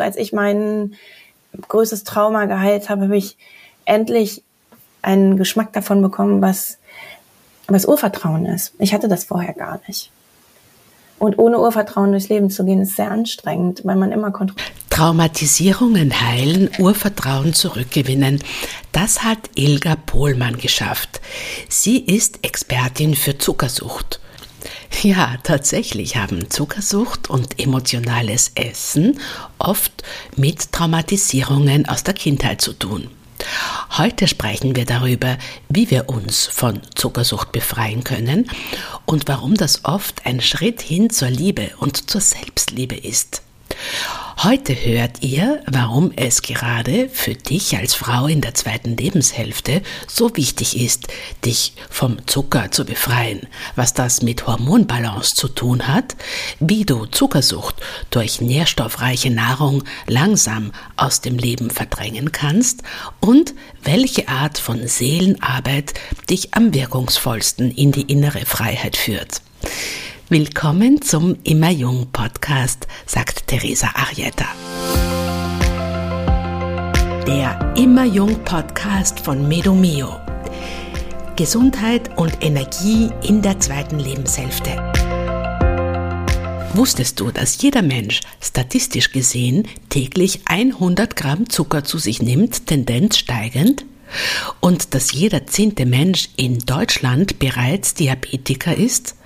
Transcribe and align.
Als 0.00 0.16
ich 0.16 0.32
mein 0.32 0.94
größtes 1.68 2.04
Trauma 2.04 2.46
geheilt 2.46 2.88
habe, 2.88 3.02
habe 3.02 3.16
ich 3.16 3.36
endlich 3.84 4.42
einen 5.02 5.36
Geschmack 5.36 5.72
davon 5.72 6.02
bekommen, 6.02 6.42
was, 6.42 6.78
was 7.66 7.86
Urvertrauen 7.86 8.46
ist. 8.46 8.72
Ich 8.78 8.92
hatte 8.92 9.08
das 9.08 9.24
vorher 9.24 9.54
gar 9.54 9.80
nicht. 9.86 10.10
Und 11.18 11.38
ohne 11.38 11.58
Urvertrauen 11.58 12.12
durchs 12.12 12.30
Leben 12.30 12.48
zu 12.50 12.64
gehen, 12.64 12.80
ist 12.80 12.96
sehr 12.96 13.10
anstrengend, 13.10 13.82
weil 13.84 13.96
man 13.96 14.10
immer 14.10 14.30
kontrolliert. 14.30 14.72
Traumatisierungen 14.88 16.18
heilen, 16.18 16.70
Urvertrauen 16.78 17.52
zurückgewinnen. 17.52 18.42
Das 18.92 19.22
hat 19.22 19.38
Ilga 19.54 19.96
Pohlmann 19.96 20.56
geschafft. 20.56 21.20
Sie 21.68 21.98
ist 21.98 22.42
Expertin 22.42 23.14
für 23.14 23.36
Zuckersucht. 23.36 24.18
Ja, 25.02 25.38
tatsächlich 25.42 26.16
haben 26.16 26.50
Zuckersucht 26.50 27.30
und 27.30 27.58
emotionales 27.58 28.52
Essen 28.54 29.18
oft 29.58 30.02
mit 30.36 30.72
Traumatisierungen 30.72 31.88
aus 31.88 32.04
der 32.04 32.14
Kindheit 32.14 32.60
zu 32.60 32.74
tun. 32.74 33.08
Heute 33.96 34.28
sprechen 34.28 34.76
wir 34.76 34.84
darüber, 34.84 35.38
wie 35.70 35.90
wir 35.90 36.10
uns 36.10 36.46
von 36.46 36.80
Zuckersucht 36.94 37.52
befreien 37.52 38.04
können 38.04 38.50
und 39.06 39.26
warum 39.28 39.54
das 39.54 39.84
oft 39.86 40.26
ein 40.26 40.40
Schritt 40.42 40.82
hin 40.82 41.08
zur 41.08 41.30
Liebe 41.30 41.70
und 41.78 42.10
zur 42.10 42.20
Selbstliebe 42.20 42.96
ist. 42.96 43.42
Heute 44.42 44.72
hört 44.74 45.22
ihr, 45.22 45.62
warum 45.66 46.12
es 46.16 46.40
gerade 46.40 47.10
für 47.10 47.34
dich 47.34 47.76
als 47.76 47.92
Frau 47.92 48.26
in 48.26 48.40
der 48.40 48.54
zweiten 48.54 48.96
Lebenshälfte 48.96 49.82
so 50.08 50.34
wichtig 50.34 50.80
ist, 50.80 51.08
dich 51.44 51.74
vom 51.90 52.26
Zucker 52.26 52.70
zu 52.70 52.86
befreien, 52.86 53.46
was 53.76 53.92
das 53.92 54.22
mit 54.22 54.46
Hormonbalance 54.46 55.34
zu 55.34 55.46
tun 55.46 55.88
hat, 55.88 56.16
wie 56.58 56.86
du 56.86 57.04
Zuckersucht 57.04 57.74
durch 58.08 58.40
nährstoffreiche 58.40 59.30
Nahrung 59.30 59.84
langsam 60.06 60.72
aus 60.96 61.20
dem 61.20 61.36
Leben 61.36 61.68
verdrängen 61.68 62.32
kannst 62.32 62.82
und 63.20 63.52
welche 63.84 64.28
Art 64.28 64.56
von 64.56 64.88
Seelenarbeit 64.88 65.92
dich 66.30 66.54
am 66.54 66.72
wirkungsvollsten 66.72 67.70
in 67.70 67.92
die 67.92 68.10
innere 68.10 68.46
Freiheit 68.46 68.96
führt. 68.96 69.42
Willkommen 70.32 71.02
zum 71.02 71.36
Immer 71.42 71.70
Jung 71.70 72.06
Podcast, 72.12 72.86
sagt 73.04 73.48
Teresa 73.48 73.88
Arietta. 73.94 74.46
Der 77.26 77.74
Immer 77.76 78.04
Jung 78.04 78.38
Podcast 78.44 79.18
von 79.18 79.48
Medomio. 79.48 80.20
Gesundheit 81.34 82.16
und 82.16 82.44
Energie 82.44 83.10
in 83.26 83.42
der 83.42 83.58
zweiten 83.58 83.98
Lebenshälfte. 83.98 84.70
Wusstest 86.74 87.18
du, 87.18 87.32
dass 87.32 87.60
jeder 87.60 87.82
Mensch 87.82 88.20
statistisch 88.40 89.10
gesehen 89.10 89.66
täglich 89.88 90.42
100 90.44 91.16
Gramm 91.16 91.50
Zucker 91.50 91.82
zu 91.82 91.98
sich 91.98 92.22
nimmt, 92.22 92.68
Tendenz 92.68 93.18
steigend? 93.18 93.84
Und 94.60 94.94
dass 94.94 95.10
jeder 95.10 95.48
zehnte 95.48 95.86
Mensch 95.86 96.28
in 96.36 96.60
Deutschland 96.60 97.40
bereits 97.40 97.94
Diabetiker 97.94 98.76
ist? 98.76 99.16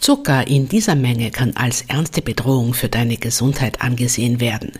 Zucker 0.00 0.46
in 0.46 0.68
dieser 0.68 0.94
Menge 0.94 1.30
kann 1.30 1.56
als 1.56 1.82
ernste 1.82 2.22
Bedrohung 2.22 2.74
für 2.74 2.88
deine 2.88 3.16
Gesundheit 3.16 3.80
angesehen 3.80 4.40
werden. 4.40 4.72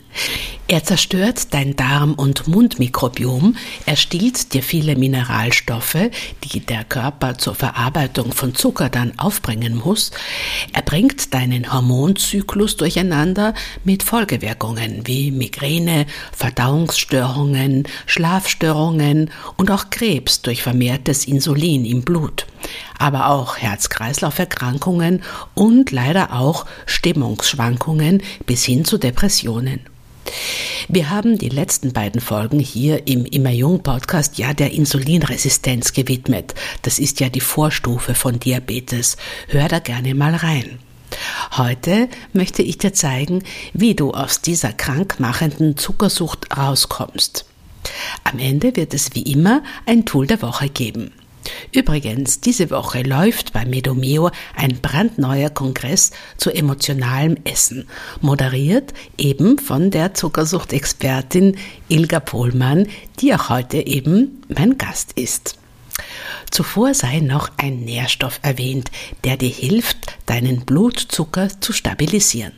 Er 0.66 0.82
zerstört 0.82 1.52
dein 1.52 1.76
Darm- 1.76 2.14
und 2.14 2.48
Mundmikrobiom, 2.48 3.54
er 3.84 3.96
stiehlt 3.96 4.54
dir 4.54 4.62
viele 4.62 4.96
Mineralstoffe, 4.96 6.10
die 6.42 6.60
der 6.60 6.84
Körper 6.84 7.36
zur 7.36 7.54
Verarbeitung 7.54 8.32
von 8.32 8.54
Zucker 8.54 8.88
dann 8.88 9.18
aufbringen 9.18 9.76
muss, 9.76 10.10
er 10.72 10.80
bringt 10.80 11.34
deinen 11.34 11.70
Hormonzyklus 11.70 12.78
durcheinander 12.78 13.52
mit 13.84 14.02
Folgewirkungen 14.02 15.02
wie 15.04 15.30
Migräne, 15.30 16.06
Verdauungsstörungen, 16.32 17.86
Schlafstörungen 18.06 19.30
und 19.58 19.70
auch 19.70 19.90
Krebs 19.90 20.40
durch 20.40 20.62
vermehrtes 20.62 21.26
Insulin 21.26 21.84
im 21.84 22.02
Blut. 22.02 22.46
Aber 22.98 23.28
auch 23.28 23.58
Herz-Kreislauf-Erkrankungen 23.58 25.22
und 25.52 25.90
leider 25.90 26.32
auch 26.32 26.64
Stimmungsschwankungen 26.86 28.22
bis 28.46 28.64
hin 28.64 28.86
zu 28.86 28.96
Depressionen. 28.96 29.93
Wir 30.88 31.10
haben 31.10 31.38
die 31.38 31.48
letzten 31.48 31.92
beiden 31.92 32.20
Folgen 32.20 32.58
hier 32.58 33.06
im 33.06 33.24
Immer 33.24 33.50
Jung 33.50 33.82
Podcast 33.82 34.38
ja 34.38 34.52
der 34.52 34.72
Insulinresistenz 34.72 35.92
gewidmet. 35.92 36.54
Das 36.82 36.98
ist 36.98 37.20
ja 37.20 37.28
die 37.28 37.40
Vorstufe 37.40 38.14
von 38.14 38.38
Diabetes. 38.38 39.16
Hör 39.48 39.68
da 39.68 39.78
gerne 39.78 40.14
mal 40.14 40.34
rein. 40.34 40.78
Heute 41.56 42.08
möchte 42.32 42.62
ich 42.62 42.78
dir 42.78 42.92
zeigen, 42.92 43.42
wie 43.72 43.94
du 43.94 44.12
aus 44.12 44.40
dieser 44.40 44.72
krankmachenden 44.72 45.76
Zuckersucht 45.76 46.56
rauskommst. 46.56 47.46
Am 48.24 48.38
Ende 48.38 48.76
wird 48.76 48.94
es 48.94 49.14
wie 49.14 49.22
immer 49.22 49.62
ein 49.86 50.04
Tool 50.04 50.26
der 50.26 50.42
Woche 50.42 50.68
geben. 50.68 51.12
Übrigens, 51.72 52.40
diese 52.40 52.70
Woche 52.70 53.02
läuft 53.02 53.52
bei 53.52 53.64
Medomeo 53.64 54.30
ein 54.54 54.80
brandneuer 54.80 55.50
Kongress 55.50 56.12
zu 56.36 56.50
emotionalem 56.50 57.36
Essen, 57.44 57.86
moderiert 58.20 58.92
eben 59.18 59.58
von 59.58 59.90
der 59.90 60.14
Zuckersuchtexpertin 60.14 61.56
Ilga 61.88 62.20
Pohlmann, 62.20 62.88
die 63.20 63.34
auch 63.34 63.48
heute 63.48 63.86
eben 63.86 64.42
mein 64.48 64.78
Gast 64.78 65.12
ist. 65.12 65.58
Zuvor 66.50 66.94
sei 66.94 67.20
noch 67.20 67.50
ein 67.56 67.80
Nährstoff 67.80 68.40
erwähnt, 68.42 68.90
der 69.24 69.36
dir 69.36 69.50
hilft, 69.50 70.16
deinen 70.26 70.64
Blutzucker 70.64 71.48
zu 71.60 71.72
stabilisieren. 71.72 72.52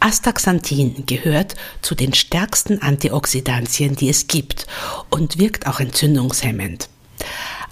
Astaxanthin 0.00 1.04
gehört 1.04 1.54
zu 1.82 1.94
den 1.94 2.14
stärksten 2.14 2.80
Antioxidantien, 2.80 3.96
die 3.96 4.08
es 4.08 4.26
gibt 4.26 4.66
und 5.10 5.38
wirkt 5.38 5.66
auch 5.66 5.78
entzündungshemmend. 5.78 6.88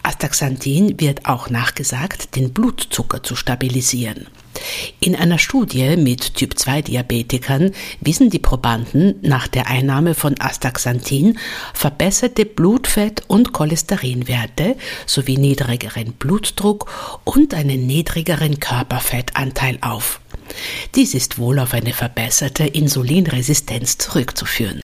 Astaxanthin 0.02 1.00
wird 1.00 1.26
auch 1.26 1.50
nachgesagt, 1.50 2.36
den 2.36 2.52
Blutzucker 2.52 3.22
zu 3.22 3.34
stabilisieren. 3.34 4.26
In 5.00 5.16
einer 5.16 5.38
Studie 5.38 5.96
mit 5.96 6.34
Typ-2-Diabetikern 6.34 7.72
wiesen 8.00 8.28
die 8.28 8.38
Probanden 8.38 9.14
nach 9.22 9.48
der 9.48 9.66
Einnahme 9.66 10.14
von 10.14 10.34
Astaxanthin 10.38 11.38
verbesserte 11.74 12.44
Blutfett- 12.44 13.22
und 13.28 13.52
Cholesterinwerte 13.52 14.76
sowie 15.06 15.38
niedrigeren 15.38 16.12
Blutdruck 16.12 16.90
und 17.24 17.54
einen 17.54 17.86
niedrigeren 17.86 18.60
Körperfettanteil 18.60 19.78
auf. 19.80 20.20
Dies 20.94 21.14
ist 21.14 21.38
wohl 21.38 21.58
auf 21.58 21.74
eine 21.74 21.92
verbesserte 21.92 22.64
Insulinresistenz 22.64 23.98
zurückzuführen. 23.98 24.80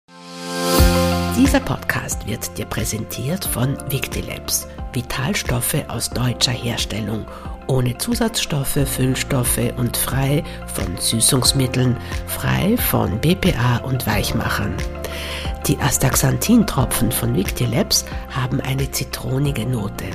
Dieser 1.38 1.60
Podcast 1.60 2.28
wird 2.28 2.58
dir 2.58 2.66
präsentiert 2.66 3.44
von 3.44 3.76
Victilabs, 3.90 4.68
Vitalstoffe 4.94 5.84
aus 5.88 6.10
deutscher 6.10 6.52
Herstellung, 6.52 7.26
ohne 7.68 7.98
Zusatzstoffe, 7.98 8.80
Füllstoffe 8.86 9.74
und 9.78 9.98
frei 9.98 10.44
von 10.74 10.96
Süßungsmitteln, 10.98 11.98
frei 12.28 12.78
von 12.78 13.20
BPA 13.20 13.78
und 13.78 14.06
Weichmachern. 14.06 14.76
Die 15.68 15.78
Astaxanthin-Tropfen 15.78 17.12
von 17.12 17.36
Victilabs 17.36 18.06
haben 18.30 18.62
eine 18.62 18.92
zitronige 18.92 19.66
Note. 19.66 20.06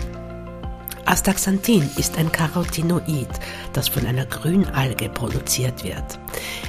Astaxanthin 1.08 1.88
ist 1.96 2.18
ein 2.18 2.30
Carotinoid, 2.30 3.30
das 3.72 3.88
von 3.88 4.04
einer 4.04 4.26
Grünalge 4.26 5.08
produziert 5.08 5.82
wird. 5.82 6.18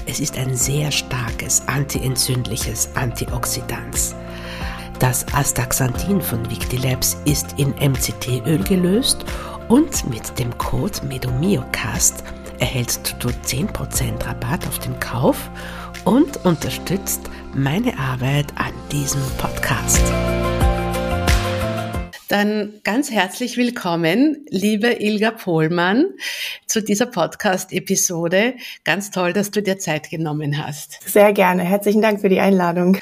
Es 0.06 0.22
ist 0.22 0.38
ein 0.38 0.56
sehr 0.56 0.92
starkes 0.92 1.68
antientzündliches 1.68 2.96
Antioxidans. 2.96 4.16
Das 5.00 5.26
Astaxanthin 5.34 6.22
von 6.22 6.50
Victilabs 6.50 7.18
ist 7.26 7.60
in 7.60 7.72
MCT-Öl 7.72 8.64
gelöst 8.64 9.26
und 9.68 10.10
mit 10.10 10.40
dem 10.40 10.58
Code 10.58 11.06
MEDOMIOCAST 11.06 12.24
erhältst 12.60 13.18
du 13.20 13.28
10% 13.28 14.26
Rabatt 14.26 14.66
auf 14.68 14.80
den 14.80 14.98
Kauf 15.02 15.50
und 16.06 16.46
unterstützt 16.46 17.22
meine 17.54 17.98
Arbeit 18.00 18.54
an 18.56 18.72
diesem 18.90 19.22
Podcast. 19.38 20.02
Dann 22.30 22.80
ganz 22.84 23.10
herzlich 23.10 23.58
willkommen, 23.58 24.46
liebe 24.52 25.02
Ilga 25.02 25.32
Pohlmann, 25.32 26.06
zu 26.68 26.84
dieser 26.84 27.08
Podcast-Episode. 27.08 28.54
Ganz 28.84 29.10
toll, 29.10 29.34
dass 29.34 29.50
du 29.50 29.64
dir 29.64 29.80
Zeit 29.80 30.12
genommen 30.12 30.64
hast. 30.64 31.00
Sehr 31.10 31.34
gerne. 31.34 31.64
Herzlichen 31.64 32.04
Dank 32.04 32.22
für 32.22 32.30
die 32.30 32.40
Einladung. 32.40 33.00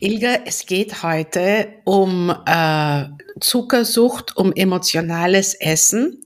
Ilga, 0.00 0.40
es 0.44 0.66
geht 0.66 1.02
heute 1.02 1.68
um 1.84 2.30
äh, 2.46 3.04
Zuckersucht, 3.40 4.36
um 4.36 4.52
emotionales 4.52 5.54
Essen. 5.54 6.22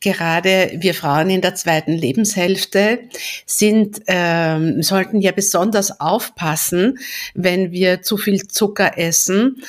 Gerade 0.00 0.72
wir 0.76 0.94
Frauen 0.94 1.28
in 1.28 1.42
der 1.42 1.54
zweiten 1.54 1.92
Lebenshälfte 1.92 3.00
sind, 3.44 4.00
ähm, 4.06 4.82
sollten 4.82 5.20
ja 5.20 5.32
besonders 5.32 6.00
aufpassen, 6.00 6.98
wenn 7.34 7.70
wir 7.70 8.00
zu 8.00 8.16
viel 8.16 8.48
Zucker 8.48 8.96
essen, 8.96 9.62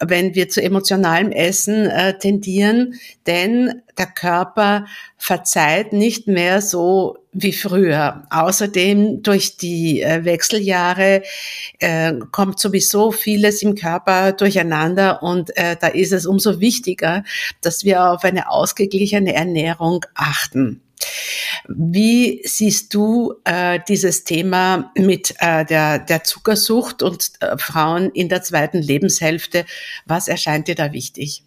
wenn 0.00 0.34
wir 0.34 0.48
zu 0.48 0.60
emotionalem 0.60 1.30
Essen 1.30 1.86
äh, 1.86 2.18
tendieren, 2.18 2.94
denn 3.26 3.82
der 3.98 4.06
Körper 4.06 4.86
verzeiht 5.16 5.92
nicht 5.92 6.26
mehr 6.26 6.62
so 6.62 7.18
wie 7.32 7.52
früher. 7.52 8.22
Außerdem 8.30 9.22
durch 9.22 9.56
die 9.56 10.02
äh, 10.02 10.24
Wechseljahre 10.24 11.22
äh, 11.78 12.14
kommt 12.32 12.58
sowieso 12.58 13.12
vieles 13.12 13.62
im 13.62 13.74
Körper 13.74 14.32
durcheinander 14.32 15.22
und 15.22 15.56
äh, 15.56 15.76
da 15.80 15.88
ist 15.88 16.12
es 16.12 16.26
umso 16.26 16.60
wichtiger, 16.60 17.24
dass 17.60 17.84
wir 17.84 18.10
auf 18.10 18.24
eine 18.24 18.50
ausgeglichene 18.50 19.34
Ernährung 19.34 20.04
achten. 20.14 20.82
Wie 21.68 22.42
siehst 22.44 22.94
du 22.94 23.34
äh, 23.44 23.80
dieses 23.88 24.24
Thema 24.24 24.90
mit 24.96 25.34
äh, 25.40 25.64
der, 25.64 25.98
der 25.98 26.24
Zuckersucht 26.24 27.02
und 27.02 27.30
äh, 27.40 27.56
Frauen 27.58 28.10
in 28.10 28.28
der 28.28 28.42
zweiten 28.42 28.78
Lebenshälfte? 28.78 29.64
Was 30.06 30.28
erscheint 30.28 30.68
dir 30.68 30.74
da 30.74 30.92
wichtig? 30.92 31.42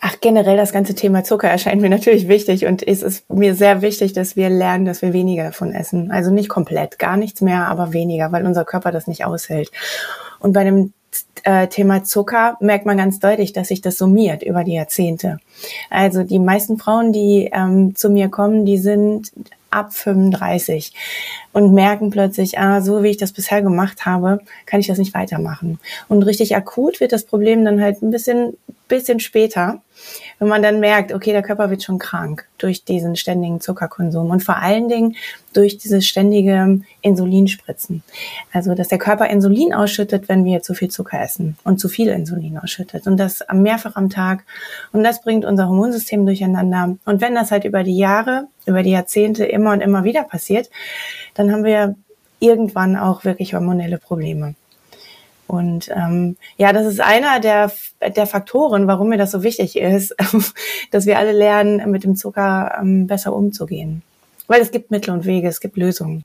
Ach, 0.00 0.16
generell 0.20 0.56
das 0.56 0.72
ganze 0.72 0.94
Thema 0.94 1.24
Zucker 1.24 1.48
erscheint 1.48 1.82
mir 1.82 1.90
natürlich 1.90 2.28
wichtig 2.28 2.66
und 2.66 2.86
es 2.86 3.02
ist 3.02 3.28
mir 3.30 3.54
sehr 3.54 3.82
wichtig, 3.82 4.12
dass 4.12 4.36
wir 4.36 4.48
lernen, 4.48 4.84
dass 4.84 5.02
wir 5.02 5.12
weniger 5.12 5.44
davon 5.44 5.72
essen. 5.72 6.10
Also 6.10 6.30
nicht 6.30 6.48
komplett, 6.48 6.98
gar 6.98 7.16
nichts 7.16 7.40
mehr, 7.40 7.66
aber 7.66 7.92
weniger, 7.92 8.30
weil 8.30 8.46
unser 8.46 8.64
Körper 8.64 8.92
das 8.92 9.06
nicht 9.06 9.24
aushält. 9.24 9.70
Und 10.38 10.52
bei 10.52 10.64
dem 10.64 10.92
äh, 11.44 11.68
Thema 11.68 12.04
Zucker 12.04 12.56
merkt 12.60 12.86
man 12.86 12.96
ganz 12.96 13.18
deutlich, 13.18 13.52
dass 13.52 13.68
sich 13.68 13.80
das 13.80 13.98
summiert 13.98 14.42
über 14.42 14.64
die 14.64 14.74
Jahrzehnte. 14.74 15.38
Also 15.90 16.22
die 16.22 16.38
meisten 16.38 16.78
Frauen, 16.78 17.12
die 17.12 17.50
ähm, 17.52 17.94
zu 17.94 18.10
mir 18.10 18.28
kommen, 18.28 18.64
die 18.64 18.78
sind 18.78 19.32
ab 19.70 19.92
35 19.92 20.92
und 21.52 21.74
merken 21.74 22.10
plötzlich, 22.10 22.58
ah, 22.58 22.80
so 22.80 23.02
wie 23.02 23.08
ich 23.08 23.16
das 23.16 23.32
bisher 23.32 23.60
gemacht 23.60 24.06
habe, 24.06 24.40
kann 24.66 24.80
ich 24.80 24.86
das 24.86 24.98
nicht 24.98 25.14
weitermachen. 25.14 25.78
Und 26.08 26.22
richtig 26.22 26.56
akut 26.56 27.00
wird 27.00 27.12
das 27.12 27.24
Problem 27.24 27.64
dann 27.64 27.80
halt 27.80 28.02
ein 28.02 28.10
bisschen, 28.10 28.56
bisschen 28.88 29.20
später 29.20 29.80
wenn 30.38 30.48
man 30.48 30.62
dann 30.62 30.80
merkt, 30.80 31.12
okay, 31.12 31.32
der 31.32 31.42
Körper 31.42 31.70
wird 31.70 31.82
schon 31.82 31.98
krank 31.98 32.46
durch 32.58 32.84
diesen 32.84 33.16
ständigen 33.16 33.60
Zuckerkonsum 33.60 34.30
und 34.30 34.42
vor 34.42 34.56
allen 34.56 34.88
Dingen 34.88 35.16
durch 35.52 35.78
dieses 35.78 36.06
ständige 36.06 36.80
Insulinspritzen. 37.00 38.02
Also, 38.52 38.74
dass 38.74 38.88
der 38.88 38.98
Körper 38.98 39.28
Insulin 39.28 39.72
ausschüttet, 39.72 40.28
wenn 40.28 40.44
wir 40.44 40.62
zu 40.62 40.74
viel 40.74 40.90
Zucker 40.90 41.20
essen 41.20 41.56
und 41.64 41.78
zu 41.78 41.88
viel 41.88 42.08
Insulin 42.08 42.58
ausschüttet 42.58 43.06
und 43.06 43.16
das 43.16 43.44
mehrfach 43.52 43.96
am 43.96 44.10
Tag. 44.10 44.44
Und 44.92 45.04
das 45.04 45.22
bringt 45.22 45.44
unser 45.44 45.68
Hormonsystem 45.68 46.26
durcheinander. 46.26 46.96
Und 47.04 47.20
wenn 47.20 47.34
das 47.34 47.50
halt 47.50 47.64
über 47.64 47.82
die 47.82 47.96
Jahre, 47.96 48.48
über 48.66 48.82
die 48.82 48.90
Jahrzehnte 48.90 49.44
immer 49.44 49.72
und 49.72 49.80
immer 49.80 50.04
wieder 50.04 50.24
passiert, 50.24 50.70
dann 51.34 51.52
haben 51.52 51.64
wir 51.64 51.94
irgendwann 52.40 52.96
auch 52.96 53.24
wirklich 53.24 53.54
hormonelle 53.54 53.98
Probleme. 53.98 54.54
Und 55.46 55.90
ähm, 55.94 56.36
ja, 56.56 56.72
das 56.72 56.86
ist 56.86 57.00
einer 57.00 57.38
der, 57.40 57.70
der 58.16 58.26
Faktoren, 58.26 58.86
warum 58.86 59.08
mir 59.08 59.18
das 59.18 59.30
so 59.30 59.42
wichtig 59.42 59.76
ist, 59.76 60.14
dass 60.90 61.06
wir 61.06 61.18
alle 61.18 61.32
lernen, 61.32 61.90
mit 61.90 62.04
dem 62.04 62.16
Zucker 62.16 62.78
ähm, 62.80 63.06
besser 63.06 63.34
umzugehen. 63.34 64.02
Weil 64.46 64.60
es 64.60 64.70
gibt 64.70 64.90
Mittel 64.90 65.12
und 65.12 65.26
Wege, 65.26 65.48
es 65.48 65.60
gibt 65.60 65.76
Lösungen. 65.76 66.24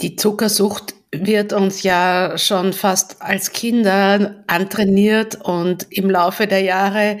Die 0.00 0.16
Zuckersucht 0.16 0.94
wird 1.12 1.52
uns 1.52 1.82
ja 1.82 2.38
schon 2.38 2.72
fast 2.72 3.20
als 3.20 3.52
Kinder 3.52 4.36
antrainiert 4.46 5.40
und 5.42 5.86
im 5.90 6.08
Laufe 6.08 6.46
der 6.46 6.60
Jahre 6.60 7.18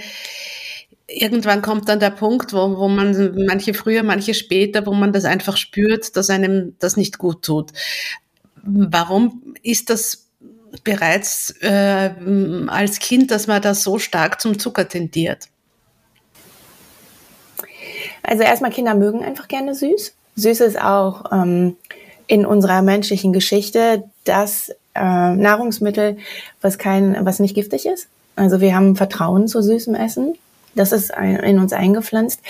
irgendwann 1.10 1.60
kommt 1.60 1.88
dann 1.88 2.00
der 2.00 2.10
Punkt, 2.10 2.52
wo, 2.52 2.78
wo 2.78 2.88
man 2.88 3.34
manche 3.46 3.74
früher, 3.74 4.02
manche 4.02 4.34
später, 4.34 4.86
wo 4.86 4.92
man 4.92 5.12
das 5.12 5.24
einfach 5.24 5.56
spürt, 5.56 6.16
dass 6.16 6.30
einem 6.30 6.76
das 6.78 6.96
nicht 6.96 7.18
gut 7.18 7.42
tut. 7.42 7.72
Warum 8.62 9.54
ist 9.62 9.90
das 9.90 10.29
bereits 10.84 11.54
äh, 11.60 12.10
als 12.68 12.98
Kind, 12.98 13.30
dass 13.30 13.46
man 13.46 13.62
da 13.62 13.74
so 13.74 13.98
stark 13.98 14.40
zum 14.40 14.58
Zucker 14.58 14.88
tendiert? 14.88 15.48
Also 18.22 18.42
erstmal 18.42 18.70
Kinder 18.70 18.94
mögen 18.94 19.24
einfach 19.24 19.48
gerne 19.48 19.74
süß. 19.74 20.14
Süß 20.36 20.60
ist 20.60 20.80
auch 20.80 21.32
ähm, 21.32 21.76
in 22.26 22.46
unserer 22.46 22.82
menschlichen 22.82 23.32
Geschichte 23.32 24.04
das 24.24 24.70
äh, 24.94 25.34
Nahrungsmittel, 25.34 26.18
was 26.60 26.78
kein, 26.78 27.24
was 27.24 27.40
nicht 27.40 27.54
giftig 27.54 27.86
ist. 27.86 28.08
Also 28.36 28.60
wir 28.60 28.74
haben 28.74 28.96
Vertrauen 28.96 29.48
zu 29.48 29.62
süßem 29.62 29.94
Essen. 29.94 30.34
Das 30.74 30.92
ist 30.92 31.12
in 31.42 31.58
uns 31.58 31.72
eingepflanzt. 31.72 32.40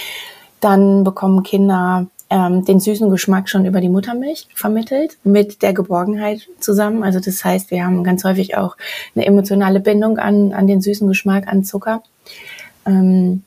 Dann 0.61 1.05
bekommen 1.05 1.43
Kinder 1.43 2.07
ähm, 2.31 2.65
den 2.65 2.81
süßen 2.81 3.11
Geschmack 3.11 3.49
schon 3.49 3.67
über 3.67 3.81
die 3.81 3.89
Muttermilch 3.89 4.49
vermittelt, 4.55 5.19
mit 5.25 5.63
der 5.63 5.75
Geborgenheit 5.75 6.49
zusammen. 6.61 7.03
Also 7.03 7.19
das 7.21 7.45
heißt, 7.45 7.71
wir 7.71 7.85
haben 7.85 8.05
ganz 8.05 8.25
häufig 8.25 8.57
auch 8.57 8.77
eine 9.15 9.27
emotionale 9.27 9.81
Bindung 9.81 10.19
an, 10.19 10.53
an 10.53 10.67
den 10.67 10.81
süßen 10.81 11.09
Geschmack, 11.09 11.49
an 11.49 11.65
Zucker. 11.65 12.03
Ähm, 12.87 13.43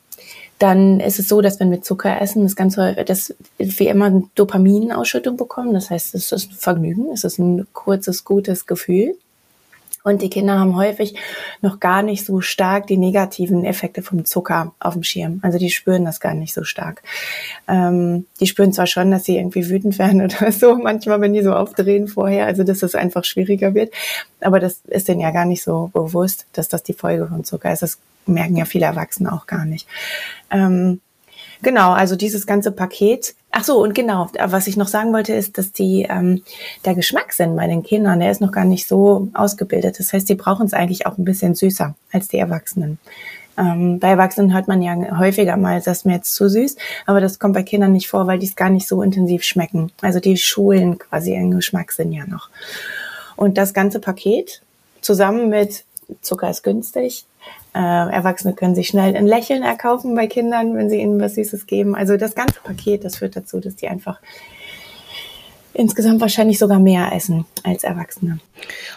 dann 0.59 0.99
ist 0.99 1.19
es 1.19 1.27
so, 1.27 1.41
dass 1.41 1.59
wenn 1.59 1.71
wir 1.71 1.81
Zucker 1.81 2.21
essen, 2.21 2.43
das 2.43 2.55
ganz 2.55 2.77
häufig, 2.77 3.05
dass 3.05 3.33
wir 3.57 3.89
immer 3.89 4.05
eine 4.05 4.23
Dopaminausschüttung 4.35 5.35
bekommen. 5.35 5.73
Das 5.73 5.89
heißt, 5.89 6.13
es 6.15 6.31
ist 6.31 6.51
ein 6.51 6.55
Vergnügen, 6.55 7.11
es 7.11 7.23
ist 7.23 7.39
ein 7.39 7.67
kurzes, 7.73 8.23
gutes 8.23 8.65
Gefühl. 8.65 9.15
Und 10.03 10.21
die 10.21 10.29
Kinder 10.29 10.59
haben 10.59 10.75
häufig 10.75 11.15
noch 11.61 11.79
gar 11.79 12.03
nicht 12.03 12.25
so 12.25 12.41
stark 12.41 12.87
die 12.87 12.97
negativen 12.97 13.63
Effekte 13.63 14.01
vom 14.01 14.25
Zucker 14.25 14.73
auf 14.79 14.93
dem 14.93 15.03
Schirm. 15.03 15.39
Also 15.43 15.57
die 15.57 15.69
spüren 15.69 16.03
das 16.03 16.19
gar 16.19 16.33
nicht 16.33 16.53
so 16.53 16.63
stark. 16.63 17.03
Ähm, 17.67 18.25
die 18.39 18.47
spüren 18.47 18.73
zwar 18.73 18.87
schon, 18.87 19.11
dass 19.11 19.23
sie 19.23 19.37
irgendwie 19.37 19.69
wütend 19.69 19.97
werden 19.99 20.21
oder 20.25 20.51
so, 20.51 20.75
manchmal, 20.75 21.21
wenn 21.21 21.33
die 21.33 21.41
so 21.41 21.53
aufdrehen 21.53 22.07
vorher, 22.07 22.45
also 22.45 22.63
dass 22.63 22.83
es 22.83 22.95
einfach 22.95 23.23
schwieriger 23.23 23.73
wird. 23.73 23.93
Aber 24.41 24.59
das 24.59 24.81
ist 24.87 25.07
denen 25.07 25.21
ja 25.21 25.31
gar 25.31 25.45
nicht 25.45 25.63
so 25.63 25.89
bewusst, 25.93 26.47
dass 26.53 26.67
das 26.67 26.83
die 26.83 26.93
Folge 26.93 27.27
von 27.27 27.45
Zucker 27.45 27.71
ist. 27.71 27.81
Das 27.81 27.99
merken 28.25 28.57
ja 28.57 28.65
viele 28.65 28.85
Erwachsene 28.85 29.31
auch 29.31 29.47
gar 29.47 29.65
nicht. 29.65 29.87
Ähm, 30.51 30.99
Genau, 31.63 31.93
also 31.93 32.17
dieses 32.17 32.45
ganze 32.45 32.71
Paket. 32.73 33.35
Ach 33.55 33.63
so, 33.63 33.83
und 33.83 33.93
genau, 33.93 34.29
was 34.43 34.65
ich 34.65 34.77
noch 34.77 34.87
sagen 34.87 35.13
wollte, 35.13 35.33
ist, 35.33 35.59
dass 35.59 35.71
die 35.71 36.07
ähm, 36.09 36.41
der 36.85 36.95
Geschmackssinn 36.95 37.55
bei 37.55 37.67
den 37.67 37.83
Kindern, 37.83 38.19
der 38.19 38.31
ist 38.31 38.41
noch 38.41 38.51
gar 38.51 38.65
nicht 38.65 38.87
so 38.87 39.29
ausgebildet. 39.35 39.99
Das 39.99 40.11
heißt, 40.11 40.27
die 40.27 40.33
brauchen 40.33 40.65
es 40.65 40.73
eigentlich 40.73 41.05
auch 41.05 41.19
ein 41.19 41.23
bisschen 41.23 41.53
süßer 41.53 41.93
als 42.11 42.27
die 42.29 42.39
Erwachsenen. 42.39 42.97
Ähm, 43.55 43.99
bei 43.99 44.07
Erwachsenen 44.07 44.55
hört 44.55 44.67
man 44.67 44.81
ja 44.81 45.19
häufiger 45.19 45.55
mal, 45.55 45.79
das 45.79 45.99
ist 45.99 46.05
mir 46.07 46.15
jetzt 46.15 46.33
zu 46.33 46.49
süß, 46.49 46.77
aber 47.05 47.21
das 47.21 47.37
kommt 47.37 47.53
bei 47.53 47.61
Kindern 47.61 47.91
nicht 47.91 48.09
vor, 48.09 48.25
weil 48.25 48.39
die 48.39 48.47
es 48.47 48.55
gar 48.55 48.71
nicht 48.71 48.87
so 48.87 49.03
intensiv 49.03 49.43
schmecken. 49.43 49.91
Also 50.01 50.19
die 50.19 50.35
schulen 50.37 50.97
quasi 50.97 51.35
ihren 51.35 51.51
Geschmackssinn 51.51 52.11
ja 52.11 52.25
noch. 52.25 52.49
Und 53.35 53.59
das 53.59 53.75
ganze 53.75 53.99
Paket 53.99 54.63
zusammen 55.01 55.49
mit 55.49 55.85
Zucker 56.21 56.49
ist 56.49 56.63
günstig, 56.63 57.25
äh, 57.75 57.79
Erwachsene 57.79 58.53
können 58.53 58.75
sich 58.75 58.87
schnell 58.87 59.15
ein 59.15 59.27
Lächeln 59.27 59.63
erkaufen 59.63 60.15
bei 60.15 60.27
Kindern, 60.27 60.75
wenn 60.75 60.89
sie 60.89 60.99
ihnen 60.99 61.19
was 61.19 61.35
Süßes 61.35 61.65
geben. 61.65 61.95
Also 61.95 62.17
das 62.17 62.35
ganze 62.35 62.59
Paket, 62.61 63.03
das 63.03 63.17
führt 63.17 63.35
dazu, 63.35 63.59
dass 63.59 63.75
die 63.75 63.87
einfach 63.87 64.19
insgesamt 65.73 66.21
wahrscheinlich 66.21 66.59
sogar 66.59 66.79
mehr 66.79 67.11
essen 67.13 67.45
als 67.63 67.83
Erwachsene. 67.83 68.39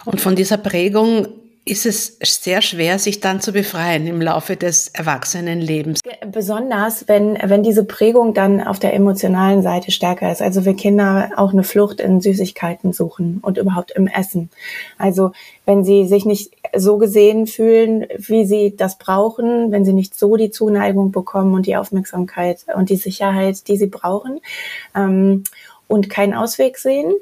Und 0.05 0.21
von 0.21 0.35
dieser 0.35 0.57
Prägung 0.57 1.27
ist 1.69 1.85
es 1.85 2.17
sehr 2.23 2.61
schwer, 2.61 2.99
sich 2.99 3.19
dann 3.19 3.41
zu 3.41 3.51
befreien 3.51 4.07
im 4.07 4.21
Laufe 4.21 4.55
des 4.55 4.87
Erwachsenenlebens. 4.89 6.01
Besonders, 6.31 7.07
wenn, 7.07 7.37
wenn 7.43 7.63
diese 7.63 7.83
Prägung 7.83 8.33
dann 8.33 8.61
auf 8.61 8.79
der 8.79 8.93
emotionalen 8.93 9.61
Seite 9.61 9.91
stärker 9.91 10.31
ist. 10.31 10.41
Also 10.41 10.65
wir 10.65 10.75
Kinder 10.75 11.31
auch 11.35 11.51
eine 11.51 11.63
Flucht 11.63 11.99
in 11.99 12.21
Süßigkeiten 12.21 12.93
suchen 12.93 13.39
und 13.41 13.57
überhaupt 13.57 13.91
im 13.91 14.07
Essen. 14.07 14.49
Also 14.97 15.31
wenn 15.65 15.83
sie 15.83 16.07
sich 16.07 16.25
nicht 16.25 16.53
so 16.75 16.97
gesehen 16.97 17.47
fühlen, 17.47 18.07
wie 18.17 18.45
sie 18.45 18.75
das 18.75 18.97
brauchen, 18.97 19.71
wenn 19.71 19.85
sie 19.85 19.93
nicht 19.93 20.17
so 20.17 20.37
die 20.37 20.51
Zuneigung 20.51 21.11
bekommen 21.11 21.53
und 21.53 21.65
die 21.65 21.75
Aufmerksamkeit 21.75 22.65
und 22.75 22.89
die 22.89 22.95
Sicherheit, 22.95 23.67
die 23.67 23.77
sie 23.77 23.87
brauchen, 23.87 24.39
ähm, 24.95 25.43
und 25.87 26.09
keinen 26.09 26.33
Ausweg 26.33 26.77
sehen, 26.77 27.13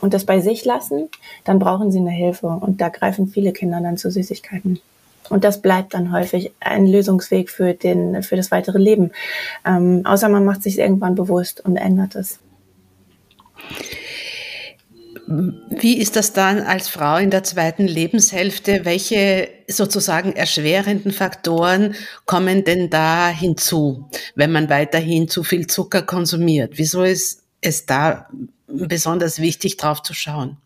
und 0.00 0.14
das 0.14 0.24
bei 0.24 0.40
sich 0.40 0.64
lassen, 0.64 1.08
dann 1.44 1.58
brauchen 1.58 1.90
sie 1.90 1.98
eine 1.98 2.10
Hilfe. 2.10 2.46
Und 2.46 2.80
da 2.80 2.88
greifen 2.88 3.28
viele 3.28 3.52
Kinder 3.52 3.80
dann 3.80 3.96
zu 3.96 4.10
Süßigkeiten. 4.10 4.80
Und 5.28 5.44
das 5.44 5.60
bleibt 5.60 5.94
dann 5.94 6.12
häufig 6.12 6.52
ein 6.60 6.86
Lösungsweg 6.86 7.50
für, 7.50 7.74
den, 7.74 8.22
für 8.22 8.36
das 8.36 8.50
weitere 8.50 8.78
Leben. 8.78 9.10
Ähm, 9.66 10.02
außer 10.04 10.28
man 10.28 10.44
macht 10.44 10.62
sich 10.62 10.78
irgendwann 10.78 11.14
bewusst 11.14 11.60
und 11.64 11.76
ändert 11.76 12.14
es. 12.14 12.38
Wie 15.26 15.98
ist 15.98 16.16
das 16.16 16.32
dann 16.32 16.60
als 16.60 16.88
Frau 16.88 17.18
in 17.18 17.28
der 17.28 17.44
zweiten 17.44 17.86
Lebenshälfte? 17.86 18.86
Welche 18.86 19.50
sozusagen 19.66 20.32
erschwerenden 20.32 21.12
Faktoren 21.12 21.94
kommen 22.24 22.64
denn 22.64 22.88
da 22.88 23.28
hinzu, 23.28 24.08
wenn 24.34 24.52
man 24.52 24.70
weiterhin 24.70 25.28
zu 25.28 25.44
viel 25.44 25.66
Zucker 25.66 26.00
konsumiert? 26.00 26.72
Wieso 26.76 27.02
ist 27.02 27.42
es 27.60 27.84
da 27.84 28.30
besonders 28.68 29.40
wichtig, 29.40 29.76
drauf 29.76 30.02
zu 30.02 30.14
schauen? 30.14 30.56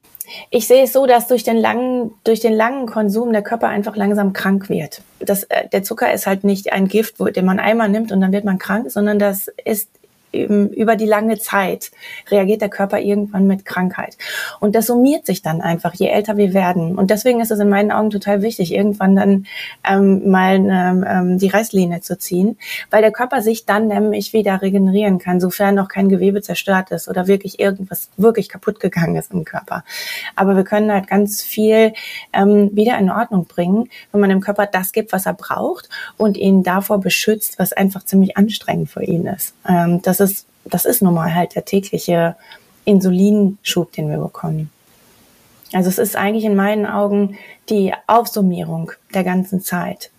Ich 0.50 0.66
sehe 0.66 0.84
es 0.84 0.92
so, 0.92 1.06
dass 1.06 1.26
durch 1.26 1.42
den 1.42 1.56
langen, 1.56 2.12
durch 2.24 2.40
den 2.40 2.52
langen 2.52 2.86
Konsum 2.86 3.32
der 3.32 3.42
Körper 3.42 3.68
einfach 3.68 3.96
langsam 3.96 4.32
krank 4.32 4.68
wird. 4.68 5.02
Das, 5.18 5.44
äh, 5.44 5.68
der 5.68 5.82
Zucker 5.82 6.12
ist 6.12 6.26
halt 6.26 6.44
nicht 6.44 6.72
ein 6.72 6.88
Gift, 6.88 7.16
den 7.18 7.44
man 7.44 7.58
einmal 7.58 7.88
nimmt 7.88 8.12
und 8.12 8.20
dann 8.20 8.32
wird 8.32 8.44
man 8.44 8.58
krank, 8.58 8.90
sondern 8.90 9.18
das 9.18 9.48
ist 9.64 9.88
über 10.32 10.96
die 10.96 11.06
lange 11.06 11.38
Zeit 11.38 11.90
reagiert 12.30 12.62
der 12.62 12.68
Körper 12.68 12.98
irgendwann 12.98 13.46
mit 13.46 13.64
Krankheit. 13.64 14.16
Und 14.60 14.74
das 14.74 14.86
summiert 14.86 15.26
sich 15.26 15.42
dann 15.42 15.60
einfach, 15.60 15.94
je 15.94 16.08
älter 16.08 16.36
wir 16.36 16.54
werden. 16.54 16.96
Und 16.96 17.10
deswegen 17.10 17.40
ist 17.40 17.50
es 17.50 17.58
in 17.58 17.68
meinen 17.68 17.92
Augen 17.92 18.10
total 18.10 18.42
wichtig, 18.42 18.72
irgendwann 18.74 19.16
dann 19.16 19.46
ähm, 19.88 20.30
mal 20.30 20.56
ähm, 21.06 21.38
die 21.38 21.48
Reißlinie 21.48 22.00
zu 22.00 22.18
ziehen, 22.18 22.56
weil 22.90 23.02
der 23.02 23.12
Körper 23.12 23.42
sich 23.42 23.66
dann 23.66 23.88
nämlich 23.88 24.32
wieder 24.32 24.62
regenerieren 24.62 25.18
kann, 25.18 25.40
sofern 25.40 25.74
noch 25.74 25.88
kein 25.88 26.08
Gewebe 26.08 26.40
zerstört 26.42 26.90
ist 26.90 27.08
oder 27.08 27.26
wirklich 27.26 27.60
irgendwas 27.60 28.08
wirklich 28.16 28.48
kaputt 28.48 28.80
gegangen 28.80 29.16
ist 29.16 29.32
im 29.32 29.44
Körper. 29.44 29.84
Aber 30.36 30.56
wir 30.56 30.64
können 30.64 30.90
halt 30.90 31.08
ganz 31.08 31.42
viel 31.42 31.92
ähm, 32.32 32.70
wieder 32.72 32.98
in 32.98 33.10
Ordnung 33.10 33.46
bringen, 33.46 33.88
wenn 34.12 34.20
man 34.20 34.30
dem 34.30 34.40
Körper 34.40 34.66
das 34.66 34.92
gibt, 34.92 35.12
was 35.12 35.26
er 35.26 35.34
braucht 35.34 35.88
und 36.16 36.36
ihn 36.36 36.62
davor 36.62 37.00
beschützt, 37.00 37.58
was 37.58 37.72
einfach 37.72 38.04
ziemlich 38.04 38.36
anstrengend 38.36 38.90
für 38.90 39.02
ihn 39.02 39.26
ist. 39.26 39.54
Ähm, 39.68 40.00
das 40.02 40.21
ist, 40.22 40.46
das 40.64 40.84
ist 40.84 41.02
nun 41.02 41.14
mal 41.14 41.34
halt 41.34 41.54
der 41.54 41.64
tägliche 41.64 42.36
Insulinschub, 42.84 43.92
den 43.92 44.10
wir 44.10 44.18
bekommen. 44.18 44.70
Also 45.72 45.88
es 45.88 45.98
ist 45.98 46.16
eigentlich 46.16 46.44
in 46.44 46.56
meinen 46.56 46.86
Augen 46.86 47.38
die 47.68 47.92
Aufsummierung 48.06 48.92
der 49.14 49.24
ganzen 49.24 49.60
Zeit. 49.60 50.10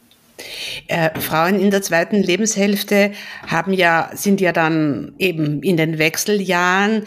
Äh, 0.87 1.17
Frauen 1.19 1.59
in 1.59 1.71
der 1.71 1.81
zweiten 1.81 2.17
Lebenshälfte 2.17 3.11
haben 3.47 3.73
ja, 3.73 4.09
sind 4.13 4.41
ja 4.41 4.51
dann 4.51 5.13
eben 5.19 5.61
in 5.61 5.77
den 5.77 5.99
Wechseljahren, 5.99 7.05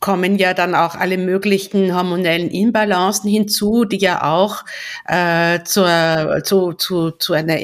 kommen 0.00 0.36
ja 0.36 0.54
dann 0.54 0.74
auch 0.74 0.94
alle 0.94 1.18
möglichen 1.18 1.94
hormonellen 1.94 2.50
Inbalancen 2.50 3.30
hinzu, 3.30 3.84
die 3.84 3.98
ja 3.98 4.24
auch 4.24 4.64
äh, 5.06 5.62
zur, 5.64 6.40
zu, 6.42 6.72
zu, 6.72 7.12
zu 7.12 7.34
einer 7.34 7.58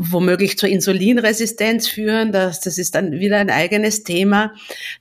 womöglich 0.00 0.56
zur 0.56 0.70
Insulinresistenz 0.70 1.86
führen. 1.86 2.32
Das, 2.32 2.60
das 2.60 2.78
ist 2.78 2.94
dann 2.94 3.12
wieder 3.12 3.36
ein 3.36 3.50
eigenes 3.50 4.02
Thema. 4.02 4.52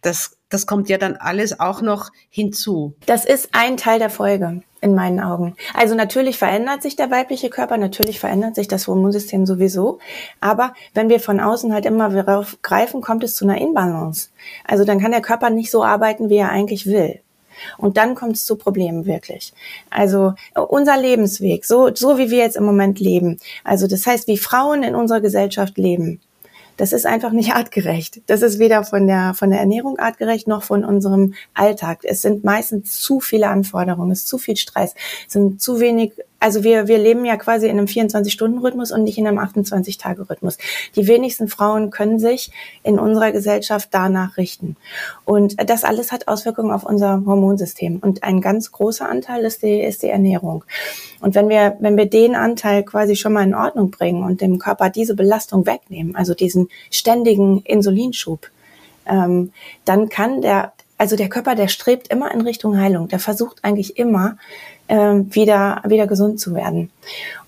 Das, 0.02 0.38
das 0.50 0.68
kommt 0.68 0.90
ja 0.90 0.98
dann 0.98 1.16
alles 1.16 1.60
auch 1.60 1.82
noch 1.82 2.10
hinzu. 2.30 2.96
Das 3.06 3.24
ist 3.24 3.50
ein 3.54 3.78
Teil 3.78 4.00
der 4.00 4.10
Folge 4.10 4.62
in 4.82 4.96
meinen 4.96 5.22
Augen. 5.22 5.56
Also 5.74 5.96
natürlich 5.96 6.38
verändert 6.38 6.82
sich 6.82 6.98
der 6.98 7.12
weibliche 7.12 7.50
Körper, 7.50 7.78
natürlich 7.78 8.20
verändert 8.20 8.56
sich 8.56 8.68
das 8.68 8.88
Hormonsystem 8.88 9.46
sowieso, 9.46 10.00
aber 10.40 10.74
wenn 10.94 11.10
wir 11.10 11.20
von 11.20 11.40
außen 11.40 11.74
halt 11.74 11.86
immer 11.86 12.10
darauf 12.10 12.62
greifen, 12.62 13.02
kommt 13.02 13.24
es 13.24 13.36
zu 13.36 13.46
einer 13.46 13.60
Inbalance. 13.60 14.30
Also 14.66 14.86
dann 14.86 15.00
kann 15.00 15.12
der 15.12 15.22
Körper 15.22 15.50
nicht 15.50 15.72
so 15.72 15.84
arbeiten, 15.84 16.30
wie 16.30 16.38
er 16.38 16.50
eigentlich 16.50 16.86
will. 16.86 17.20
Und 17.78 17.98
dann 17.98 18.16
kommt 18.16 18.36
es 18.36 18.46
zu 18.46 18.56
Problemen 18.56 19.06
wirklich. 19.06 19.54
Also 19.90 20.34
unser 20.56 20.98
Lebensweg, 20.98 21.66
so, 21.66 21.94
so 21.94 22.18
wie 22.18 22.30
wir 22.30 22.40
jetzt 22.40 22.58
im 22.58 22.66
Moment 22.66 23.00
leben. 23.00 23.40
Also 23.64 23.88
das 23.88 24.06
heißt, 24.06 24.28
wie 24.28 24.38
Frauen 24.38 24.84
in 24.84 24.96
unserer 24.96 25.22
Gesellschaft 25.22 25.78
leben. 25.78 26.20
Das 26.80 26.94
ist 26.94 27.06
einfach 27.06 27.32
nicht 27.32 27.52
artgerecht. 27.56 28.22
Das 28.28 28.42
ist 28.42 28.58
weder 28.58 28.84
von 28.84 29.06
der, 29.06 29.34
von 29.34 29.50
der 29.50 29.60
Ernährung 29.60 30.00
artgerecht 30.00 30.48
noch 30.48 30.64
von 30.64 30.86
unserem 30.86 31.34
Alltag. 31.54 32.00
Es 32.04 32.22
sind 32.22 32.44
meistens 32.44 33.02
zu 33.02 33.20
viele 33.20 33.48
Anforderungen, 33.48 34.12
es 34.12 34.20
ist 34.20 34.28
zu 34.30 34.38
viel 34.38 34.56
Stress, 34.56 34.96
es 35.28 35.34
sind 35.34 35.62
zu 35.62 35.80
wenig 35.80 36.14
also 36.40 36.64
wir, 36.64 36.88
wir 36.88 36.98
leben 36.98 37.26
ja 37.26 37.36
quasi 37.38 37.68
in 37.68 37.78
einem 37.78 37.86
24-Stunden-Rhythmus 37.86 38.92
und 38.92 39.04
nicht 39.04 39.18
in 39.18 39.28
einem 39.28 39.40
28-Tage-Rhythmus. 39.40 40.58
Die 40.96 41.08
wenigsten 41.08 41.48
Frauen 41.48 41.90
können 41.90 42.20
sich 42.20 42.52
in 42.84 42.98
unserer 42.98 43.32
Gesellschaft 43.32 43.90
danach 43.92 44.38
richten. 44.38 44.78
Und 45.26 45.56
das 45.70 45.84
alles 45.84 46.12
hat 46.12 46.28
Auswirkungen 46.28 46.72
auf 46.72 46.84
unser 46.84 47.24
Hormonsystem. 47.26 48.00
Und 48.02 48.24
ein 48.24 48.42
ganz 48.42 48.72
großer 48.72 49.10
Anteil 49.10 49.44
ist 49.44 49.64
die, 49.64 49.82
ist 49.82 50.04
die 50.04 50.10
Ernährung. 50.10 50.64
Und 51.20 51.36
wenn 51.36 51.50
wir, 51.50 51.76
wenn 51.80 51.98
wir 51.98 52.10
den 52.10 52.36
Anteil 52.36 52.84
quasi 52.84 53.16
schon 53.16 53.34
mal 53.34 53.44
in 53.44 53.56
Ordnung 53.56 53.92
bringen 53.92 54.24
und 54.24 54.42
dem 54.42 54.60
Körper 54.60 54.90
diese 54.90 55.16
Belastung 55.16 55.66
wegnehmen, 55.66 56.16
also 56.16 56.34
diesen 56.34 56.70
ständigen 56.90 57.62
Insulinschub, 57.64 58.50
ähm, 59.06 59.52
dann 59.86 60.08
kann 60.10 60.42
der, 60.42 60.72
also 60.98 61.16
der 61.16 61.30
Körper, 61.30 61.56
der 61.56 61.68
strebt 61.68 62.08
immer 62.10 62.34
in 62.34 62.42
Richtung 62.42 62.78
Heilung. 62.78 63.08
Der 63.10 63.20
versucht 63.20 63.58
eigentlich 63.64 63.98
immer, 63.98 64.38
äh, 64.90 64.96
wieder, 65.30 65.82
wieder 65.88 66.08
gesund 66.08 66.40
zu 66.40 66.54
werden. 66.54 66.90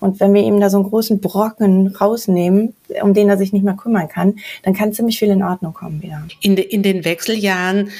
Und 0.00 0.20
wenn 0.20 0.32
wir 0.32 0.42
ihm 0.42 0.60
da 0.60 0.70
so 0.70 0.78
einen 0.78 0.88
großen 0.88 1.20
Brocken 1.20 1.94
rausnehmen, 1.96 2.74
um 3.02 3.14
den 3.14 3.28
er 3.28 3.36
sich 3.36 3.52
nicht 3.52 3.64
mehr 3.64 3.76
kümmern 3.76 4.08
kann, 4.08 4.36
dann 4.62 4.74
kann 4.74 4.92
ziemlich 4.92 5.18
viel 5.18 5.30
in 5.30 5.42
Ordnung 5.42 5.74
kommen 5.74 6.02
wieder. 6.02 6.22
In, 6.40 6.56
de, 6.56 6.64
in 6.64 6.82
den 6.82 7.04
Wechseljahren 7.04 7.90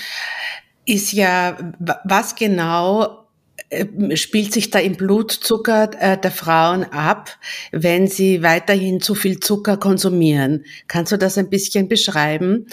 ist 0.85 1.13
ja, 1.13 1.57
was 2.05 2.35
genau 2.35 3.19
äh, 3.71 4.17
spielt 4.17 4.53
sich 4.53 4.71
da 4.71 4.79
im 4.79 4.95
Blutzucker 4.95 5.91
äh, 5.99 6.19
der 6.19 6.31
Frauen 6.31 6.85
ab, 6.85 7.37
wenn 7.73 8.07
sie 8.07 8.43
weiterhin 8.43 9.01
zu 9.01 9.15
viel 9.15 9.41
Zucker 9.41 9.77
konsumieren? 9.77 10.65
Kannst 10.87 11.13
du 11.13 11.17
das 11.17 11.37
ein 11.37 11.51
bisschen 11.51 11.89
beschreiben? 11.89 12.67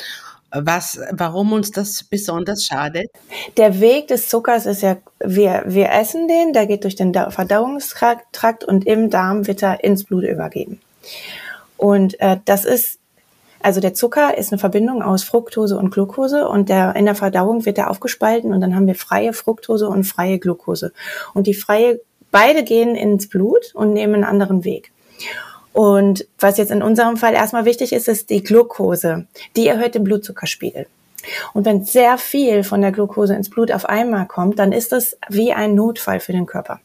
Was, 0.52 1.00
warum 1.12 1.54
uns 1.54 1.72
das 1.72 2.04
besonders 2.04 2.66
schadet? 2.66 3.12
Der 3.58 3.80
Weg 3.80 4.08
des 4.08 4.30
Zuckers 4.30 4.66
ist 4.66 4.82
ja, 4.82 4.98
wir, 5.20 5.64
wir 5.68 5.92
essen 5.92 6.28
den, 6.28 6.54
der 6.54 6.66
geht 6.66 6.84
durch 6.84 6.96
den 6.96 7.14
Verdauungstrakt 7.14 8.64
und 8.64 8.88
im 8.88 9.10
Darm 9.10 9.46
wird 9.46 9.62
er 9.62 9.84
ins 9.84 10.06
Blut 10.06 10.24
übergeben. 10.24 10.82
Und 11.78 12.20
äh, 12.20 12.38
das 12.46 12.66
ist, 12.66 13.00
also 13.62 13.80
der 13.80 13.94
Zucker 13.94 14.38
ist 14.38 14.52
eine 14.52 14.60
Verbindung 14.60 15.04
aus 15.04 15.24
Fructose 15.24 15.78
und 15.78 15.92
Glucose 15.92 16.48
und 16.48 16.70
der, 16.70 16.96
in 16.96 17.06
der 17.06 17.16
Verdauung 17.16 17.66
wird 17.66 17.78
er 17.78 17.90
aufgespalten 17.90 18.54
und 18.54 18.62
dann 18.62 18.76
haben 18.76 18.88
wir 18.88 18.96
freie 18.96 19.34
Fructose 19.34 19.88
und 19.88 20.04
freie 20.04 20.40
Glucose. 20.40 20.94
Und 21.34 21.46
die 21.46 21.54
freie, 21.54 22.00
beide 22.32 22.64
gehen 22.64 22.96
ins 22.96 23.30
Blut 23.30 23.74
und 23.76 23.94
nehmen 23.94 24.16
einen 24.16 24.24
anderen 24.24 24.64
Weg. 24.64 24.92
Und 25.74 26.26
was 26.40 26.58
jetzt 26.58 26.72
in 26.72 26.82
unserem 26.82 27.18
Fall 27.18 27.34
erstmal 27.34 27.66
wichtig 27.66 27.94
ist, 27.94 28.08
ist 28.08 28.30
die 28.30 28.44
Glucose. 28.44 29.28
Die 29.56 29.68
erhöht 29.68 29.96
den 29.96 30.04
Blutzuckerspiegel. 30.04 30.88
Und 31.54 31.66
wenn 31.66 31.84
sehr 31.84 32.18
viel 32.18 32.64
von 32.64 32.82
der 32.82 32.92
Glucose 32.92 33.36
ins 33.36 33.50
Blut 33.50 33.72
auf 33.72 33.86
einmal 33.86 34.26
kommt, 34.26 34.60
dann 34.60 34.72
ist 34.72 34.92
das 34.92 35.18
wie 35.30 35.54
ein 35.54 35.76
Notfall 35.76 36.20
für 36.20 36.32
den 36.32 36.46
Körper. 36.46 36.80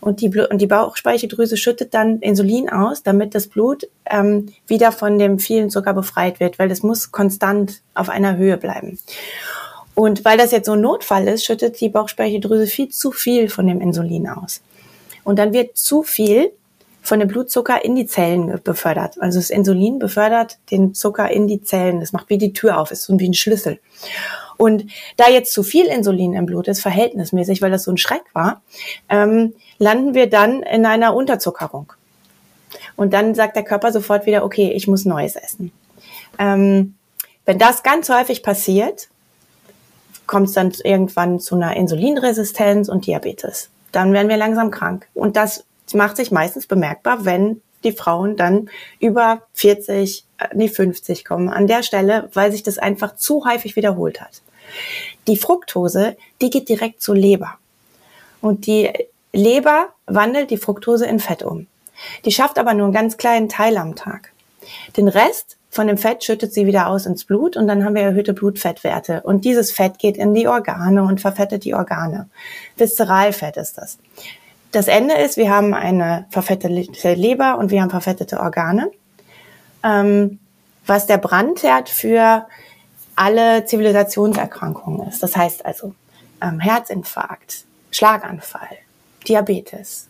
Und 0.00 0.20
die, 0.20 0.28
und 0.28 0.58
die 0.58 0.66
Bauchspeicheldrüse 0.66 1.56
schüttet 1.56 1.94
dann 1.94 2.18
Insulin 2.18 2.68
aus, 2.68 3.02
damit 3.02 3.34
das 3.34 3.46
Blut 3.46 3.88
ähm, 4.04 4.52
wieder 4.66 4.92
von 4.92 5.18
dem 5.18 5.38
vielen 5.38 5.70
Zucker 5.70 5.94
befreit 5.94 6.40
wird, 6.40 6.58
weil 6.58 6.70
es 6.70 6.82
muss 6.82 7.10
konstant 7.10 7.80
auf 7.94 8.10
einer 8.10 8.36
Höhe 8.36 8.58
bleiben. 8.58 8.98
Und 9.94 10.24
weil 10.24 10.36
das 10.36 10.50
jetzt 10.50 10.66
so 10.66 10.72
ein 10.72 10.82
Notfall 10.82 11.26
ist, 11.28 11.44
schüttet 11.44 11.80
die 11.80 11.88
Bauchspeicheldrüse 11.88 12.66
viel 12.66 12.90
zu 12.90 13.12
viel 13.12 13.48
von 13.48 13.66
dem 13.66 13.80
Insulin 13.80 14.28
aus. 14.28 14.60
Und 15.22 15.38
dann 15.38 15.54
wird 15.54 15.78
zu 15.78 16.02
viel 16.02 16.52
von 17.04 17.20
dem 17.20 17.28
Blutzucker 17.28 17.84
in 17.84 17.94
die 17.94 18.06
Zellen 18.06 18.58
befördert. 18.64 19.20
Also 19.20 19.38
das 19.38 19.50
Insulin 19.50 19.98
befördert 19.98 20.58
den 20.70 20.94
Zucker 20.94 21.30
in 21.30 21.46
die 21.46 21.62
Zellen. 21.62 22.00
Das 22.00 22.12
macht 22.12 22.30
wie 22.30 22.38
die 22.38 22.54
Tür 22.54 22.78
auf, 22.80 22.90
ist 22.90 23.04
so 23.04 23.18
wie 23.20 23.28
ein 23.28 23.34
Schlüssel. 23.34 23.78
Und 24.56 24.86
da 25.18 25.28
jetzt 25.28 25.52
zu 25.52 25.62
viel 25.62 25.84
Insulin 25.86 26.32
im 26.32 26.46
Blut 26.46 26.66
ist, 26.66 26.80
verhältnismäßig, 26.80 27.60
weil 27.60 27.70
das 27.70 27.84
so 27.84 27.92
ein 27.92 27.98
Schreck 27.98 28.22
war, 28.32 28.62
ähm, 29.10 29.52
landen 29.78 30.14
wir 30.14 30.30
dann 30.30 30.62
in 30.62 30.86
einer 30.86 31.14
Unterzuckerung. 31.14 31.92
Und 32.96 33.12
dann 33.12 33.34
sagt 33.34 33.56
der 33.56 33.64
Körper 33.64 33.92
sofort 33.92 34.24
wieder, 34.24 34.42
okay, 34.42 34.72
ich 34.72 34.88
muss 34.88 35.04
Neues 35.04 35.36
essen. 35.36 35.72
Ähm, 36.38 36.94
wenn 37.44 37.58
das 37.58 37.82
ganz 37.82 38.08
häufig 38.08 38.42
passiert, 38.42 39.08
kommt 40.26 40.48
es 40.48 40.54
dann 40.54 40.72
irgendwann 40.82 41.38
zu 41.38 41.54
einer 41.54 41.76
Insulinresistenz 41.76 42.88
und 42.88 43.06
Diabetes. 43.06 43.68
Dann 43.92 44.14
werden 44.14 44.30
wir 44.30 44.38
langsam 44.38 44.70
krank. 44.70 45.06
Und 45.12 45.36
das 45.36 45.64
macht 45.92 46.16
sich 46.16 46.30
meistens 46.30 46.66
bemerkbar, 46.66 47.24
wenn 47.24 47.60
die 47.84 47.92
Frauen 47.92 48.36
dann 48.36 48.70
über 48.98 49.42
40, 49.52 50.24
äh, 50.38 50.48
nee 50.54 50.68
50 50.68 51.24
kommen 51.24 51.48
an 51.48 51.66
der 51.66 51.82
Stelle, 51.82 52.30
weil 52.32 52.50
sich 52.50 52.62
das 52.62 52.78
einfach 52.78 53.16
zu 53.16 53.44
häufig 53.44 53.76
wiederholt 53.76 54.20
hat. 54.20 54.42
Die 55.26 55.36
Fructose, 55.36 56.16
die 56.40 56.50
geht 56.50 56.68
direkt 56.68 57.02
zur 57.02 57.14
Leber. 57.14 57.58
Und 58.40 58.66
die 58.66 58.90
Leber 59.32 59.88
wandelt 60.06 60.50
die 60.50 60.56
Fructose 60.56 61.06
in 61.06 61.20
Fett 61.20 61.42
um. 61.42 61.66
Die 62.24 62.32
schafft 62.32 62.58
aber 62.58 62.74
nur 62.74 62.86
einen 62.86 62.94
ganz 62.94 63.16
kleinen 63.16 63.48
Teil 63.48 63.76
am 63.76 63.94
Tag. 63.94 64.32
Den 64.96 65.08
Rest 65.08 65.56
von 65.70 65.86
dem 65.88 65.98
Fett 65.98 66.22
schüttet 66.22 66.54
sie 66.54 66.66
wieder 66.66 66.86
aus 66.86 67.04
ins 67.04 67.24
Blut 67.24 67.56
und 67.56 67.66
dann 67.66 67.84
haben 67.84 67.94
wir 67.94 68.02
erhöhte 68.02 68.32
Blutfettwerte. 68.32 69.22
Und 69.22 69.44
dieses 69.44 69.72
Fett 69.72 69.98
geht 69.98 70.16
in 70.16 70.32
die 70.32 70.46
Organe 70.46 71.02
und 71.02 71.20
verfettet 71.20 71.64
die 71.64 71.74
Organe. 71.74 72.28
Viszeralfett 72.76 73.56
ist 73.56 73.78
das. 73.78 73.98
Das 74.74 74.88
Ende 74.88 75.14
ist, 75.14 75.36
wir 75.36 75.50
haben 75.50 75.72
eine 75.72 76.26
verfettete 76.30 77.14
Leber 77.14 77.58
und 77.58 77.70
wir 77.70 77.80
haben 77.80 77.90
verfettete 77.90 78.40
Organe, 78.40 78.90
ähm, 79.84 80.40
was 80.84 81.06
der 81.06 81.18
Brandherd 81.18 81.88
für 81.88 82.48
alle 83.14 83.64
Zivilisationserkrankungen 83.66 85.06
ist. 85.06 85.22
Das 85.22 85.36
heißt 85.36 85.64
also 85.64 85.94
ähm, 86.42 86.58
Herzinfarkt, 86.58 87.66
Schlaganfall, 87.92 88.78
Diabetes, 89.28 90.08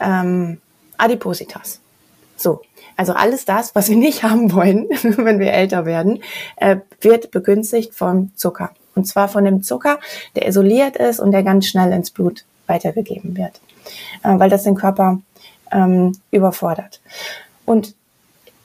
ähm, 0.00 0.62
Adipositas. 0.96 1.80
So, 2.38 2.62
also 2.96 3.12
alles 3.12 3.44
das, 3.44 3.74
was 3.74 3.90
wir 3.90 3.98
nicht 3.98 4.22
haben 4.22 4.54
wollen, 4.54 4.88
wenn 5.02 5.40
wir 5.40 5.52
älter 5.52 5.84
werden, 5.84 6.22
äh, 6.56 6.78
wird 7.02 7.32
begünstigt 7.32 7.92
vom 7.92 8.34
Zucker. 8.34 8.70
Und 8.94 9.06
zwar 9.06 9.28
von 9.28 9.44
dem 9.44 9.62
Zucker, 9.62 10.00
der 10.36 10.48
isoliert 10.48 10.96
ist 10.96 11.20
und 11.20 11.32
der 11.32 11.42
ganz 11.42 11.66
schnell 11.66 11.92
ins 11.92 12.10
Blut 12.10 12.46
weitergegeben 12.66 13.36
wird, 13.36 13.60
äh, 14.22 14.38
weil 14.38 14.50
das 14.50 14.64
den 14.64 14.74
Körper 14.74 15.20
ähm, 15.72 16.12
überfordert. 16.30 17.00
Und 17.64 17.94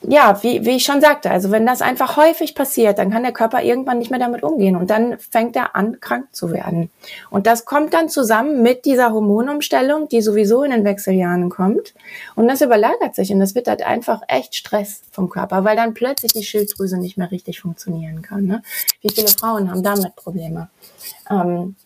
ja, 0.08 0.42
wie, 0.42 0.64
wie 0.64 0.76
ich 0.76 0.84
schon 0.84 1.00
sagte, 1.00 1.30
also 1.30 1.50
wenn 1.50 1.64
das 1.64 1.80
einfach 1.80 2.16
häufig 2.16 2.54
passiert, 2.54 2.98
dann 2.98 3.10
kann 3.10 3.22
der 3.22 3.32
Körper 3.32 3.62
irgendwann 3.62 3.98
nicht 3.98 4.10
mehr 4.10 4.18
damit 4.18 4.42
umgehen 4.42 4.74
und 4.74 4.90
dann 4.90 5.16
fängt 5.18 5.54
er 5.54 5.76
an, 5.76 6.00
krank 6.00 6.26
zu 6.32 6.50
werden. 6.50 6.90
Und 7.30 7.46
das 7.46 7.64
kommt 7.64 7.94
dann 7.94 8.08
zusammen 8.08 8.62
mit 8.62 8.84
dieser 8.84 9.12
Hormonumstellung, 9.12 10.08
die 10.08 10.20
sowieso 10.20 10.64
in 10.64 10.72
den 10.72 10.84
Wechseljahren 10.84 11.50
kommt. 11.50 11.94
Und 12.34 12.48
das 12.48 12.62
überlagert 12.62 13.14
sich 13.14 13.32
und 13.32 13.38
das 13.38 13.54
wird 13.54 13.68
halt 13.68 13.82
einfach 13.82 14.22
echt 14.26 14.56
Stress 14.56 15.02
vom 15.12 15.28
Körper, 15.28 15.62
weil 15.64 15.76
dann 15.76 15.94
plötzlich 15.94 16.32
die 16.32 16.42
Schilddrüse 16.42 16.98
nicht 16.98 17.16
mehr 17.16 17.30
richtig 17.30 17.60
funktionieren 17.60 18.22
kann. 18.22 18.46
Ne? 18.46 18.62
Wie 19.02 19.10
viele 19.10 19.28
Frauen 19.28 19.70
haben 19.70 19.84
damit 19.84 20.16
Probleme? 20.16 20.68
Ähm, 21.30 21.76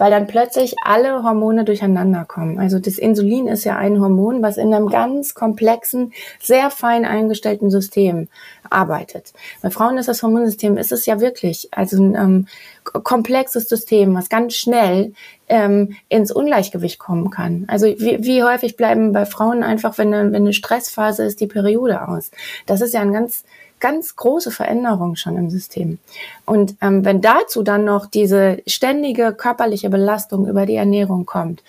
weil 0.00 0.10
dann 0.10 0.26
plötzlich 0.26 0.76
alle 0.82 1.22
Hormone 1.24 1.62
durcheinander 1.62 2.24
kommen. 2.24 2.58
Also 2.58 2.78
das 2.78 2.96
Insulin 2.96 3.46
ist 3.46 3.64
ja 3.64 3.76
ein 3.76 4.00
Hormon, 4.00 4.40
was 4.40 4.56
in 4.56 4.72
einem 4.72 4.88
ganz 4.88 5.34
komplexen, 5.34 6.14
sehr 6.40 6.70
fein 6.70 7.04
eingestellten 7.04 7.68
System 7.70 8.28
arbeitet. 8.70 9.34
Bei 9.60 9.68
Frauen 9.68 9.98
ist 9.98 10.08
das 10.08 10.22
Hormonsystem, 10.22 10.78
ist 10.78 10.90
es 10.90 11.04
ja 11.04 11.20
wirklich, 11.20 11.68
also 11.72 12.02
ein 12.02 12.14
ähm, 12.14 12.46
komplexes 12.82 13.68
System, 13.68 14.14
was 14.14 14.30
ganz 14.30 14.54
schnell 14.54 15.12
ähm, 15.48 15.96
ins 16.08 16.32
Ungleichgewicht 16.32 16.98
kommen 16.98 17.28
kann. 17.28 17.66
Also 17.68 17.84
wie, 17.84 18.24
wie 18.24 18.42
häufig 18.42 18.78
bleiben 18.78 19.12
bei 19.12 19.26
Frauen 19.26 19.62
einfach, 19.62 19.98
wenn 19.98 20.14
eine, 20.14 20.32
wenn 20.32 20.44
eine 20.44 20.54
Stressphase 20.54 21.24
ist, 21.24 21.42
die 21.42 21.46
Periode 21.46 22.08
aus. 22.08 22.30
Das 22.64 22.80
ist 22.80 22.94
ja 22.94 23.02
ein 23.02 23.12
ganz 23.12 23.44
ganz 23.80 24.16
große 24.16 24.50
Veränderung 24.50 25.16
schon 25.16 25.36
im 25.36 25.50
System. 25.50 25.98
Und 26.46 26.76
ähm, 26.80 27.04
wenn 27.04 27.20
dazu 27.20 27.62
dann 27.62 27.84
noch 27.84 28.06
diese 28.06 28.62
ständige 28.66 29.32
körperliche 29.32 29.90
Belastung 29.90 30.46
über 30.46 30.66
die 30.66 30.76
Ernährung 30.76 31.26
kommt, 31.26 31.62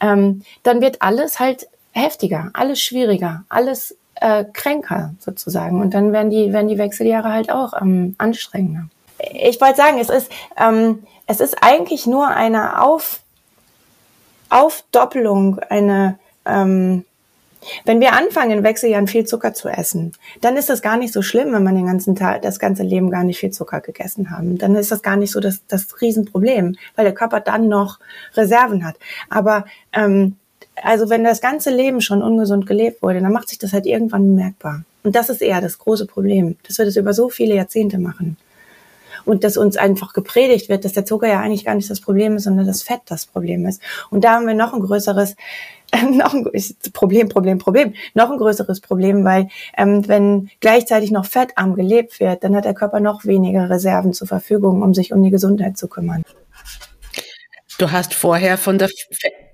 ähm, 0.00 0.42
dann 0.62 0.80
wird 0.80 1.02
alles 1.02 1.40
halt 1.40 1.66
heftiger, 1.92 2.50
alles 2.52 2.80
schwieriger, 2.80 3.44
alles 3.48 3.96
äh, 4.20 4.44
kränker 4.52 5.14
sozusagen. 5.20 5.80
Und 5.80 5.94
dann 5.94 6.12
werden 6.12 6.30
die, 6.30 6.52
werden 6.52 6.68
die 6.68 6.78
Wechseljahre 6.78 7.32
halt 7.32 7.50
auch 7.50 7.72
ähm, 7.80 8.14
anstrengender. 8.18 8.88
Ich 9.18 9.60
wollte 9.60 9.76
sagen, 9.76 9.98
es 9.98 10.10
ist, 10.10 10.30
ähm, 10.56 11.02
es 11.26 11.40
ist 11.40 11.62
eigentlich 11.62 12.06
nur 12.06 12.28
eine 12.28 12.82
Auf, 12.82 13.20
Aufdoppelung, 14.48 15.58
eine, 15.68 16.18
ähm, 16.46 17.04
wenn 17.84 18.00
wir 18.00 18.12
anfangen, 18.12 18.58
in 18.58 18.64
Wechseljahren 18.64 19.06
viel 19.06 19.24
Zucker 19.24 19.54
zu 19.54 19.68
essen, 19.68 20.12
dann 20.40 20.56
ist 20.56 20.68
das 20.68 20.82
gar 20.82 20.96
nicht 20.96 21.12
so 21.12 21.22
schlimm, 21.22 21.52
wenn 21.52 21.64
man 21.64 21.74
den 21.74 21.86
ganzen 21.86 22.14
Tag, 22.14 22.42
das 22.42 22.58
ganze 22.58 22.82
Leben 22.82 23.10
gar 23.10 23.24
nicht 23.24 23.38
viel 23.38 23.50
Zucker 23.50 23.80
gegessen 23.80 24.30
haben. 24.30 24.58
Dann 24.58 24.76
ist 24.76 24.90
das 24.90 25.02
gar 25.02 25.16
nicht 25.16 25.32
so 25.32 25.40
das, 25.40 25.62
das 25.68 26.00
Riesenproblem, 26.00 26.76
weil 26.96 27.04
der 27.04 27.14
Körper 27.14 27.40
dann 27.40 27.68
noch 27.68 27.98
Reserven 28.34 28.84
hat. 28.84 28.96
Aber 29.28 29.64
ähm, 29.92 30.36
also 30.82 31.10
wenn 31.10 31.24
das 31.24 31.40
ganze 31.40 31.70
Leben 31.70 32.00
schon 32.00 32.22
ungesund 32.22 32.66
gelebt 32.66 33.02
wurde, 33.02 33.20
dann 33.20 33.32
macht 33.32 33.48
sich 33.48 33.58
das 33.58 33.72
halt 33.72 33.86
irgendwann 33.86 34.24
bemerkbar. 34.24 34.84
Und 35.02 35.16
das 35.16 35.28
ist 35.28 35.40
eher 35.40 35.60
das 35.60 35.78
große 35.78 36.06
Problem, 36.06 36.56
dass 36.66 36.78
wir 36.78 36.84
das 36.84 36.96
über 36.96 37.12
so 37.12 37.28
viele 37.28 37.54
Jahrzehnte 37.54 37.98
machen. 37.98 38.36
Und 39.28 39.44
dass 39.44 39.56
uns 39.56 39.76
einfach 39.76 40.14
gepredigt 40.14 40.68
wird, 40.68 40.84
dass 40.84 40.94
der 40.94 41.04
Zucker 41.04 41.28
ja 41.28 41.40
eigentlich 41.40 41.64
gar 41.64 41.74
nicht 41.74 41.90
das 41.90 42.00
Problem 42.00 42.36
ist, 42.36 42.44
sondern 42.44 42.66
das 42.66 42.82
Fett 42.82 43.02
das 43.06 43.26
Problem 43.26 43.66
ist. 43.66 43.82
Und 44.10 44.24
da 44.24 44.32
haben 44.32 44.46
wir 44.46 44.54
noch 44.54 44.72
ein 44.72 44.80
größeres 44.80 45.36
noch 46.12 46.34
ein 46.34 46.44
Problem, 46.92 47.28
Problem, 47.28 47.58
Problem, 47.58 47.94
noch 48.14 48.30
ein 48.30 48.38
größeres 48.38 48.80
Problem, 48.80 49.24
weil 49.24 49.48
ähm, 49.76 50.06
wenn 50.06 50.50
gleichzeitig 50.60 51.10
noch 51.10 51.26
fettarm 51.26 51.74
gelebt 51.74 52.20
wird, 52.20 52.44
dann 52.44 52.54
hat 52.54 52.64
der 52.64 52.74
Körper 52.74 53.00
noch 53.00 53.24
weniger 53.24 53.70
Reserven 53.70 54.12
zur 54.12 54.28
Verfügung, 54.28 54.82
um 54.82 54.92
sich 54.92 55.12
um 55.12 55.22
die 55.22 55.30
Gesundheit 55.30 55.78
zu 55.78 55.88
kümmern. 55.88 56.22
Du 57.78 57.92
hast 57.92 58.12
vorher 58.12 58.58
von 58.58 58.76
der 58.78 58.88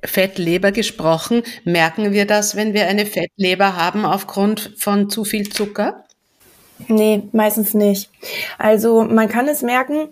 Fettleber 0.03 0.73
gesprochen. 0.73 1.43
Merken 1.65 2.13
wir 2.13 2.27
das, 2.27 2.57
wenn 2.57 2.73
wir 2.73 2.87
eine 2.87 3.07
Fettleber 3.07 3.77
haben 3.77 4.07
aufgrund 4.07 4.73
von 4.79 5.11
zu 5.11 5.25
viel 5.25 5.51
Zucker? 5.51 6.05
Nee, 6.89 7.23
meistens 7.33 7.75
nicht. 7.75 8.11
Also 8.59 9.05
man 9.05 9.29
kann 9.29 9.49
es 9.49 9.63
merken, 9.63 10.09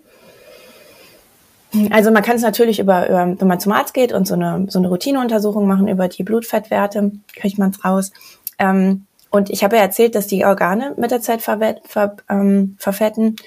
also 1.89 2.11
man 2.11 2.23
kann 2.23 2.35
es 2.35 2.41
natürlich 2.41 2.79
über, 2.79 3.09
über, 3.09 3.35
wenn 3.39 3.47
man 3.47 3.59
zum 3.59 3.71
Arzt 3.71 3.93
geht 3.93 4.13
und 4.13 4.27
so 4.27 4.35
eine, 4.35 4.67
so 4.69 4.79
eine 4.79 4.89
Routineuntersuchung 4.89 5.67
machen 5.67 5.87
über 5.87 6.07
die 6.07 6.23
Blutfettwerte, 6.23 7.11
kriegt 7.35 7.57
man 7.57 7.71
es 7.71 7.83
raus. 7.83 8.11
Ähm, 8.59 9.05
und 9.31 9.49
ich 9.49 9.63
habe 9.63 9.77
ja 9.77 9.81
erzählt, 9.81 10.13
dass 10.13 10.27
die 10.27 10.45
Organe 10.45 10.93
mit 10.97 11.09
der 11.09 11.21
Zeit 11.21 11.41
ver, 11.41 11.59
ver, 11.85 12.15
ähm, 12.29 12.77
verfetten. 12.79 13.37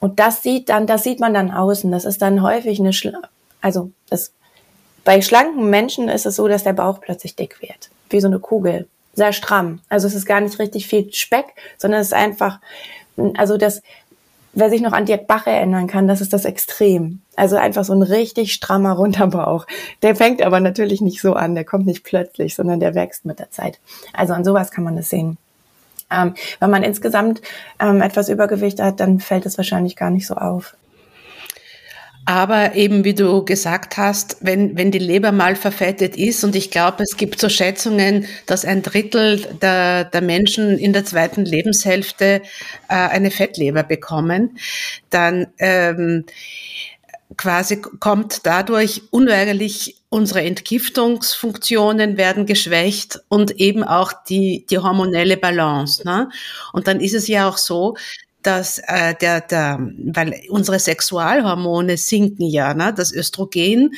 Und 0.00 0.18
das 0.18 0.42
sieht 0.42 0.70
dann, 0.70 0.86
das 0.86 1.02
sieht 1.02 1.20
man 1.20 1.34
dann 1.34 1.50
außen. 1.50 1.92
Das 1.92 2.06
ist 2.06 2.22
dann 2.22 2.42
häufig 2.42 2.80
eine, 2.80 2.94
Schla 2.94 3.20
also 3.60 3.90
das, 4.08 4.32
bei 5.04 5.20
schlanken 5.20 5.68
Menschen 5.68 6.08
ist 6.08 6.24
es 6.24 6.36
so, 6.36 6.48
dass 6.48 6.64
der 6.64 6.72
Bauch 6.72 7.00
plötzlich 7.00 7.36
dick 7.36 7.60
wird, 7.60 7.90
wie 8.08 8.20
so 8.20 8.26
eine 8.26 8.38
Kugel, 8.38 8.88
sehr 9.14 9.32
stramm. 9.32 9.80
Also 9.88 10.06
es 10.06 10.14
ist 10.14 10.26
gar 10.26 10.40
nicht 10.40 10.58
richtig 10.58 10.86
viel 10.86 11.12
Speck, 11.12 11.46
sondern 11.78 12.00
es 12.00 12.08
ist 12.08 12.14
einfach, 12.14 12.60
also 13.36 13.56
das 13.56 13.82
wer 14.54 14.70
sich 14.70 14.80
noch 14.80 14.92
an 14.92 15.06
Dirk 15.06 15.26
Bach 15.26 15.46
erinnern 15.46 15.86
kann, 15.86 16.08
das 16.08 16.20
ist 16.20 16.32
das 16.32 16.44
Extrem. 16.44 17.20
Also 17.36 17.56
einfach 17.56 17.84
so 17.84 17.92
ein 17.92 18.02
richtig 18.02 18.52
strammer 18.52 18.92
Runterbauch. 18.92 19.66
Der 20.02 20.16
fängt 20.16 20.42
aber 20.42 20.60
natürlich 20.60 21.00
nicht 21.00 21.20
so 21.20 21.34
an, 21.34 21.54
der 21.54 21.64
kommt 21.64 21.86
nicht 21.86 22.04
plötzlich, 22.04 22.54
sondern 22.54 22.80
der 22.80 22.94
wächst 22.94 23.24
mit 23.24 23.38
der 23.38 23.50
Zeit. 23.50 23.78
Also 24.12 24.32
an 24.32 24.44
sowas 24.44 24.70
kann 24.70 24.84
man 24.84 24.96
das 24.96 25.10
sehen. 25.10 25.36
Ähm, 26.10 26.34
wenn 26.60 26.70
man 26.70 26.82
insgesamt 26.82 27.42
ähm, 27.80 28.00
etwas 28.00 28.28
Übergewicht 28.28 28.80
hat, 28.80 29.00
dann 29.00 29.20
fällt 29.20 29.46
es 29.46 29.58
wahrscheinlich 29.58 29.96
gar 29.96 30.10
nicht 30.10 30.26
so 30.26 30.34
auf. 30.34 30.76
Aber 32.26 32.74
eben, 32.74 33.04
wie 33.04 33.14
du 33.14 33.44
gesagt 33.44 33.98
hast, 33.98 34.38
wenn, 34.40 34.78
wenn 34.78 34.90
die 34.90 34.98
Leber 34.98 35.30
mal 35.30 35.56
verfettet 35.56 36.16
ist, 36.16 36.42
und 36.42 36.56
ich 36.56 36.70
glaube, 36.70 37.02
es 37.02 37.16
gibt 37.16 37.38
so 37.38 37.50
Schätzungen, 37.50 38.26
dass 38.46 38.64
ein 38.64 38.82
Drittel 38.82 39.46
der, 39.60 40.04
der 40.04 40.22
Menschen 40.22 40.78
in 40.78 40.94
der 40.94 41.04
zweiten 41.04 41.44
Lebenshälfte 41.44 42.40
äh, 42.88 42.94
eine 42.94 43.30
Fettleber 43.30 43.82
bekommen, 43.82 44.58
dann 45.10 45.48
ähm, 45.58 46.24
quasi 47.36 47.82
kommt 47.82 48.46
dadurch 48.46 49.02
unweigerlich 49.10 49.96
unsere 50.08 50.42
Entgiftungsfunktionen 50.42 52.16
werden 52.16 52.46
geschwächt 52.46 53.20
und 53.28 53.58
eben 53.58 53.82
auch 53.82 54.12
die, 54.28 54.64
die 54.70 54.78
hormonelle 54.78 55.36
Balance. 55.36 56.04
Ne? 56.06 56.28
Und 56.72 56.86
dann 56.86 57.00
ist 57.00 57.14
es 57.14 57.26
ja 57.26 57.48
auch 57.48 57.56
so, 57.56 57.96
dass 58.44 58.78
äh, 58.78 59.14
der, 59.20 59.40
der, 59.40 59.78
weil 59.80 60.42
unsere 60.50 60.78
Sexualhormone 60.78 61.96
sinken 61.96 62.46
ja, 62.46 62.74
ne? 62.74 62.92
das 62.94 63.12
Östrogen 63.12 63.94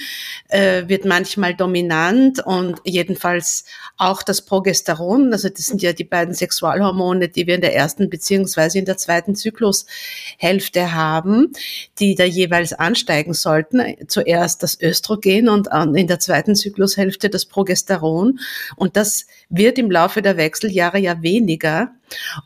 äh, 0.49 0.85
wird 0.87 1.05
manchmal 1.05 1.55
dominant 1.55 2.39
und 2.45 2.81
jedenfalls 2.85 3.65
auch 3.97 4.23
das 4.23 4.43
Progesteron, 4.43 5.33
also 5.33 5.49
das 5.49 5.67
sind 5.67 5.83
ja 5.83 5.93
die 5.93 6.05
beiden 6.05 6.35
Sexualhormone, 6.35 7.29
die 7.29 7.47
wir 7.47 7.57
in 7.57 7.61
der 7.61 7.75
ersten 7.75 8.09
beziehungsweise 8.09 8.79
in 8.79 8.85
der 8.85 8.97
zweiten 8.97 9.35
Zyklushälfte 9.35 10.95
haben, 10.95 11.53
die 11.99 12.15
da 12.15 12.25
jeweils 12.25 12.73
ansteigen 12.73 13.35
sollten. 13.35 13.83
Zuerst 14.07 14.63
das 14.63 14.81
Östrogen 14.81 15.49
und 15.49 15.69
in 15.97 16.07
der 16.07 16.21
zweiten 16.21 16.55
Zyklushälfte 16.55 17.31
das 17.31 17.47
Progesteron 17.47 18.39
und 18.77 18.97
das 18.97 19.27
wird 19.49 19.79
im 19.79 19.91
Laufe 19.91 20.23
der 20.23 20.37
Wechseljahre 20.37 20.99
ja 20.99 21.23
weniger. 21.23 21.93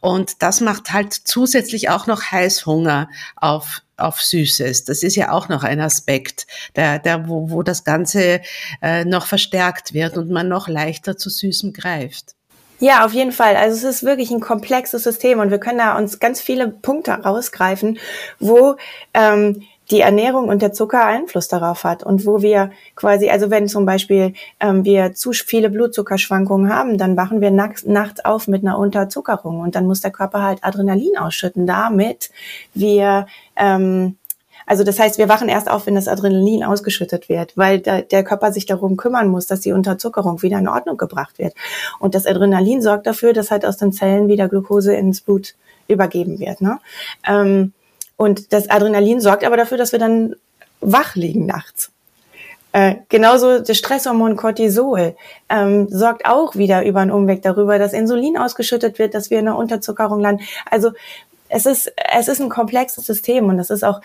Und 0.01 0.43
das 0.43 0.61
macht 0.61 0.93
halt 0.93 1.13
zusätzlich 1.13 1.89
auch 1.89 2.07
noch 2.07 2.31
Heißhunger 2.31 3.09
auf 3.37 3.83
auf 4.01 4.21
Süßes. 4.21 4.85
Das 4.85 5.03
ist 5.03 5.15
ja 5.15 5.31
auch 5.31 5.51
noch 5.51 5.63
ein 5.63 5.79
Aspekt, 5.79 6.47
der, 6.75 6.99
der, 6.99 7.29
wo, 7.29 7.51
wo 7.51 7.63
das 7.63 7.85
Ganze 7.85 8.41
äh, 8.81 9.05
noch 9.05 9.27
verstärkt 9.27 9.93
wird 9.93 10.17
und 10.17 10.31
man 10.31 10.49
noch 10.49 10.69
leichter 10.69 11.19
zu 11.19 11.29
Süßem 11.29 11.75
greift. 11.75 12.35
Ja, 12.81 13.05
auf 13.05 13.13
jeden 13.13 13.33
Fall. 13.33 13.57
Also 13.57 13.77
es 13.77 13.97
ist 13.97 14.03
wirklich 14.05 14.31
ein 14.31 14.41
komplexes 14.41 15.05
System 15.05 15.39
und 15.39 15.51
wir 15.51 15.59
können 15.59 15.79
da 15.79 15.99
uns 15.99 16.19
ganz 16.19 16.41
viele 16.41 16.69
Punkte 16.69 17.13
rausgreifen, 17.13 17.99
wo 18.39 18.77
ähm, 19.13 19.63
die 19.90 20.00
Ernährung 20.00 20.48
und 20.48 20.62
der 20.62 20.72
Zucker 20.72 21.05
Einfluss 21.05 21.48
darauf 21.48 21.85
hat 21.85 22.03
und 22.03 22.26
wo 22.26 22.42
wir 22.42 22.70
quasi, 22.94 23.29
also 23.29 23.50
wenn 23.50 23.68
zum 23.68 23.87
Beispiel 23.87 24.35
ähm, 24.61 24.85
wir 24.85 25.14
zu 25.14 25.33
viele 25.33 25.70
Blutzuckerschwankungen 25.70 26.72
haben, 26.72 26.98
dann 26.98 27.16
wachen 27.16 27.40
wir 27.40 27.50
nachts, 27.50 27.85
nachts 27.85 28.24
auf 28.24 28.46
mit 28.48 28.62
einer 28.62 28.79
Unterzuckerung 28.79 29.61
und 29.61 29.74
dann 29.74 29.87
muss 29.87 30.00
der 30.00 30.11
Körper 30.11 30.42
halt 30.42 30.62
Adrenalin 30.62 31.16
ausschütten, 31.18 31.66
damit 31.66 32.31
wir 32.74 33.26
ähm, 33.57 34.16
also 34.70 34.85
das 34.85 35.00
heißt, 35.00 35.18
wir 35.18 35.29
wachen 35.29 35.48
erst 35.48 35.68
auf, 35.68 35.87
wenn 35.87 35.96
das 35.96 36.07
Adrenalin 36.07 36.62
ausgeschüttet 36.62 37.29
wird, 37.29 37.57
weil 37.57 37.81
da, 37.81 38.03
der 38.03 38.22
Körper 38.22 38.53
sich 38.53 38.66
darum 38.66 38.96
kümmern 38.96 39.26
muss, 39.26 39.48
dass 39.48 39.59
die 39.59 39.72
Unterzuckerung 39.72 40.42
wieder 40.42 40.61
in 40.61 40.68
Ordnung 40.68 40.96
gebracht 40.96 41.40
wird. 41.40 41.55
Und 41.98 42.14
das 42.14 42.24
Adrenalin 42.24 42.81
sorgt 42.81 43.09
dafür, 43.09 43.33
dass 43.33 43.50
halt 43.50 43.66
aus 43.66 43.79
den 43.79 43.92
Zellen 43.92 44.29
wieder 44.29 44.48
Glucose 44.48 44.94
ins 44.94 45.22
Blut 45.22 45.57
übergeben 45.88 46.38
wird. 46.38 46.61
Ne? 46.61 46.79
Ähm, 47.26 47.72
und 48.21 48.53
das 48.53 48.69
Adrenalin 48.69 49.19
sorgt 49.23 49.45
aber 49.45 49.57
dafür, 49.57 49.79
dass 49.79 49.93
wir 49.93 49.99
dann 49.99 50.37
wach 50.83 51.17
liegen 51.17 51.47
nachts. 51.47 51.91
Äh, 52.73 52.97
genauso 53.09 53.61
das 53.61 53.79
Stresshormon 53.79 54.37
Cortisol 54.37 55.17
ähm, 55.49 55.89
sorgt 55.89 56.27
auch 56.27 56.55
wieder 56.55 56.85
über 56.85 57.01
einen 57.01 57.13
Umweg 57.13 57.41
darüber, 57.41 57.79
dass 57.79 57.95
Insulin 57.95 58.37
ausgeschüttet 58.37 58.99
wird, 58.99 59.15
dass 59.15 59.31
wir 59.31 59.39
in 59.39 59.49
einer 59.49 59.57
Unterzuckerung 59.57 60.21
landen. 60.21 60.45
Also 60.71 60.91
es 61.49 61.65
ist, 61.65 61.95
es 62.13 62.29
ist 62.29 62.43
ein 62.43 62.51
komplexes 62.51 63.07
System 63.07 63.47
und 63.47 63.57
das 63.57 63.71
ist 63.71 63.85
auch 63.85 64.03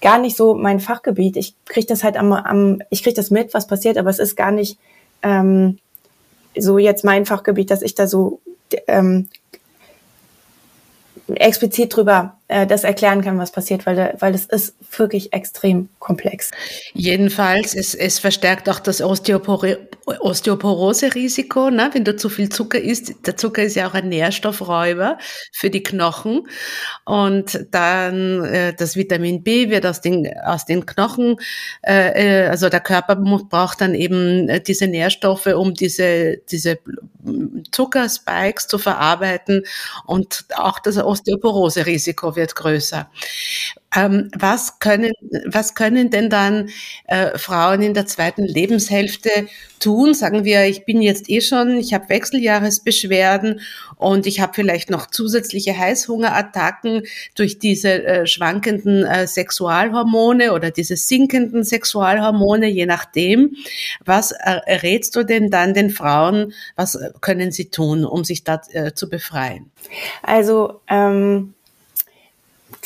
gar 0.00 0.18
nicht 0.18 0.36
so 0.36 0.54
mein 0.54 0.78
Fachgebiet. 0.78 1.36
Ich 1.36 1.56
kriege 1.64 1.88
das 1.88 2.04
halt 2.04 2.16
am, 2.16 2.32
am 2.34 2.80
ich 2.90 3.02
kriege 3.02 3.16
das 3.16 3.32
mit, 3.32 3.54
was 3.54 3.66
passiert, 3.66 3.98
aber 3.98 4.10
es 4.10 4.20
ist 4.20 4.36
gar 4.36 4.52
nicht 4.52 4.78
ähm, 5.24 5.80
so 6.56 6.78
jetzt 6.78 7.04
mein 7.04 7.26
Fachgebiet, 7.26 7.72
dass 7.72 7.82
ich 7.82 7.96
da 7.96 8.06
so 8.06 8.38
ähm, 8.86 9.28
explizit 11.34 11.96
drüber 11.96 12.37
äh, 12.48 12.66
das 12.66 12.84
erklären 12.84 13.22
kann, 13.22 13.38
was 13.38 13.52
passiert, 13.52 13.86
weil, 13.86 14.16
weil 14.18 14.34
es 14.34 14.46
ist 14.46 14.74
wirklich 14.96 15.32
extrem 15.32 15.90
komplex. 15.98 16.50
Jedenfalls, 16.94 17.74
es, 17.74 17.94
es 17.94 18.18
verstärkt 18.18 18.68
auch 18.68 18.80
das 18.80 19.02
Osteopor 19.02 19.62
Osteoporose-Risiko, 20.20 21.68
ne? 21.68 21.90
wenn 21.92 22.04
du 22.04 22.16
zu 22.16 22.30
viel 22.30 22.48
Zucker 22.48 22.80
isst. 22.80 23.26
Der 23.26 23.36
Zucker 23.36 23.62
ist 23.62 23.76
ja 23.76 23.86
auch 23.86 23.92
ein 23.92 24.08
Nährstoffräuber 24.08 25.18
für 25.52 25.68
die 25.68 25.82
Knochen. 25.82 26.48
Und 27.04 27.66
dann 27.70 28.44
äh, 28.44 28.72
das 28.74 28.96
Vitamin 28.96 29.42
B 29.42 29.68
wird 29.68 29.84
aus 29.84 30.00
den, 30.00 30.26
aus 30.44 30.64
den 30.64 30.86
Knochen, 30.86 31.36
äh, 31.82 32.44
äh 32.44 32.48
also 32.48 32.70
der 32.70 32.80
Körper 32.80 33.16
braucht 33.16 33.82
dann 33.82 33.94
eben 33.94 34.48
äh, 34.48 34.62
diese 34.62 34.86
Nährstoffe, 34.86 35.46
um 35.46 35.74
diese, 35.74 36.38
diese 36.50 36.78
Zuckerspikes 37.72 38.66
zu 38.66 38.78
verarbeiten. 38.78 39.64
Und 40.06 40.46
auch 40.56 40.78
das 40.78 40.96
Osteoporose-Risiko 40.96 42.36
wird 42.38 42.54
größer. 42.54 43.10
Ähm, 43.94 44.30
was, 44.36 44.80
können, 44.80 45.12
was 45.46 45.74
können 45.74 46.10
denn 46.10 46.28
dann 46.28 46.68
äh, 47.06 47.38
Frauen 47.38 47.80
in 47.80 47.94
der 47.94 48.06
zweiten 48.06 48.44
Lebenshälfte 48.44 49.30
tun? 49.80 50.12
Sagen 50.12 50.44
wir, 50.44 50.66
ich 50.66 50.84
bin 50.84 51.00
jetzt 51.00 51.30
eh 51.30 51.40
schon, 51.40 51.78
ich 51.78 51.94
habe 51.94 52.10
Wechseljahresbeschwerden 52.10 53.60
und 53.96 54.26
ich 54.26 54.40
habe 54.40 54.52
vielleicht 54.54 54.90
noch 54.90 55.06
zusätzliche 55.06 55.76
Heißhungerattacken 55.78 57.04
durch 57.34 57.58
diese 57.58 58.04
äh, 58.04 58.26
schwankenden 58.26 59.04
äh, 59.04 59.26
Sexualhormone 59.26 60.52
oder 60.52 60.70
diese 60.70 60.96
sinkenden 60.96 61.64
Sexualhormone, 61.64 62.68
je 62.68 62.84
nachdem. 62.84 63.56
Was 64.04 64.32
äh, 64.32 64.50
rätst 64.82 65.16
du 65.16 65.24
denn 65.24 65.50
dann 65.50 65.72
den 65.72 65.88
Frauen? 65.88 66.52
Was 66.76 66.98
können 67.22 67.52
sie 67.52 67.70
tun, 67.70 68.04
um 68.04 68.22
sich 68.22 68.44
da 68.44 68.60
äh, 68.72 68.92
zu 68.92 69.08
befreien? 69.08 69.70
Also 70.22 70.82
ähm 70.88 71.54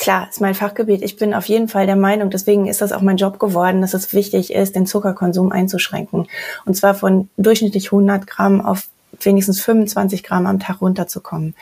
klar, 0.03 0.27
ist 0.29 0.41
mein 0.41 0.53
Fachgebiet. 0.53 1.01
Ich 1.01 1.15
bin 1.15 1.33
auf 1.33 1.45
jeden 1.45 1.69
Fall 1.69 1.85
der 1.85 1.95
Meinung, 1.95 2.29
deswegen 2.29 2.67
ist 2.67 2.81
das 2.81 2.91
auch 2.91 3.01
mein 3.01 3.15
Job 3.15 3.39
geworden, 3.39 3.79
dass 3.79 3.93
es 3.93 4.13
wichtig 4.13 4.53
ist, 4.53 4.75
den 4.75 4.85
Zuckerkonsum 4.85 5.51
einzuschränken. 5.51 6.27
Und 6.65 6.73
zwar 6.75 6.93
von 6.93 7.29
durchschnittlich 7.37 7.87
100 7.87 8.27
Gramm 8.27 8.59
auf 8.59 8.87
wenigstens 9.21 9.61
25 9.61 10.23
Gramm 10.23 10.45
am 10.45 10.59
Tag 10.59 10.81
runterzukommen. 10.81 11.55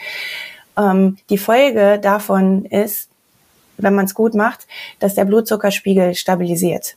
Ähm, 0.76 1.18
die 1.30 1.38
Folge 1.38 2.00
davon 2.02 2.66
ist, 2.66 3.10
wenn 3.78 3.94
man 3.94 4.06
es 4.06 4.16
gut 4.16 4.34
macht, 4.34 4.66
dass 5.00 5.14
der 5.14 5.26
Blutzuckerspiegel 5.26 6.16
stabilisiert 6.16 6.96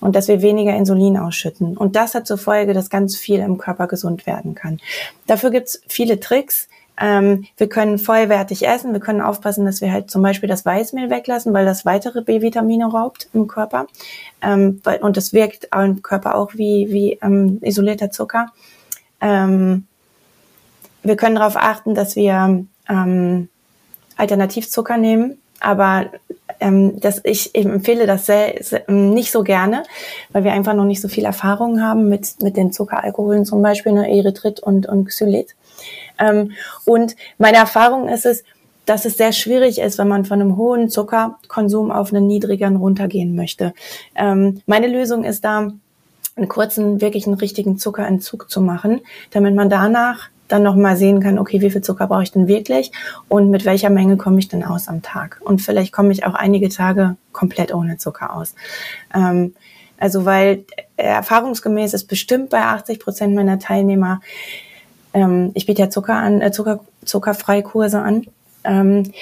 und 0.00 0.14
dass 0.14 0.28
wir 0.28 0.42
weniger 0.42 0.76
Insulin 0.76 1.16
ausschütten. 1.16 1.74
Und 1.74 1.96
das 1.96 2.14
hat 2.14 2.26
zur 2.26 2.36
Folge, 2.36 2.74
dass 2.74 2.90
ganz 2.90 3.16
viel 3.16 3.40
im 3.40 3.56
Körper 3.56 3.86
gesund 3.86 4.26
werden 4.26 4.54
kann. 4.54 4.78
Dafür 5.26 5.50
gibt's 5.50 5.80
viele 5.88 6.20
Tricks. 6.20 6.68
Ähm, 7.02 7.46
wir 7.56 7.68
können 7.68 7.98
vollwertig 7.98 8.66
essen. 8.66 8.92
Wir 8.92 9.00
können 9.00 9.20
aufpassen, 9.20 9.66
dass 9.66 9.80
wir 9.80 9.92
halt 9.92 10.08
zum 10.08 10.22
Beispiel 10.22 10.48
das 10.48 10.64
Weißmehl 10.64 11.10
weglassen, 11.10 11.52
weil 11.52 11.66
das 11.66 11.84
weitere 11.84 12.22
B-Vitamine 12.22 12.86
raubt 12.86 13.28
im 13.32 13.48
Körper. 13.48 13.88
Ähm, 14.40 14.80
und 15.00 15.16
das 15.16 15.32
wirkt 15.32 15.68
im 15.74 16.00
Körper 16.02 16.36
auch 16.36 16.54
wie, 16.54 16.86
wie 16.90 17.18
ähm, 17.20 17.58
isolierter 17.60 18.12
Zucker. 18.12 18.52
Ähm, 19.20 19.88
wir 21.02 21.16
können 21.16 21.34
darauf 21.34 21.56
achten, 21.56 21.96
dass 21.96 22.14
wir 22.14 22.64
ähm, 22.88 23.48
Alternativzucker 24.16 24.96
nehmen. 24.96 25.38
Aber 25.58 26.06
ähm, 26.60 27.00
das, 27.00 27.20
ich, 27.24 27.52
empfehle 27.56 28.06
das 28.06 28.26
sehr, 28.26 28.54
sehr, 28.60 28.88
nicht 28.88 29.32
so 29.32 29.42
gerne, 29.42 29.82
weil 30.30 30.44
wir 30.44 30.52
einfach 30.52 30.74
noch 30.74 30.84
nicht 30.84 31.00
so 31.00 31.08
viel 31.08 31.24
Erfahrung 31.24 31.80
haben 31.80 32.08
mit, 32.08 32.40
mit 32.42 32.56
den 32.56 32.72
Zuckeralkoholen, 32.72 33.44
zum 33.44 33.60
Beispiel 33.60 33.92
ne, 33.92 34.08
Erythrit 34.08 34.60
und, 34.60 34.86
und 34.86 35.06
Xylit. 35.06 35.56
Ähm, 36.18 36.52
und 36.84 37.16
meine 37.38 37.58
Erfahrung 37.58 38.08
ist 38.08 38.26
es, 38.26 38.44
dass 38.86 39.04
es 39.04 39.16
sehr 39.16 39.32
schwierig 39.32 39.78
ist, 39.78 39.98
wenn 39.98 40.08
man 40.08 40.24
von 40.24 40.40
einem 40.40 40.56
hohen 40.56 40.88
Zuckerkonsum 40.88 41.90
auf 41.90 42.12
einen 42.12 42.26
niedrigeren 42.26 42.76
runtergehen 42.76 43.36
möchte. 43.36 43.74
Ähm, 44.16 44.60
meine 44.66 44.88
Lösung 44.88 45.24
ist 45.24 45.44
da, 45.44 45.72
einen 46.34 46.48
kurzen, 46.48 47.00
wirklich 47.00 47.26
einen 47.26 47.36
richtigen 47.36 47.78
Zuckerentzug 47.78 48.50
zu 48.50 48.60
machen, 48.60 49.00
damit 49.30 49.54
man 49.54 49.68
danach 49.68 50.30
dann 50.48 50.62
nochmal 50.62 50.96
sehen 50.96 51.20
kann, 51.20 51.38
okay, 51.38 51.60
wie 51.60 51.70
viel 51.70 51.82
Zucker 51.82 52.06
brauche 52.06 52.22
ich 52.22 52.32
denn 52.32 52.48
wirklich 52.48 52.92
und 53.28 53.50
mit 53.50 53.64
welcher 53.64 53.90
Menge 53.90 54.16
komme 54.16 54.38
ich 54.38 54.48
denn 54.48 54.64
aus 54.64 54.88
am 54.88 55.02
Tag. 55.02 55.40
Und 55.42 55.62
vielleicht 55.62 55.92
komme 55.92 56.12
ich 56.12 56.26
auch 56.26 56.34
einige 56.34 56.68
Tage 56.68 57.16
komplett 57.32 57.74
ohne 57.74 57.96
Zucker 57.96 58.34
aus. 58.34 58.54
Ähm, 59.14 59.54
also 59.98 60.24
weil 60.24 60.64
äh, 60.96 61.04
erfahrungsgemäß 61.04 61.94
ist 61.94 62.04
bestimmt 62.04 62.50
bei 62.50 62.62
80 62.62 62.98
Prozent 62.98 63.34
meiner 63.34 63.58
Teilnehmer 63.58 64.20
ähm, 65.14 65.50
ich 65.54 65.66
biete 65.66 65.82
ja 65.82 65.90
Zucker 65.90 66.14
an, 66.14 66.40
äh, 66.40 66.52
Zucker, 66.52 66.80
zuckerfreie 67.04 67.62
Kurse 67.62 68.00
an, 68.00 68.26
ähm, 68.64 69.12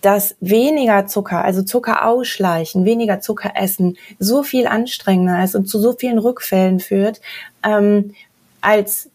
dass 0.00 0.36
weniger 0.40 1.06
Zucker, 1.06 1.44
also 1.44 1.62
Zucker 1.62 2.06
ausschleichen, 2.06 2.84
weniger 2.84 3.20
Zucker 3.20 3.52
essen, 3.54 3.96
so 4.18 4.42
viel 4.42 4.66
anstrengender 4.66 5.44
ist 5.44 5.54
und 5.54 5.68
zu 5.68 5.78
so 5.78 5.92
vielen 5.92 6.18
Rückfällen 6.18 6.80
führt, 6.80 7.20
ähm, 7.62 8.14
als 8.60 9.10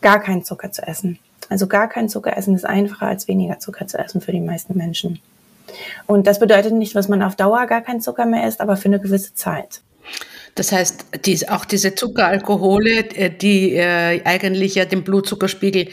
gar 0.00 0.20
keinen 0.20 0.44
Zucker 0.44 0.72
zu 0.72 0.82
essen. 0.86 1.18
Also 1.48 1.66
gar 1.66 1.88
kein 1.88 2.08
Zucker 2.08 2.36
essen 2.36 2.54
ist 2.54 2.64
einfacher 2.64 3.06
als 3.06 3.28
weniger 3.28 3.58
Zucker 3.58 3.86
zu 3.86 3.98
essen 3.98 4.20
für 4.20 4.32
die 4.32 4.40
meisten 4.40 4.76
Menschen. 4.76 5.20
Und 6.06 6.26
das 6.26 6.38
bedeutet 6.38 6.72
nicht, 6.72 6.94
dass 6.94 7.08
man 7.08 7.22
auf 7.22 7.36
Dauer 7.36 7.66
gar 7.66 7.80
keinen 7.80 8.00
Zucker 8.00 8.26
mehr 8.26 8.46
isst, 8.46 8.60
aber 8.60 8.76
für 8.76 8.86
eine 8.86 9.00
gewisse 9.00 9.34
Zeit. 9.34 9.80
Das 10.54 10.70
heißt, 10.70 11.06
die, 11.24 11.48
auch 11.48 11.64
diese 11.64 11.96
Zuckeralkohole, 11.96 13.10
äh, 13.16 13.30
die 13.30 13.74
äh, 13.74 14.22
eigentlich 14.24 14.76
ja 14.76 14.84
den 14.84 15.02
Blutzuckerspiegel 15.02 15.88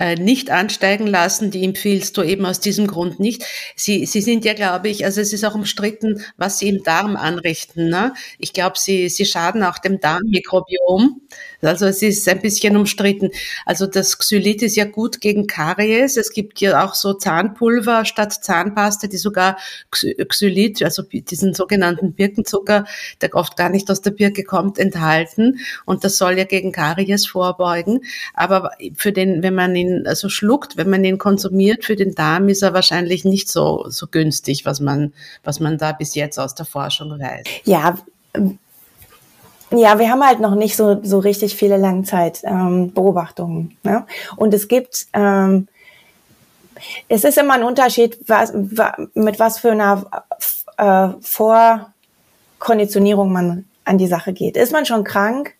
äh, 0.00 0.16
nicht 0.16 0.50
ansteigen 0.50 1.06
lassen, 1.06 1.52
die 1.52 1.64
empfiehlst 1.64 2.16
du 2.16 2.22
eben 2.22 2.44
aus 2.44 2.58
diesem 2.58 2.88
Grund 2.88 3.20
nicht. 3.20 3.44
Sie, 3.76 4.06
sie 4.06 4.20
sind 4.20 4.44
ja, 4.44 4.54
glaube 4.54 4.88
ich, 4.88 5.04
also 5.04 5.20
es 5.20 5.32
ist 5.32 5.44
auch 5.44 5.54
umstritten, 5.54 6.24
was 6.36 6.58
sie 6.58 6.70
im 6.70 6.82
Darm 6.82 7.16
anrichten. 7.16 7.88
Ne? 7.88 8.14
Ich 8.38 8.52
glaube, 8.52 8.78
sie, 8.78 9.08
sie 9.08 9.26
schaden 9.26 9.62
auch 9.62 9.78
dem 9.78 10.00
Darmmikrobiom. 10.00 11.20
Also 11.62 11.86
es 11.86 12.02
ist 12.02 12.28
ein 12.28 12.40
bisschen 12.40 12.76
umstritten. 12.76 13.30
Also 13.66 13.86
das 13.86 14.18
Xylit 14.18 14.62
ist 14.62 14.76
ja 14.76 14.86
gut 14.86 15.20
gegen 15.20 15.46
Karies. 15.46 16.16
Es 16.16 16.32
gibt 16.32 16.60
ja 16.60 16.84
auch 16.84 16.94
so 16.94 17.14
Zahnpulver 17.14 18.04
statt 18.06 18.32
Zahnpasta, 18.32 19.06
die 19.06 19.18
sogar 19.18 19.58
Xylit, 19.90 20.82
also 20.82 21.02
diesen 21.02 21.54
sogenannten 21.54 22.14
Birkenzucker, 22.14 22.86
der 23.20 23.34
oft 23.34 23.56
gar 23.56 23.68
nicht 23.68 23.90
aus 23.90 23.99
der 24.02 24.12
Birke 24.12 24.44
kommt, 24.44 24.78
enthalten. 24.78 25.60
Und 25.84 26.04
das 26.04 26.16
soll 26.16 26.38
ja 26.38 26.44
gegen 26.44 26.72
Karies 26.72 27.26
vorbeugen. 27.26 28.00
Aber 28.34 28.72
für 28.96 29.12
den, 29.12 29.42
wenn 29.42 29.54
man 29.54 29.74
ihn 29.76 30.06
also 30.06 30.28
schluckt, 30.28 30.76
wenn 30.76 30.90
man 30.90 31.04
ihn 31.04 31.18
konsumiert, 31.18 31.84
für 31.84 31.96
den 31.96 32.14
Darm 32.14 32.48
ist 32.48 32.62
er 32.62 32.74
wahrscheinlich 32.74 33.24
nicht 33.24 33.48
so, 33.48 33.86
so 33.88 34.06
günstig, 34.06 34.64
was 34.64 34.80
man, 34.80 35.12
was 35.44 35.60
man 35.60 35.78
da 35.78 35.92
bis 35.92 36.14
jetzt 36.14 36.38
aus 36.38 36.54
der 36.54 36.66
Forschung 36.66 37.18
weiß. 37.18 37.44
Ja, 37.64 37.96
ja, 39.72 39.98
wir 39.98 40.10
haben 40.10 40.26
halt 40.26 40.40
noch 40.40 40.56
nicht 40.56 40.76
so, 40.76 41.00
so 41.02 41.20
richtig 41.20 41.54
viele 41.54 41.76
Langzeitbeobachtungen. 41.76 43.76
Ähm, 43.84 43.90
ne? 43.90 44.04
Und 44.36 44.52
es 44.52 44.66
gibt, 44.66 45.06
ähm, 45.12 45.68
es 47.08 47.22
ist 47.24 47.38
immer 47.38 47.54
ein 47.54 47.62
Unterschied, 47.62 48.18
was, 48.26 48.52
mit 49.14 49.38
was 49.38 49.58
für 49.58 49.70
einer 49.70 50.24
äh, 50.76 51.10
Vorkonditionierung 51.20 53.32
man 53.32 53.64
an 53.84 53.98
die 53.98 54.06
Sache 54.06 54.32
geht. 54.32 54.56
Ist 54.56 54.72
man 54.72 54.86
schon 54.86 55.04
krank, 55.04 55.54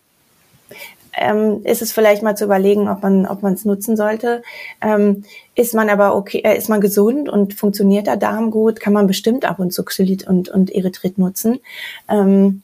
ähm, 1.12 1.62
ist 1.64 1.83
es 1.83 1.92
vielleicht 1.92 2.22
mal 2.22 2.37
zu 2.37 2.44
überlegen, 2.44 2.88
ob 2.88 3.02
man 3.02 3.26
ob 3.26 3.42
man 3.42 3.54
es 3.54 3.64
nutzen 3.64 3.96
sollte. 3.96 4.42
Ähm, 4.80 5.24
ist 5.54 5.74
man 5.74 5.90
aber 5.90 6.14
okay, 6.14 6.42
äh, 6.44 6.56
ist 6.56 6.68
man 6.68 6.80
gesund 6.80 7.28
und 7.28 7.54
funktioniert 7.54 8.06
der 8.06 8.16
Darm 8.16 8.50
gut, 8.50 8.80
kann 8.80 8.92
man 8.92 9.06
bestimmt 9.06 9.44
ab 9.44 9.59
und 9.59 9.72
zu 9.72 9.85
Xylit 9.85 10.26
und 10.26 10.48
und 10.48 10.70
Erythrit 10.70 11.18
nutzen. 11.18 11.61
Ähm, 12.09 12.62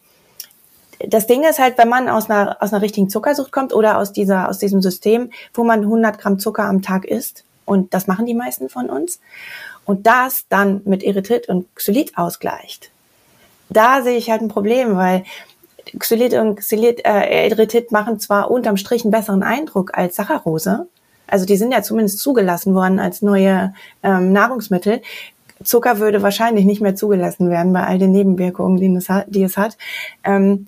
das 1.01 1.27
Ding 1.27 1.45
ist 1.45 1.59
halt, 1.59 1.79
wenn 1.79 1.89
man 1.89 2.09
aus 2.09 2.31
einer, 2.31 2.57
aus 2.61 2.73
einer 2.73 2.83
richtigen 2.83 3.11
Zuckersucht 3.11 3.53
kommt 3.53 3.75
oder 3.75 3.99
aus 3.99 4.13
dieser, 4.13 4.49
aus 4.49 4.59
diesem 4.59 4.81
System, 4.81 5.31
wo 5.53 5.65
man 5.65 5.81
100 5.81 6.19
Gramm 6.19 6.39
Zucker 6.39 6.65
am 6.65 6.83
Tag 6.83 7.05
isst, 7.05 7.45
und 7.65 7.93
das 7.93 8.07
machen 8.07 8.27
die 8.27 8.35
meisten 8.35 8.69
von 8.69 8.89
uns, 8.89 9.21
und 9.85 10.07
das 10.07 10.47
dann 10.49 10.81
mit 10.85 11.03
Erythrit 11.03 11.49
und 11.49 11.75
Xylit 11.75 12.17
ausgleicht, 12.17 12.91
da 13.69 14.03
sehe 14.03 14.17
ich 14.17 14.31
halt 14.31 14.43
ein 14.43 14.49
Problem, 14.49 14.97
weil 14.97 15.25
Xylit 15.99 16.35
und 16.35 16.57
Xylit, 16.57 17.05
äh, 17.05 17.49
Erythrit 17.49 17.93
machen 17.93 18.19
zwar 18.19 18.51
unterm 18.51 18.77
Strich 18.77 19.05
einen 19.05 19.13
besseren 19.13 19.43
Eindruck 19.43 19.97
als 19.97 20.17
Saccharose, 20.17 20.89
also 21.27 21.45
die 21.45 21.57
sind 21.57 21.73
ja 21.73 21.83
zumindest 21.83 22.21
zugelassen 22.21 22.75
worden 22.75 22.99
als 22.99 23.23
neue 23.23 23.75
ähm, 24.03 24.33
Nahrungsmittel. 24.33 25.03
Zucker 25.63 25.99
würde 25.99 26.23
wahrscheinlich 26.23 26.65
nicht 26.65 26.81
mehr 26.81 26.95
zugelassen 26.95 27.51
werden 27.51 27.73
bei 27.73 27.85
all 27.85 27.99
den 27.99 28.13
Nebenwirkungen, 28.13 28.77
die 28.77 28.95
es 28.95 29.09
hat. 29.09 29.27
Die 29.29 29.43
es 29.43 29.57
hat. 29.57 29.77
Ähm, 30.23 30.67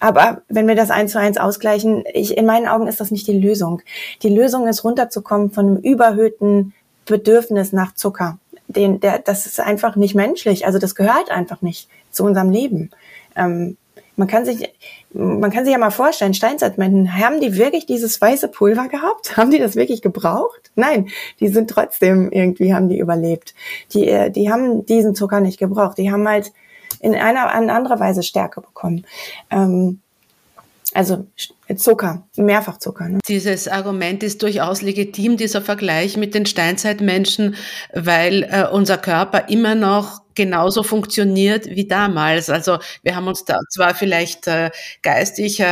aber 0.00 0.42
wenn 0.48 0.68
wir 0.68 0.76
das 0.76 0.90
eins 0.90 1.12
zu 1.12 1.18
eins 1.18 1.38
ausgleichen, 1.38 2.04
ich, 2.14 2.36
in 2.36 2.46
meinen 2.46 2.68
Augen 2.68 2.86
ist 2.86 3.00
das 3.00 3.10
nicht 3.10 3.26
die 3.26 3.38
Lösung. 3.38 3.82
Die 4.22 4.28
Lösung 4.28 4.68
ist 4.68 4.84
runterzukommen 4.84 5.50
von 5.50 5.66
einem 5.66 5.76
überhöhten 5.78 6.72
Bedürfnis 7.04 7.72
nach 7.72 7.94
Zucker. 7.94 8.38
Den, 8.68 9.00
der, 9.00 9.18
das 9.18 9.46
ist 9.46 9.58
einfach 9.58 9.96
nicht 9.96 10.14
menschlich. 10.14 10.66
Also 10.66 10.78
das 10.78 10.94
gehört 10.94 11.30
einfach 11.30 11.62
nicht 11.62 11.88
zu 12.10 12.24
unserem 12.24 12.50
Leben. 12.50 12.90
Ähm, 13.36 13.76
Man 14.16 14.26
kann 14.26 14.44
sich, 14.44 14.68
man 15.12 15.50
kann 15.52 15.64
sich 15.64 15.72
ja 15.72 15.78
mal 15.78 15.92
vorstellen, 15.92 16.34
Steinzeitmenschen, 16.34 17.16
haben 17.16 17.40
die 17.40 17.56
wirklich 17.56 17.86
dieses 17.86 18.20
weiße 18.20 18.48
Pulver 18.48 18.88
gehabt? 18.88 19.36
Haben 19.36 19.52
die 19.52 19.60
das 19.60 19.76
wirklich 19.76 20.02
gebraucht? 20.02 20.72
Nein, 20.74 21.06
die 21.38 21.46
sind 21.48 21.70
trotzdem 21.70 22.28
irgendwie, 22.32 22.74
haben 22.74 22.88
die 22.88 22.98
überlebt. 22.98 23.54
Die, 23.92 24.08
äh, 24.08 24.30
die 24.30 24.50
haben 24.50 24.84
diesen 24.86 25.14
Zucker 25.14 25.40
nicht 25.40 25.58
gebraucht. 25.60 25.98
Die 25.98 26.10
haben 26.10 26.26
halt 26.26 26.52
in 27.00 27.14
einer, 27.14 27.54
in 27.56 27.70
anderer 27.70 28.00
Weise 28.00 28.24
Stärke 28.24 28.60
bekommen. 28.60 29.06
Ähm, 29.50 30.00
also 30.94 31.26
Zucker, 31.76 32.26
Mehrfachzucker. 32.36 33.08
Ne? 33.08 33.18
Dieses 33.28 33.68
Argument 33.68 34.22
ist 34.22 34.42
durchaus 34.42 34.80
legitim, 34.80 35.36
dieser 35.36 35.60
Vergleich 35.60 36.16
mit 36.16 36.34
den 36.34 36.46
Steinzeitmenschen, 36.46 37.56
weil 37.92 38.44
äh, 38.44 38.66
unser 38.72 38.96
Körper 38.96 39.48
immer 39.48 39.74
noch 39.74 40.22
genauso 40.34 40.82
funktioniert 40.82 41.66
wie 41.66 41.86
damals. 41.86 42.48
Also 42.48 42.78
wir 43.02 43.16
haben 43.16 43.26
uns 43.26 43.44
da 43.44 43.58
zwar 43.70 43.94
vielleicht 43.94 44.46
äh, 44.46 44.70
geistig 45.02 45.60
äh, 45.60 45.64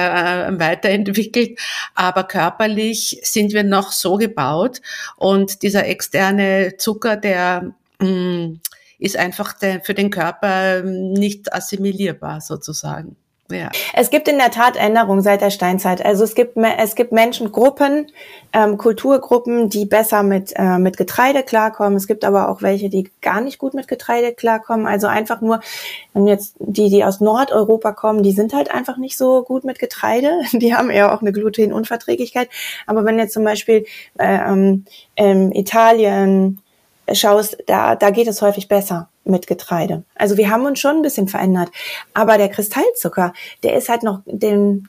weiterentwickelt, 0.58 1.58
aber 1.94 2.24
körperlich 2.24 3.20
sind 3.22 3.52
wir 3.54 3.62
noch 3.62 3.92
so 3.92 4.16
gebaut 4.16 4.82
und 5.16 5.62
dieser 5.62 5.86
externe 5.86 6.74
Zucker, 6.76 7.16
der 7.16 7.72
mh, 8.00 8.08
mm, 8.08 8.60
ist 8.98 9.16
einfach 9.16 9.52
der, 9.52 9.82
für 9.82 9.94
den 9.94 10.10
Körper 10.10 10.82
nicht 10.82 11.52
assimilierbar 11.52 12.40
sozusagen. 12.40 13.16
Ja. 13.50 13.70
Es 13.94 14.10
gibt 14.10 14.26
in 14.28 14.38
der 14.38 14.50
Tat 14.50 14.76
Änderungen 14.76 15.22
seit 15.22 15.40
der 15.40 15.50
Steinzeit. 15.50 16.04
Also 16.04 16.24
es 16.24 16.34
gibt 16.34 16.56
es 16.56 16.94
gibt 16.96 17.12
Menschengruppen, 17.12 18.08
ähm, 18.52 18.76
Kulturgruppen, 18.76 19.68
die 19.68 19.84
besser 19.84 20.22
mit 20.22 20.52
äh, 20.56 20.78
mit 20.78 20.96
Getreide 20.96 21.42
klarkommen. 21.42 21.96
Es 21.96 22.08
gibt 22.08 22.24
aber 22.24 22.48
auch 22.48 22.62
welche, 22.62 22.88
die 22.88 23.08
gar 23.22 23.40
nicht 23.40 23.58
gut 23.58 23.74
mit 23.74 23.86
Getreide 23.86 24.32
klarkommen. 24.32 24.86
Also 24.86 25.06
einfach 25.06 25.40
nur, 25.40 25.60
wenn 26.12 26.26
jetzt 26.26 26.56
die, 26.58 26.90
die 26.90 27.04
aus 27.04 27.20
Nordeuropa 27.20 27.92
kommen, 27.92 28.22
die 28.22 28.32
sind 28.32 28.52
halt 28.52 28.70
einfach 28.72 28.96
nicht 28.96 29.16
so 29.16 29.42
gut 29.42 29.64
mit 29.64 29.78
Getreide. 29.78 30.40
Die 30.52 30.74
haben 30.74 30.90
eher 30.90 31.14
auch 31.14 31.20
eine 31.20 31.32
Glutenunverträglichkeit. 31.32 32.48
Aber 32.86 33.04
wenn 33.04 33.18
jetzt 33.18 33.34
zum 33.34 33.44
Beispiel 33.44 33.84
äh, 34.18 34.38
ähm, 35.16 35.52
Italien 35.52 36.60
schaust, 37.12 37.56
da 37.66 37.96
da 37.96 38.10
geht 38.10 38.28
es 38.28 38.42
häufig 38.42 38.68
besser 38.68 39.08
mit 39.24 39.46
Getreide. 39.46 40.04
Also 40.14 40.36
wir 40.36 40.50
haben 40.50 40.66
uns 40.66 40.78
schon 40.78 40.96
ein 40.96 41.02
bisschen 41.02 41.28
verändert. 41.28 41.70
Aber 42.14 42.38
der 42.38 42.48
Kristallzucker, 42.48 43.32
der 43.62 43.76
ist 43.76 43.88
halt 43.88 44.02
noch 44.02 44.20
den, 44.26 44.88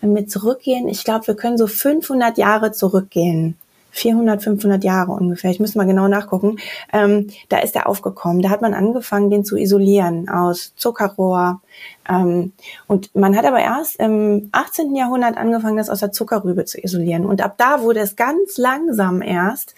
wir 0.00 0.26
zurückgehen, 0.26 0.88
ich 0.88 1.04
glaube, 1.04 1.26
wir 1.26 1.36
können 1.36 1.58
so 1.58 1.66
500 1.66 2.38
Jahre 2.38 2.72
zurückgehen. 2.72 3.56
400, 3.90 4.42
500 4.42 4.84
Jahre 4.84 5.12
ungefähr. 5.12 5.50
Ich 5.50 5.60
muss 5.60 5.74
mal 5.74 5.86
genau 5.86 6.08
nachgucken. 6.08 6.58
Ähm, 6.92 7.28
da 7.48 7.58
ist 7.58 7.76
er 7.76 7.88
aufgekommen. 7.88 8.42
Da 8.42 8.50
hat 8.50 8.62
man 8.62 8.74
angefangen, 8.74 9.30
den 9.30 9.44
zu 9.44 9.56
isolieren 9.56 10.28
aus 10.28 10.74
Zuckerrohr. 10.76 11.60
Ähm, 12.08 12.52
und 12.86 13.14
man 13.14 13.36
hat 13.36 13.44
aber 13.44 13.60
erst 13.60 13.96
im 13.96 14.48
18. 14.52 14.94
Jahrhundert 14.94 15.36
angefangen, 15.36 15.76
das 15.76 15.90
aus 15.90 16.00
der 16.00 16.12
Zuckerrübe 16.12 16.64
zu 16.64 16.82
isolieren. 16.82 17.26
Und 17.26 17.42
ab 17.42 17.54
da 17.58 17.82
wurde 17.82 18.00
es 18.00 18.16
ganz 18.16 18.56
langsam 18.56 19.22
erst 19.22 19.74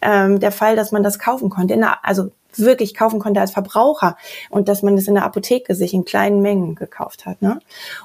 ähm, 0.00 0.40
der 0.40 0.52
Fall, 0.52 0.76
dass 0.76 0.92
man 0.92 1.02
das 1.02 1.18
kaufen 1.18 1.50
konnte. 1.50 1.76
Der, 1.76 2.04
also 2.04 2.30
wirklich 2.56 2.94
kaufen 2.94 3.18
konnte 3.18 3.40
als 3.40 3.50
Verbraucher 3.50 4.16
und 4.50 4.68
dass 4.68 4.82
man 4.82 4.96
das 4.96 5.08
in 5.08 5.14
der 5.14 5.24
Apotheke 5.24 5.74
sich 5.74 5.94
in 5.94 6.04
kleinen 6.04 6.40
Mengen 6.40 6.74
gekauft 6.74 7.26
hat. 7.26 7.42
Ne? 7.42 7.60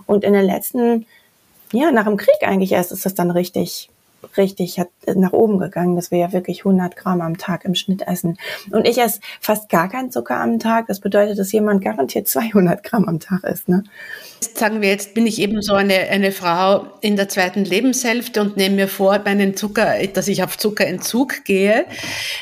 Und 0.05 0.23
in 0.23 0.33
den 0.33 0.45
letzten, 0.45 1.05
ja, 1.71 1.91
nach 1.91 2.05
dem 2.05 2.17
Krieg 2.17 2.41
eigentlich 2.41 2.71
erst 2.71 2.91
ist 2.91 3.05
das 3.05 3.13
dann 3.13 3.31
richtig 3.31 3.89
richtig 4.37 4.79
hat 4.79 4.89
nach 5.15 5.33
oben 5.33 5.59
gegangen, 5.59 5.95
dass 5.95 6.11
wir 6.11 6.19
ja 6.19 6.33
wirklich 6.33 6.59
100 6.59 6.95
Gramm 6.95 7.21
am 7.21 7.37
Tag 7.37 7.65
im 7.65 7.75
Schnitt 7.75 8.03
essen. 8.07 8.37
Und 8.71 8.87
ich 8.87 8.97
esse 8.97 9.19
fast 9.41 9.69
gar 9.69 9.89
keinen 9.89 10.11
Zucker 10.11 10.37
am 10.37 10.59
Tag. 10.59 10.87
Das 10.87 10.99
bedeutet, 10.99 11.39
dass 11.39 11.51
jemand 11.51 11.83
garantiert 11.83 12.27
200 12.27 12.83
Gramm 12.83 13.05
am 13.05 13.19
Tag 13.19 13.43
isst. 13.43 13.69
Ne? 13.69 13.83
Sagen 14.55 14.81
wir 14.81 14.89
jetzt, 14.89 15.13
bin 15.13 15.27
ich 15.27 15.39
eben 15.39 15.61
so 15.61 15.73
eine, 15.73 15.95
eine 16.09 16.31
Frau 16.31 16.87
in 17.01 17.15
der 17.15 17.29
zweiten 17.29 17.65
Lebenshälfte 17.65 18.41
und 18.41 18.57
nehme 18.57 18.75
mir 18.75 18.87
vor, 18.87 19.19
meinen 19.19 19.55
Zucker, 19.55 19.95
dass 20.13 20.27
ich 20.27 20.43
auf 20.43 20.57
Zuckerentzug 20.57 21.43
gehe. 21.43 21.85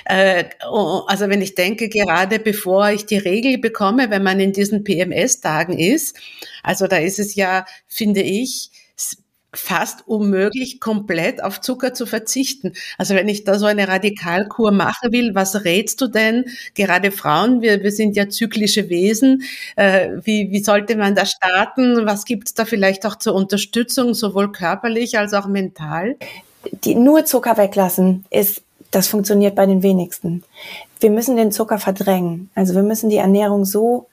Äh, 0.05 0.45
also 0.59 1.29
wenn 1.29 1.41
ich 1.41 1.55
denke, 1.55 1.89
gerade 1.89 2.39
bevor 2.39 2.89
ich 2.89 3.05
die 3.05 3.17
Regel 3.17 3.57
bekomme, 3.57 4.09
wenn 4.09 4.23
man 4.23 4.39
in 4.39 4.53
diesen 4.53 4.83
PMS-Tagen 4.83 5.77
ist, 5.77 6.17
also 6.63 6.87
da 6.87 6.97
ist 6.97 7.19
es 7.19 7.35
ja, 7.35 7.65
finde 7.87 8.21
ich, 8.21 8.71
fast 9.53 10.07
unmöglich, 10.07 10.79
komplett 10.79 11.43
auf 11.43 11.61
Zucker 11.61 11.93
zu 11.93 12.05
verzichten. 12.05 12.73
Also 12.97 13.15
wenn 13.15 13.29
ich 13.29 13.43
da 13.43 13.57
so 13.57 13.65
eine 13.65 13.87
Radikalkur 13.87 14.71
machen 14.71 15.11
will, 15.11 15.35
was 15.35 15.63
rätst 15.63 16.01
du 16.01 16.07
denn? 16.07 16.45
Gerade 16.75 17.11
Frauen, 17.11 17.61
wir, 17.61 17.81
wir 17.81 17.91
sind 17.91 18.15
ja 18.15 18.29
zyklische 18.29 18.89
Wesen. 18.89 19.43
Äh, 19.75 20.09
wie, 20.23 20.51
wie 20.51 20.63
sollte 20.63 20.95
man 20.95 21.15
da 21.15 21.25
starten? 21.25 22.05
Was 22.05 22.25
gibt 22.25 22.49
es 22.49 22.53
da 22.53 22.65
vielleicht 22.65 23.05
auch 23.05 23.15
zur 23.15 23.35
Unterstützung, 23.35 24.13
sowohl 24.13 24.51
körperlich 24.51 25.17
als 25.17 25.33
auch 25.33 25.47
mental? 25.47 26.17
Die, 26.83 26.95
nur 26.95 27.25
Zucker 27.25 27.57
weglassen 27.57 28.25
ist 28.29 28.63
das 28.91 29.07
funktioniert 29.07 29.55
bei 29.55 29.65
den 29.65 29.83
wenigsten. 29.83 30.43
Wir 30.99 31.11
müssen 31.11 31.35
den 31.35 31.51
Zucker 31.51 31.77
verdrängen. 31.77 32.49
Also 32.55 32.73
wir 32.73 32.83
müssen 32.83 33.09
die 33.09 33.17
Ernährung 33.17 33.65
so 33.65 34.07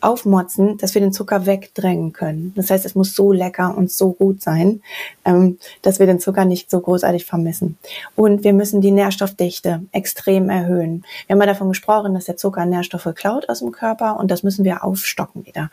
aufmotzen, 0.00 0.78
dass 0.78 0.94
wir 0.94 1.00
den 1.00 1.12
Zucker 1.12 1.46
wegdrängen 1.46 2.12
können. 2.12 2.52
Das 2.56 2.70
heißt, 2.70 2.84
es 2.84 2.94
muss 2.94 3.14
so 3.14 3.32
lecker 3.32 3.76
und 3.76 3.90
so 3.90 4.12
gut 4.12 4.42
sein, 4.42 4.82
ähm, 5.24 5.58
dass 5.82 5.98
wir 5.98 6.06
den 6.06 6.20
Zucker 6.20 6.44
nicht 6.44 6.70
so 6.70 6.80
großartig 6.80 7.24
vermissen. 7.24 7.78
Und 8.16 8.44
wir 8.44 8.52
müssen 8.52 8.80
die 8.80 8.90
Nährstoffdichte 8.90 9.82
extrem 9.92 10.48
erhöhen. 10.48 11.04
Wir 11.26 11.34
haben 11.34 11.40
ja 11.40 11.46
davon 11.46 11.68
gesprochen, 11.68 12.14
dass 12.14 12.24
der 12.24 12.36
Zucker 12.36 12.66
Nährstoffe 12.66 13.08
klaut 13.14 13.48
aus 13.48 13.60
dem 13.60 13.72
Körper 13.72 14.18
und 14.18 14.30
das 14.30 14.42
müssen 14.42 14.64
wir 14.64 14.84
aufstocken 14.84 15.46
wieder. 15.46 15.70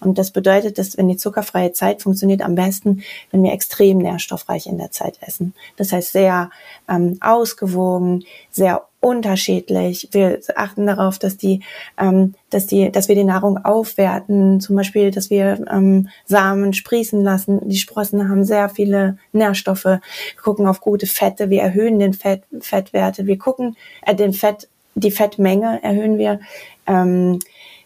Und 0.00 0.18
das 0.18 0.30
bedeutet, 0.30 0.78
dass 0.78 0.96
wenn 0.96 1.08
die 1.08 1.16
zuckerfreie 1.16 1.72
Zeit 1.72 2.02
funktioniert 2.02 2.42
am 2.42 2.54
besten, 2.54 3.02
wenn 3.30 3.42
wir 3.42 3.52
extrem 3.52 3.98
nährstoffreich 3.98 4.66
in 4.66 4.78
der 4.78 4.90
Zeit 4.90 5.18
essen. 5.20 5.54
Das 5.76 5.92
heißt 5.92 6.12
sehr 6.12 6.50
ähm, 6.88 7.18
ausgewogen, 7.20 8.24
sehr 8.50 8.82
unterschiedlich. 9.00 10.08
Wir 10.12 10.40
achten 10.56 10.86
darauf, 10.86 11.18
dass 11.18 11.36
die, 11.36 11.62
ähm, 11.98 12.34
dass 12.50 12.66
die, 12.66 12.90
dass 12.90 13.08
wir 13.08 13.14
die 13.14 13.24
Nahrung 13.24 13.64
aufwerten. 13.64 14.60
Zum 14.60 14.76
Beispiel, 14.76 15.10
dass 15.10 15.30
wir 15.30 15.64
ähm, 15.70 16.08
Samen 16.24 16.72
sprießen 16.72 17.22
lassen. 17.22 17.68
Die 17.68 17.76
Sprossen 17.76 18.28
haben 18.28 18.44
sehr 18.44 18.68
viele 18.68 19.18
Nährstoffe. 19.32 19.84
Wir 19.84 20.00
gucken 20.42 20.66
auf 20.66 20.80
gute 20.80 21.06
Fette. 21.06 21.50
Wir 21.50 21.62
erhöhen 21.62 21.98
den 21.98 22.14
Fett, 22.14 22.42
Fettwerte. 22.60 23.26
Wir 23.26 23.38
gucken 23.38 23.76
äh, 24.02 24.14
den 24.14 24.32
Fett, 24.32 24.68
die 24.94 25.10
Fettmenge 25.10 25.80
erhöhen 25.82 26.18
wir. 26.18 26.40
Ähm, 26.86 27.38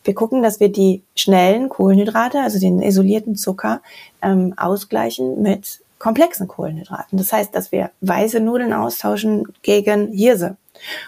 wir 0.05 0.14
gucken, 0.14 0.42
dass 0.42 0.61
wir 0.61 0.70
die 0.70 1.03
schnellen 1.14 1.68
Kohlenhydrate, 1.68 2.40
also 2.40 2.59
den 2.59 2.81
isolierten 2.81 3.37
Zucker, 3.37 3.83
ähm, 4.23 4.55
ausgleichen 4.57 5.42
mit 5.42 5.81
komplexen 5.99 6.49
Kohlenhydraten. 6.49 7.18
Das 7.18 7.33
heißt, 7.33 7.55
dass 7.55 7.73
wir 7.73 7.90
weiße 8.01 8.40
Nudeln 8.40 8.73
austauschen 8.73 9.44
gegen 9.62 10.12
Hirse 10.12 10.57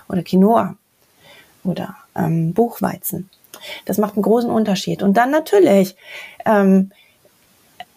oder 0.09 0.23
Quinoa 0.23 0.77
oder 1.65 1.97
ähm, 2.17 2.53
Buchweizen. 2.53 3.31
Das 3.85 3.99
macht 3.99 4.15
einen 4.15 4.23
großen 4.23 4.51
Unterschied. 4.51 5.03
Und 5.03 5.17
dann 5.17 5.31
natürlich 5.31 5.97
ähm, 6.45 6.91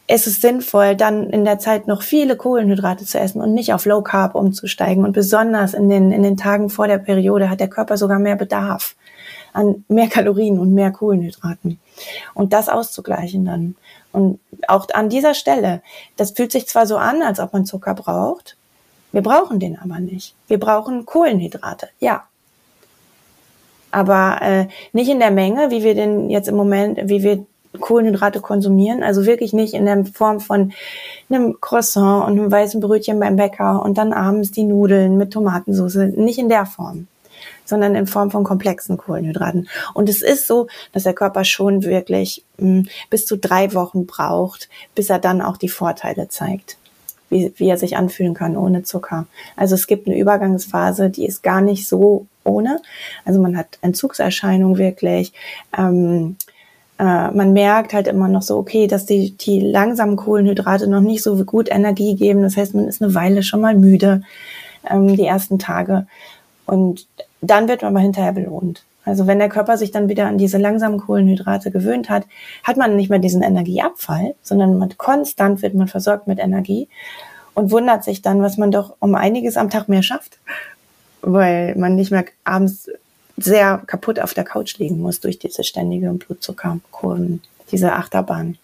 ist 0.07 0.27
es 0.27 0.39
sinnvoll, 0.39 0.95
dann 0.95 1.29
in 1.31 1.45
der 1.45 1.57
Zeit 1.57 1.87
noch 1.87 2.03
viele 2.03 2.37
Kohlenhydrate 2.37 3.05
zu 3.05 3.19
essen 3.19 3.41
und 3.41 3.53
nicht 3.53 3.73
auf 3.73 3.85
Low 3.85 4.01
Carb 4.01 4.35
umzusteigen. 4.35 5.03
Und 5.03 5.13
besonders 5.13 5.73
in 5.73 5.89
den, 5.89 6.11
in 6.11 6.21
den 6.21 6.37
Tagen 6.37 6.69
vor 6.69 6.87
der 6.87 6.99
Periode 6.99 7.49
hat 7.49 7.59
der 7.59 7.69
Körper 7.69 7.97
sogar 7.97 8.19
mehr 8.19 8.35
Bedarf 8.35 8.95
an 9.53 9.85
mehr 9.87 10.07
Kalorien 10.07 10.59
und 10.59 10.73
mehr 10.73 10.91
Kohlenhydraten. 10.91 11.79
Und 12.33 12.53
das 12.53 12.69
auszugleichen 12.69 13.45
dann. 13.45 13.75
Und 14.11 14.39
auch 14.67 14.87
an 14.93 15.09
dieser 15.09 15.33
Stelle, 15.33 15.81
das 16.17 16.31
fühlt 16.31 16.51
sich 16.51 16.67
zwar 16.67 16.85
so 16.85 16.97
an, 16.97 17.21
als 17.21 17.39
ob 17.39 17.53
man 17.53 17.65
Zucker 17.65 17.95
braucht, 17.95 18.57
wir 19.15 19.23
brauchen 19.23 19.61
den 19.61 19.79
aber 19.79 20.01
nicht. 20.01 20.35
Wir 20.49 20.59
brauchen 20.59 21.05
Kohlenhydrate, 21.05 21.87
ja. 22.01 22.25
Aber 23.89 24.41
äh, 24.41 24.67
nicht 24.91 25.09
in 25.09 25.19
der 25.19 25.31
Menge, 25.31 25.71
wie 25.71 25.83
wir 25.85 25.95
den 25.95 26.29
jetzt 26.29 26.49
im 26.49 26.57
Moment, 26.57 26.99
wie 27.05 27.23
wir 27.23 27.45
Kohlenhydrate 27.79 28.41
konsumieren. 28.41 29.03
Also 29.03 29.25
wirklich 29.25 29.53
nicht 29.53 29.73
in 29.73 29.85
der 29.85 30.03
Form 30.03 30.41
von 30.41 30.73
einem 31.29 31.61
Croissant 31.61 32.27
und 32.27 32.37
einem 32.37 32.51
weißen 32.51 32.81
Brötchen 32.81 33.21
beim 33.21 33.37
Bäcker 33.37 33.81
und 33.83 33.97
dann 33.97 34.11
abends 34.11 34.51
die 34.51 34.65
Nudeln 34.65 35.15
mit 35.15 35.31
Tomatensauce. 35.31 35.95
Nicht 36.17 36.37
in 36.37 36.49
der 36.49 36.65
Form, 36.65 37.07
sondern 37.63 37.95
in 37.95 38.07
Form 38.07 38.31
von 38.31 38.43
komplexen 38.43 38.97
Kohlenhydraten. 38.97 39.69
Und 39.93 40.09
es 40.09 40.21
ist 40.21 40.45
so, 40.45 40.67
dass 40.91 41.03
der 41.03 41.13
Körper 41.13 41.45
schon 41.45 41.85
wirklich 41.85 42.43
mh, 42.57 42.67
hm, 42.67 42.87
bis 43.09 43.25
zu 43.25 43.37
drei 43.37 43.73
Wochen 43.73 44.07
braucht, 44.07 44.67
bis 44.93 45.09
er 45.09 45.19
dann 45.19 45.41
auch 45.41 45.55
die 45.55 45.69
Vorteile 45.69 46.27
zeigt 46.27 46.75
wie, 47.29 47.53
wie 47.57 47.69
er 47.69 47.77
sich 47.77 47.97
anfühlen 47.97 48.33
kann 48.33 48.57
ohne 48.57 48.83
Zucker. 48.83 49.27
Also 49.55 49.75
es 49.75 49.87
gibt 49.87 50.07
eine 50.07 50.17
Übergangsphase, 50.17 51.09
die 51.09 51.25
ist 51.25 51.43
gar 51.43 51.61
nicht 51.61 51.87
so 51.87 52.27
ohne. 52.43 52.81
Also 53.25 53.41
man 53.41 53.57
hat 53.57 53.79
Entzugserscheinungen 53.81 54.77
wirklich. 54.77 55.33
Ähm, 55.77 56.37
äh, 56.97 57.31
man 57.31 57.53
merkt 57.53 57.93
halt 57.93 58.07
immer 58.07 58.27
noch 58.27 58.41
so, 58.41 58.57
okay, 58.57 58.87
dass 58.87 59.05
die, 59.05 59.31
die 59.31 59.59
langsamen 59.59 60.15
Kohlenhydrate 60.15 60.87
noch 60.87 61.01
nicht 61.01 61.23
so 61.23 61.43
gut 61.43 61.69
Energie 61.69 62.15
geben. 62.15 62.41
Das 62.41 62.57
heißt, 62.57 62.75
man 62.75 62.87
ist 62.87 63.01
eine 63.01 63.13
Weile 63.13 63.43
schon 63.43 63.61
mal 63.61 63.75
müde, 63.75 64.21
ähm, 64.89 65.15
die 65.15 65.25
ersten 65.25 65.59
Tage. 65.59 66.07
Und 66.65 67.07
dann 67.41 67.67
wird 67.67 67.81
man 67.81 67.93
aber 67.93 68.01
hinterher 68.01 68.31
belohnt. 68.31 68.83
Also 69.05 69.27
wenn 69.27 69.39
der 69.39 69.49
Körper 69.49 69.77
sich 69.77 69.91
dann 69.91 70.09
wieder 70.09 70.25
an 70.27 70.37
diese 70.37 70.57
langsamen 70.57 70.99
Kohlenhydrate 70.99 71.71
gewöhnt 71.71 72.09
hat, 72.09 72.25
hat 72.63 72.77
man 72.77 72.95
nicht 72.95 73.09
mehr 73.09 73.19
diesen 73.19 73.43
Energieabfall, 73.43 74.35
sondern 74.41 74.77
man 74.77 74.97
konstant 74.97 75.61
wird 75.61 75.75
man 75.75 75.87
versorgt 75.87 76.27
mit 76.27 76.39
Energie 76.39 76.89
und 77.53 77.71
wundert 77.71 78.03
sich 78.03 78.21
dann, 78.21 78.41
was 78.41 78.57
man 78.57 78.71
doch 78.71 78.95
um 78.99 79.15
einiges 79.15 79.57
am 79.57 79.69
Tag 79.69 79.87
mehr 79.87 80.03
schafft, 80.03 80.39
weil 81.21 81.75
man 81.75 81.95
nicht 81.95 82.11
mehr 82.11 82.25
abends 82.43 82.89
sehr 83.37 83.81
kaputt 83.85 84.19
auf 84.19 84.33
der 84.33 84.43
Couch 84.43 84.77
liegen 84.77 84.99
muss 84.99 85.19
durch 85.19 85.39
diese 85.39 85.63
ständige 85.63 86.09
Blutzuckerkurven, 86.11 87.41
diese 87.71 87.93
Achterbahn. 87.93 88.57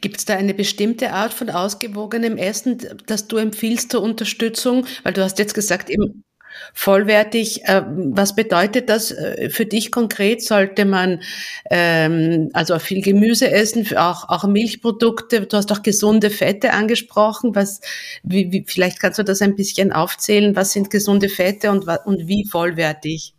Gibt 0.00 0.18
es 0.18 0.24
da 0.24 0.34
eine 0.34 0.54
bestimmte 0.54 1.12
Art 1.12 1.32
von 1.32 1.48
ausgewogenem 1.48 2.36
Essen, 2.36 2.78
das 3.06 3.28
du 3.28 3.36
empfiehlst 3.36 3.92
zur 3.92 4.02
Unterstützung? 4.02 4.84
Weil 5.04 5.12
du 5.12 5.22
hast 5.22 5.38
jetzt 5.38 5.54
gesagt, 5.54 5.90
eben 5.90 6.24
vollwertig. 6.74 7.64
Äh, 7.64 7.82
was 7.86 8.34
bedeutet 8.34 8.88
das 8.88 9.10
äh, 9.10 9.50
für 9.50 9.66
dich 9.66 9.90
konkret? 9.92 10.42
Sollte 10.42 10.84
man 10.84 11.20
ähm, 11.70 12.50
also 12.52 12.78
viel 12.78 13.02
Gemüse 13.02 13.50
essen, 13.50 13.86
auch, 13.96 14.28
auch 14.28 14.44
Milchprodukte? 14.44 15.42
Du 15.42 15.56
hast 15.56 15.72
auch 15.72 15.82
gesunde 15.82 16.30
Fette 16.30 16.72
angesprochen. 16.72 17.54
Was, 17.54 17.80
wie, 18.22 18.52
wie, 18.52 18.64
vielleicht 18.66 19.00
kannst 19.00 19.18
du 19.18 19.22
das 19.22 19.42
ein 19.42 19.56
bisschen 19.56 19.92
aufzählen. 19.92 20.56
Was 20.56 20.72
sind 20.72 20.90
gesunde 20.90 21.28
Fette 21.28 21.70
und, 21.70 21.86
und 22.04 22.28
wie 22.28 22.44
vollwertig? 22.44 23.34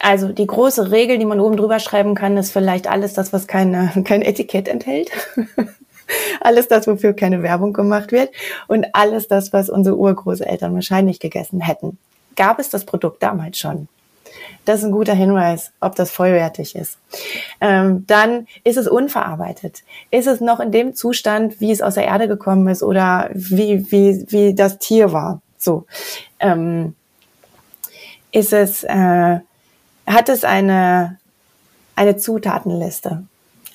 Also 0.00 0.28
die 0.28 0.46
große 0.46 0.90
Regel, 0.90 1.18
die 1.18 1.24
man 1.24 1.40
oben 1.40 1.56
drüber 1.56 1.78
schreiben 1.78 2.14
kann, 2.14 2.36
ist 2.36 2.52
vielleicht 2.52 2.86
alles 2.86 3.14
das, 3.14 3.32
was 3.32 3.46
keine, 3.46 3.90
kein 4.04 4.22
Etikett 4.22 4.68
enthält. 4.68 5.10
alles 6.40 6.68
das, 6.68 6.86
wofür 6.86 7.14
keine 7.14 7.42
Werbung 7.42 7.72
gemacht 7.72 8.12
wird 8.12 8.30
und 8.68 8.86
alles 8.92 9.28
das, 9.28 9.52
was 9.52 9.68
unsere 9.68 9.96
Urgroßeltern 9.96 10.74
wahrscheinlich 10.74 11.18
gegessen 11.18 11.60
hätten 11.60 11.98
gab 12.36 12.58
es 12.58 12.70
das 12.70 12.84
Produkt 12.84 13.22
damals 13.22 13.58
schon. 13.58 13.88
Das 14.64 14.80
ist 14.80 14.84
ein 14.84 14.92
guter 14.92 15.14
Hinweis, 15.14 15.70
ob 15.80 15.94
das 15.94 16.10
vollwertig 16.10 16.74
ist. 16.74 16.98
Ähm, 17.60 18.04
dann 18.06 18.48
ist 18.64 18.76
es 18.76 18.88
unverarbeitet. 18.88 19.84
Ist 20.10 20.26
es 20.26 20.40
noch 20.40 20.60
in 20.60 20.72
dem 20.72 20.94
Zustand, 20.94 21.60
wie 21.60 21.70
es 21.70 21.82
aus 21.82 21.94
der 21.94 22.04
Erde 22.04 22.26
gekommen 22.26 22.66
ist 22.68 22.82
oder 22.82 23.30
wie, 23.32 23.90
wie, 23.90 24.26
wie 24.28 24.54
das 24.54 24.78
Tier 24.78 25.12
war. 25.12 25.40
So. 25.56 25.86
Ähm, 26.40 26.94
ist 28.32 28.52
es, 28.52 28.82
äh, 28.84 29.38
hat 30.06 30.28
es 30.28 30.44
eine, 30.44 31.18
eine 31.94 32.16
Zutatenliste. 32.16 33.22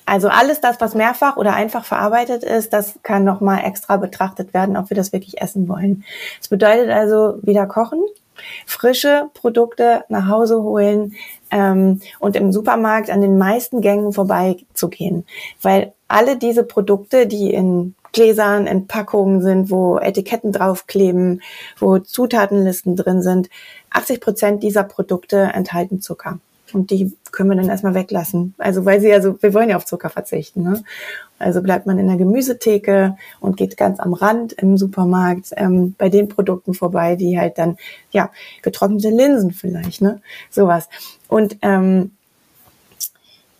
Also 0.04 0.28
alles 0.28 0.60
das, 0.60 0.80
was 0.80 0.94
mehrfach 0.94 1.36
oder 1.36 1.54
einfach 1.54 1.84
verarbeitet 1.84 2.42
ist, 2.42 2.72
das 2.72 2.98
kann 3.02 3.24
nochmal 3.24 3.64
extra 3.64 3.96
betrachtet 3.96 4.52
werden, 4.52 4.76
ob 4.76 4.90
wir 4.90 4.96
das 4.96 5.12
wirklich 5.12 5.40
essen 5.40 5.68
wollen. 5.68 6.04
Das 6.38 6.48
bedeutet 6.48 6.90
also 6.90 7.38
wieder 7.42 7.66
kochen, 7.66 8.02
frische 8.66 9.30
Produkte 9.34 10.04
nach 10.08 10.28
Hause 10.28 10.62
holen 10.62 11.14
ähm, 11.50 12.00
und 12.18 12.36
im 12.36 12.52
Supermarkt 12.52 13.10
an 13.10 13.20
den 13.20 13.38
meisten 13.38 13.80
Gängen 13.80 14.12
vorbeizugehen. 14.12 15.26
Weil 15.60 15.92
alle 16.08 16.36
diese 16.36 16.64
Produkte, 16.64 17.26
die 17.26 17.52
in 17.52 17.94
Gläsern, 18.12 18.66
in 18.66 18.86
Packungen 18.86 19.40
sind, 19.40 19.70
wo 19.70 19.98
Etiketten 19.98 20.52
draufkleben, 20.52 21.42
wo 21.78 21.98
Zutatenlisten 21.98 22.96
drin 22.96 23.22
sind, 23.22 23.48
80 23.90 24.20
Prozent 24.20 24.62
dieser 24.62 24.84
Produkte 24.84 25.50
enthalten 25.54 26.00
Zucker. 26.00 26.38
Und 26.74 26.90
die 26.90 27.16
können 27.30 27.50
wir 27.50 27.56
dann 27.56 27.68
erstmal 27.68 27.94
weglassen. 27.94 28.54
Also 28.58 28.84
weil 28.84 29.00
sie 29.00 29.08
ja 29.08 29.20
so, 29.20 29.40
wir 29.42 29.54
wollen 29.54 29.70
ja 29.70 29.76
auf 29.76 29.86
Zucker 29.86 30.10
verzichten. 30.10 30.62
Ne? 30.62 30.82
Also 31.38 31.62
bleibt 31.62 31.86
man 31.86 31.98
in 31.98 32.06
der 32.06 32.16
Gemüsetheke 32.16 33.16
und 33.40 33.56
geht 33.56 33.76
ganz 33.76 33.98
am 33.98 34.12
Rand 34.12 34.52
im 34.52 34.78
Supermarkt 34.78 35.50
ähm, 35.56 35.94
bei 35.98 36.08
den 36.08 36.28
Produkten 36.28 36.74
vorbei, 36.74 37.16
die 37.16 37.38
halt 37.38 37.58
dann, 37.58 37.76
ja, 38.12 38.30
getrocknete 38.62 39.10
Linsen 39.10 39.50
vielleicht, 39.50 40.02
ne? 40.02 40.20
Sowas. 40.50 40.88
Und 41.28 41.56
ähm, 41.62 42.12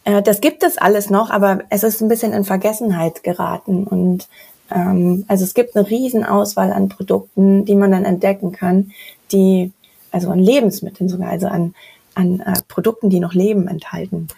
äh, 0.05 0.23
das 0.23 0.41
gibt 0.41 0.63
es 0.63 0.79
alles 0.79 1.11
noch, 1.11 1.31
aber 1.31 1.61
es 1.71 1.83
ist 1.83 2.01
ein 2.01 2.09
bisschen 2.09 2.33
in 2.33 2.45
Vergessenheit 2.45 3.23
geraten. 3.25 3.85
Und 3.85 4.29
ähm, 4.71 5.25
also 5.29 5.45
es 5.45 5.55
gibt 5.55 5.77
eine 5.77 5.89
riesen 5.89 6.25
Auswahl 6.25 6.73
an 6.73 6.89
Produkten, 6.89 7.65
die 7.65 7.75
man 7.75 7.93
dann 7.93 8.05
entdecken 8.05 8.53
kann, 8.53 8.93
die, 9.33 9.73
also 10.11 10.31
an 10.31 10.39
Lebensmitteln 10.39 11.09
sogar, 11.09 11.31
also 11.31 11.47
an 11.47 11.75
an 12.15 12.41
äh, 12.41 12.55
Produkten, 12.69 13.11
die 13.11 13.21
noch 13.21 13.35
Leben 13.35 13.69
enthalten 13.69 14.29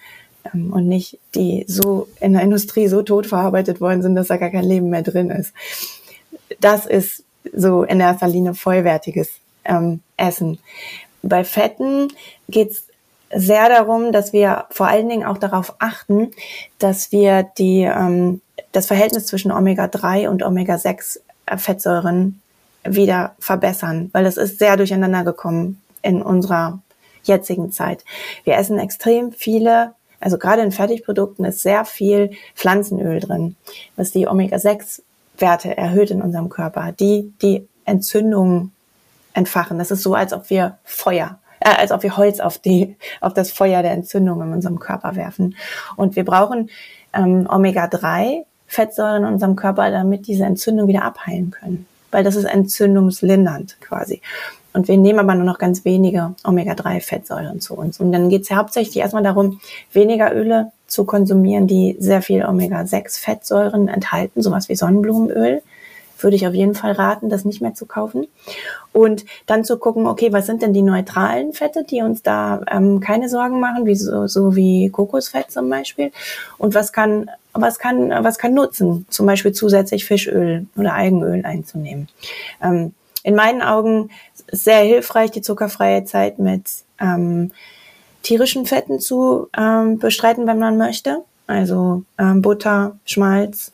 ähm, 0.52 0.72
und 0.72 0.86
nicht 0.86 1.18
die 1.34 1.64
so 1.68 2.08
in 2.20 2.32
der 2.32 2.42
Industrie 2.42 2.88
so 2.88 3.02
tot 3.02 3.26
verarbeitet 3.26 3.80
worden 3.80 4.02
sind, 4.02 4.14
dass 4.14 4.28
da 4.28 4.36
gar 4.36 4.50
kein 4.50 4.64
Leben 4.64 4.90
mehr 4.90 5.02
drin 5.02 5.30
ist. 5.30 5.52
Das 6.60 6.86
ist 6.86 7.24
so 7.52 7.82
in 7.82 8.00
erster 8.00 8.28
Linie 8.28 8.54
vollwertiges 8.54 9.30
ähm, 9.64 10.00
Essen. 10.16 10.58
Bei 11.22 11.44
Fetten 11.44 12.08
geht's 12.48 12.84
sehr 13.34 13.68
darum, 13.68 14.12
dass 14.12 14.32
wir 14.32 14.66
vor 14.70 14.86
allen 14.86 15.08
Dingen 15.08 15.24
auch 15.24 15.38
darauf 15.38 15.74
achten, 15.78 16.30
dass 16.78 17.10
wir 17.12 17.44
die, 17.58 17.82
ähm, 17.82 18.40
das 18.72 18.86
Verhältnis 18.86 19.26
zwischen 19.26 19.50
Omega-3 19.50 20.28
und 20.28 20.42
Omega-6 20.42 21.20
Fettsäuren 21.56 22.40
wieder 22.84 23.34
verbessern, 23.38 24.10
weil 24.12 24.26
es 24.26 24.36
ist 24.36 24.58
sehr 24.58 24.76
durcheinander 24.76 25.24
gekommen 25.24 25.80
in 26.02 26.22
unserer 26.22 26.80
jetzigen 27.26 27.72
Zeit. 27.72 28.04
Wir 28.44 28.56
essen 28.56 28.78
extrem 28.78 29.32
viele, 29.32 29.94
also 30.20 30.38
gerade 30.38 30.62
in 30.62 30.72
Fertigprodukten 30.72 31.44
ist 31.44 31.60
sehr 31.60 31.84
viel 31.84 32.30
Pflanzenöl 32.54 33.20
drin, 33.20 33.56
was 33.96 34.10
die 34.10 34.26
Omega-6-Werte 34.26 35.76
erhöht 35.76 36.10
in 36.10 36.22
unserem 36.22 36.48
Körper, 36.48 36.92
die 36.92 37.32
die 37.42 37.66
Entzündungen 37.84 38.72
entfachen. 39.34 39.78
Das 39.78 39.90
ist 39.90 40.02
so, 40.02 40.14
als 40.14 40.32
ob 40.32 40.48
wir 40.50 40.78
Feuer 40.84 41.38
äh, 41.60 41.70
als 41.70 41.92
ob 41.92 42.02
wir 42.02 42.16
Holz 42.16 42.40
auf 42.40 42.58
die 42.58 42.96
auf 43.20 43.34
das 43.34 43.50
Feuer 43.50 43.82
der 43.82 43.92
Entzündung 43.92 44.42
in 44.42 44.52
unserem 44.52 44.78
Körper 44.78 45.16
werfen. 45.16 45.56
Und 45.96 46.16
wir 46.16 46.24
brauchen 46.24 46.70
ähm, 47.12 47.48
Omega-3 47.50 48.44
Fettsäuren 48.66 49.24
in 49.24 49.32
unserem 49.34 49.56
Körper, 49.56 49.90
damit 49.90 50.26
diese 50.26 50.44
Entzündung 50.44 50.88
wieder 50.88 51.04
abheilen 51.04 51.50
können, 51.50 51.86
weil 52.10 52.24
das 52.24 52.36
ist 52.36 52.44
entzündungslindernd 52.44 53.76
quasi. 53.80 54.20
Und 54.74 54.88
wir 54.88 54.98
nehmen 54.98 55.20
aber 55.20 55.36
nur 55.36 55.44
noch 55.44 55.58
ganz 55.58 55.84
wenige 55.84 56.34
Omega-3-Fettsäuren 56.42 57.60
zu 57.60 57.74
uns. 57.74 58.00
Und 58.00 58.10
dann 58.10 58.28
geht 58.28 58.42
es 58.42 58.48
ja 58.48 58.56
hauptsächlich 58.56 58.96
erstmal 58.96 59.22
darum, 59.22 59.60
weniger 59.92 60.34
Öle 60.34 60.72
zu 60.88 61.04
konsumieren, 61.04 61.68
die 61.68 61.96
sehr 62.00 62.22
viel 62.22 62.44
Omega-6-Fettsäuren 62.44 63.86
enthalten, 63.86 64.42
sowas 64.42 64.68
wie 64.68 64.74
Sonnenblumenöl. 64.74 65.62
Würde 66.18 66.36
ich 66.36 66.46
auf 66.46 66.54
jeden 66.54 66.74
Fall 66.74 66.92
raten, 66.92 67.28
das 67.28 67.44
nicht 67.44 67.60
mehr 67.60 67.74
zu 67.74 67.86
kaufen. 67.86 68.26
Und 68.92 69.24
dann 69.46 69.64
zu 69.64 69.78
gucken, 69.78 70.08
okay, 70.08 70.32
was 70.32 70.46
sind 70.46 70.62
denn 70.62 70.72
die 70.72 70.82
neutralen 70.82 71.52
Fette, 71.52 71.84
die 71.84 72.02
uns 72.02 72.22
da 72.22 72.60
ähm, 72.68 72.98
keine 72.98 73.28
Sorgen 73.28 73.60
machen, 73.60 73.86
wie 73.86 73.94
so, 73.94 74.26
so 74.26 74.56
wie 74.56 74.90
Kokosfett 74.90 75.52
zum 75.52 75.70
Beispiel. 75.70 76.10
Und 76.58 76.74
was 76.74 76.92
kann, 76.92 77.30
was 77.52 77.78
kann, 77.78 78.10
was 78.24 78.38
kann 78.38 78.54
nutzen, 78.54 79.06
zum 79.08 79.26
Beispiel 79.26 79.52
zusätzlich 79.52 80.04
Fischöl 80.04 80.66
oder 80.76 80.94
Algenöl 80.94 81.44
einzunehmen. 81.44 82.08
Ähm, 82.60 82.92
in 83.24 83.34
meinen 83.34 83.62
Augen 83.62 84.10
sehr 84.50 84.80
hilfreich, 84.80 85.30
die 85.30 85.42
zuckerfreie 85.42 86.04
Zeit 86.04 86.38
mit 86.38 86.64
ähm, 87.00 87.52
tierischen 88.22 88.66
Fetten 88.66 89.00
zu 89.00 89.48
ähm, 89.56 89.98
bestreiten, 89.98 90.46
wenn 90.46 90.58
man 90.58 90.76
möchte. 90.76 91.22
Also 91.46 92.02
ähm, 92.18 92.42
Butter, 92.42 92.96
Schmalz, 93.04 93.72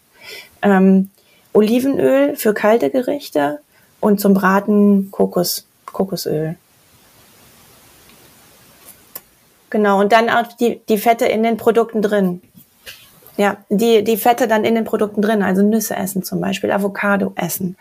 ähm, 0.62 1.10
Olivenöl 1.52 2.36
für 2.36 2.54
kalte 2.54 2.90
Gerichte 2.90 3.60
und 4.00 4.20
zum 4.20 4.34
Braten 4.34 5.10
Kokos, 5.10 5.66
Kokosöl. 5.86 6.56
Genau, 9.70 10.00
und 10.00 10.10
dann 10.12 10.28
auch 10.28 10.48
die, 10.58 10.80
die 10.88 10.98
Fette 10.98 11.26
in 11.26 11.44
den 11.44 11.56
Produkten 11.56 12.02
drin. 12.02 12.42
Ja, 13.36 13.58
die, 13.68 14.02
die 14.02 14.16
Fette 14.16 14.48
dann 14.48 14.64
in 14.64 14.74
den 14.74 14.84
Produkten 14.84 15.22
drin, 15.22 15.42
also 15.42 15.62
Nüsse 15.62 15.96
essen 15.96 16.24
zum 16.24 16.40
Beispiel, 16.40 16.72
Avocado 16.72 17.32
essen. 17.36 17.76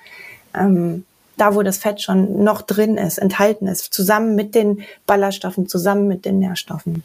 Ähm, 0.54 1.06
da 1.39 1.56
wo 1.56 1.63
das 1.63 1.78
Fett 1.78 2.02
schon 2.02 2.43
noch 2.43 2.62
drin 2.62 2.97
ist, 2.97 3.17
enthalten 3.17 3.67
ist, 3.67 3.93
zusammen 3.93 4.36
mit 4.36 4.56
den 4.56 4.84
Ballaststoffen, 5.06 5.67
zusammen 5.67 6.08
mit 6.08 6.25
den 6.25 6.39
Nährstoffen. 6.39 7.04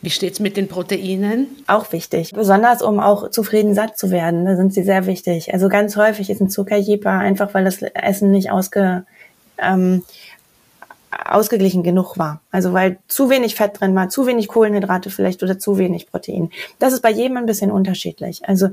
Wie 0.00 0.10
steht's 0.10 0.40
mit 0.40 0.56
den 0.56 0.68
Proteinen? 0.68 1.46
Auch 1.66 1.92
wichtig. 1.92 2.32
Besonders 2.32 2.82
um 2.82 3.00
auch 3.00 3.30
zufrieden 3.30 3.74
satt 3.74 3.98
zu 3.98 4.10
werden, 4.10 4.46
da 4.46 4.56
sind 4.56 4.72
sie 4.72 4.82
sehr 4.82 5.06
wichtig. 5.06 5.52
Also 5.52 5.68
ganz 5.68 5.96
häufig 5.96 6.30
ist 6.30 6.40
ein 6.40 6.50
Zuckerjeper 6.50 7.10
einfach, 7.10 7.52
weil 7.54 7.64
das 7.64 7.82
Essen 7.82 8.30
nicht 8.30 8.50
ausge, 8.50 9.04
ähm, 9.58 10.04
ausgeglichen 11.10 11.82
genug 11.82 12.18
war. 12.18 12.40
Also 12.50 12.72
weil 12.72 12.98
zu 13.08 13.30
wenig 13.30 13.54
Fett 13.54 13.80
drin 13.80 13.94
war, 13.94 14.08
zu 14.08 14.26
wenig 14.26 14.48
Kohlenhydrate 14.48 15.10
vielleicht 15.10 15.42
oder 15.42 15.58
zu 15.58 15.78
wenig 15.78 16.10
Protein. 16.10 16.50
Das 16.78 16.92
ist 16.92 17.02
bei 17.02 17.10
jedem 17.10 17.36
ein 17.36 17.46
bisschen 17.46 17.70
unterschiedlich. 17.70 18.46
Also 18.46 18.68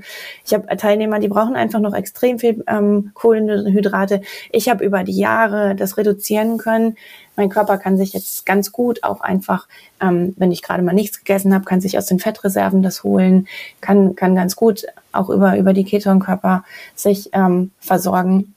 ich 0.46 0.54
habe 0.54 0.76
Teilnehmer, 0.78 1.20
die 1.20 1.28
brauchen 1.28 1.56
einfach 1.56 1.80
noch 1.80 1.94
extrem 1.94 2.40
viel 2.40 2.64
ähm, 2.68 3.12
Kohlenhydrate. 3.14 4.22
Ich 4.52 4.70
habe 4.70 4.84
über 4.84 5.04
die 5.04 5.18
Jahre 5.18 5.76
das 5.76 5.98
reduzieren 5.98 6.58
können. 6.58 6.98
Mein 7.36 7.50
Körper 7.50 7.78
kann 7.78 7.98
sich 7.98 8.14
jetzt 8.14 8.46
ganz 8.46 8.72
gut 8.72 9.04
auch 9.04 9.22
einfach, 9.22 9.68
ähm, 10.02 10.34
wenn 10.38 10.52
ich 10.52 10.62
gerade 10.62 10.84
mal 10.84 10.94
nichts 10.94 11.20
gegessen 11.20 11.54
habe, 11.54 11.66
kann 11.66 11.82
sich 11.82 11.98
aus 11.98 12.06
den 12.06 12.20
Fettreserven 12.20 12.82
das 12.82 13.04
holen, 13.04 13.48
kann, 13.82 14.16
kann 14.16 14.36
ganz 14.36 14.56
gut 14.56 14.86
auch 15.12 15.30
über, 15.30 15.58
über 15.58 15.74
die 15.74 15.84
Ketonkörper 15.84 16.64
sich 16.96 17.30
ähm, 17.34 17.72
versorgen 17.80 18.56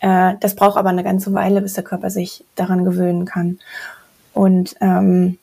äh, 0.00 0.34
das 0.40 0.54
braucht 0.54 0.76
aber 0.76 0.90
eine 0.90 1.04
ganze 1.04 1.32
Weile, 1.34 1.60
bis 1.60 1.74
der 1.74 1.84
Körper 1.84 2.10
sich 2.10 2.44
daran 2.54 2.84
gewöhnen 2.84 3.24
kann. 3.24 3.58
Und 4.34 4.76
ähm, 4.80 5.38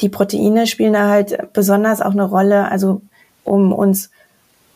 die 0.00 0.08
Proteine 0.08 0.66
spielen 0.66 0.94
da 0.94 1.08
halt 1.08 1.52
besonders 1.52 2.00
auch 2.00 2.12
eine 2.12 2.24
Rolle, 2.24 2.70
also 2.70 3.02
um 3.44 3.72
uns, 3.72 4.10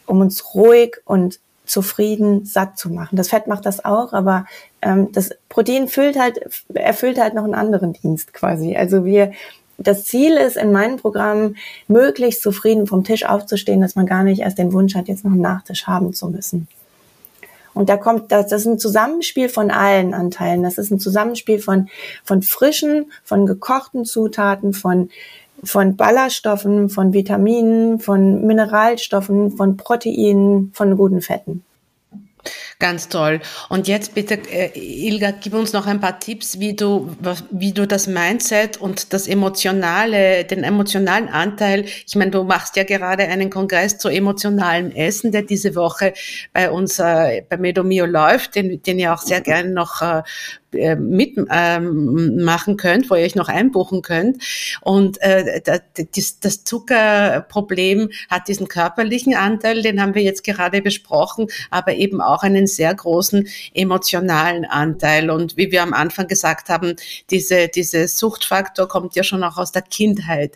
um 0.07 0.21
uns 0.21 0.55
ruhig 0.55 0.97
und 1.05 1.41
zufrieden 1.65 2.45
satt 2.45 2.79
zu 2.79 2.91
machen. 2.91 3.17
Das 3.17 3.29
Fett 3.29 3.47
macht 3.47 3.65
das 3.65 3.85
auch, 3.85 4.13
aber 4.13 4.45
ähm, 4.83 5.13
das 5.13 5.31
Protein 5.49 5.89
füllt 5.89 6.19
halt, 6.19 6.41
erfüllt 6.75 7.19
halt 7.19 7.35
noch 7.35 7.45
einen 7.45 7.55
anderen 7.55 7.95
Dienst 7.95 8.35
quasi. 8.35 8.77
Also 8.77 9.05
wir, 9.07 9.33
das 9.79 10.05
Ziel 10.05 10.37
ist 10.37 10.59
in 10.59 10.73
meinem 10.73 10.99
Programm, 10.99 11.57
möglichst 11.89 12.43
zufrieden 12.43 12.87
vom 12.87 13.03
Tisch 13.03 13.25
aufzustehen, 13.25 13.81
dass 13.81 13.97
man 13.97 14.05
gar 14.05 14.25
nicht 14.25 14.41
erst 14.41 14.59
den 14.59 14.73
Wunsch 14.73 14.95
hat, 14.95 15.09
jetzt 15.09 15.25
noch 15.25 15.33
einen 15.33 15.41
Nachtisch 15.41 15.87
haben 15.87 16.13
zu 16.13 16.29
müssen. 16.29 16.69
Und 17.75 17.89
da 17.89 17.97
kommt, 17.97 18.33
das, 18.33 18.49
das 18.49 18.63
ist 18.63 18.67
ein 18.67 18.79
Zusammenspiel 18.79 19.49
von 19.49 19.71
allen 19.71 20.15
Anteilen. 20.15 20.63
Das 20.63 20.79
ist 20.79 20.91
ein 20.91 21.01
Zusammenspiel 21.01 21.59
von, 21.59 21.89
von 22.25 22.43
frischen, 22.43 23.11
von 23.25 23.47
gekochten 23.47 24.05
Zutaten, 24.05 24.73
von, 24.73 25.11
von 25.63 25.97
Ballaststoffen, 25.97 26.89
von 26.89 27.13
Vitaminen, 27.13 27.99
von 27.99 28.47
Mineralstoffen, 28.47 29.57
von 29.57 29.77
Proteinen, 29.77 30.73
von 30.75 30.97
guten 30.97 31.21
Fetten. 31.21 31.65
Ganz 32.81 33.09
toll. 33.09 33.41
Und 33.69 33.87
jetzt 33.87 34.15
bitte, 34.15 34.35
äh, 34.35 34.71
Ilga, 34.75 35.31
gib 35.31 35.55
uns 35.55 35.73
noch 35.73 35.87
ein 35.87 36.01
paar 36.01 36.19
Tipps, 36.19 36.59
wie 36.59 36.75
du, 36.75 37.15
wie 37.51 37.73
du 37.73 37.87
das 37.87 38.07
Mindset 38.09 38.79
und 38.79 39.13
das 39.13 39.29
emotionale, 39.29 40.45
den 40.45 40.65
emotionalen 40.65 41.29
Anteil, 41.29 41.85
ich 41.85 42.17
meine, 42.17 42.33
du 42.33 42.43
machst 42.43 42.77
ja 42.77 42.83
gerade 42.83 43.25
einen 43.25 43.51
Kongress 43.51 43.99
zu 43.99 44.09
emotionalem 44.09 44.91
Essen, 44.91 45.31
der 45.31 45.43
diese 45.43 45.77
Woche 45.77 46.15
bei 46.53 46.71
uns 46.71 46.99
äh, 46.99 47.43
bei 47.49 47.57
Medomio 47.57 48.07
läuft, 48.07 48.57
den, 48.57 48.83
den 48.83 48.99
ihr 48.99 49.15
auch 49.15 49.23
sehr 49.23 49.41
gerne 49.41 49.71
noch 49.71 50.03
äh, 50.03 50.23
äh, 50.75 50.97
mitmachen 50.97 52.73
ähm, 52.73 52.77
könnt, 52.77 53.11
wo 53.11 53.15
ihr 53.15 53.25
euch 53.25 53.35
noch 53.35 53.49
einbuchen 53.49 54.03
könnt. 54.03 54.43
Und 54.81 55.21
äh, 55.21 55.61
das, 55.65 56.41
das 56.41 56.65
Zuckerproblem 56.65 58.11
hat 58.31 58.49
diesen 58.49 58.69
körperlichen 58.69 59.35
Anteil, 59.35 59.83
den 59.83 60.01
haben 60.01 60.15
wir 60.15 60.23
jetzt 60.23 60.45
gerade 60.45 60.83
besprochen, 60.83 61.49
aber 61.71 61.95
eben 61.95 62.21
auch 62.21 62.43
einen 62.43 62.67
sehr 62.67 62.95
großen 62.95 63.49
emotionalen 63.75 64.65
Anteil. 64.65 65.31
Und 65.31 65.57
wie 65.57 65.71
wir 65.71 65.83
am 65.83 65.95
Anfang 65.95 66.29
gesagt 66.29 66.69
haben, 66.69 66.97
diese, 67.31 67.69
diese 67.69 68.09
Suchtfaktor 68.09 68.89
kommt 68.89 69.15
ja 69.17 69.23
schon 69.23 69.45
auch 69.45 69.59
aus 69.59 69.73
der 69.73 69.83
Kindheit. 69.83 70.53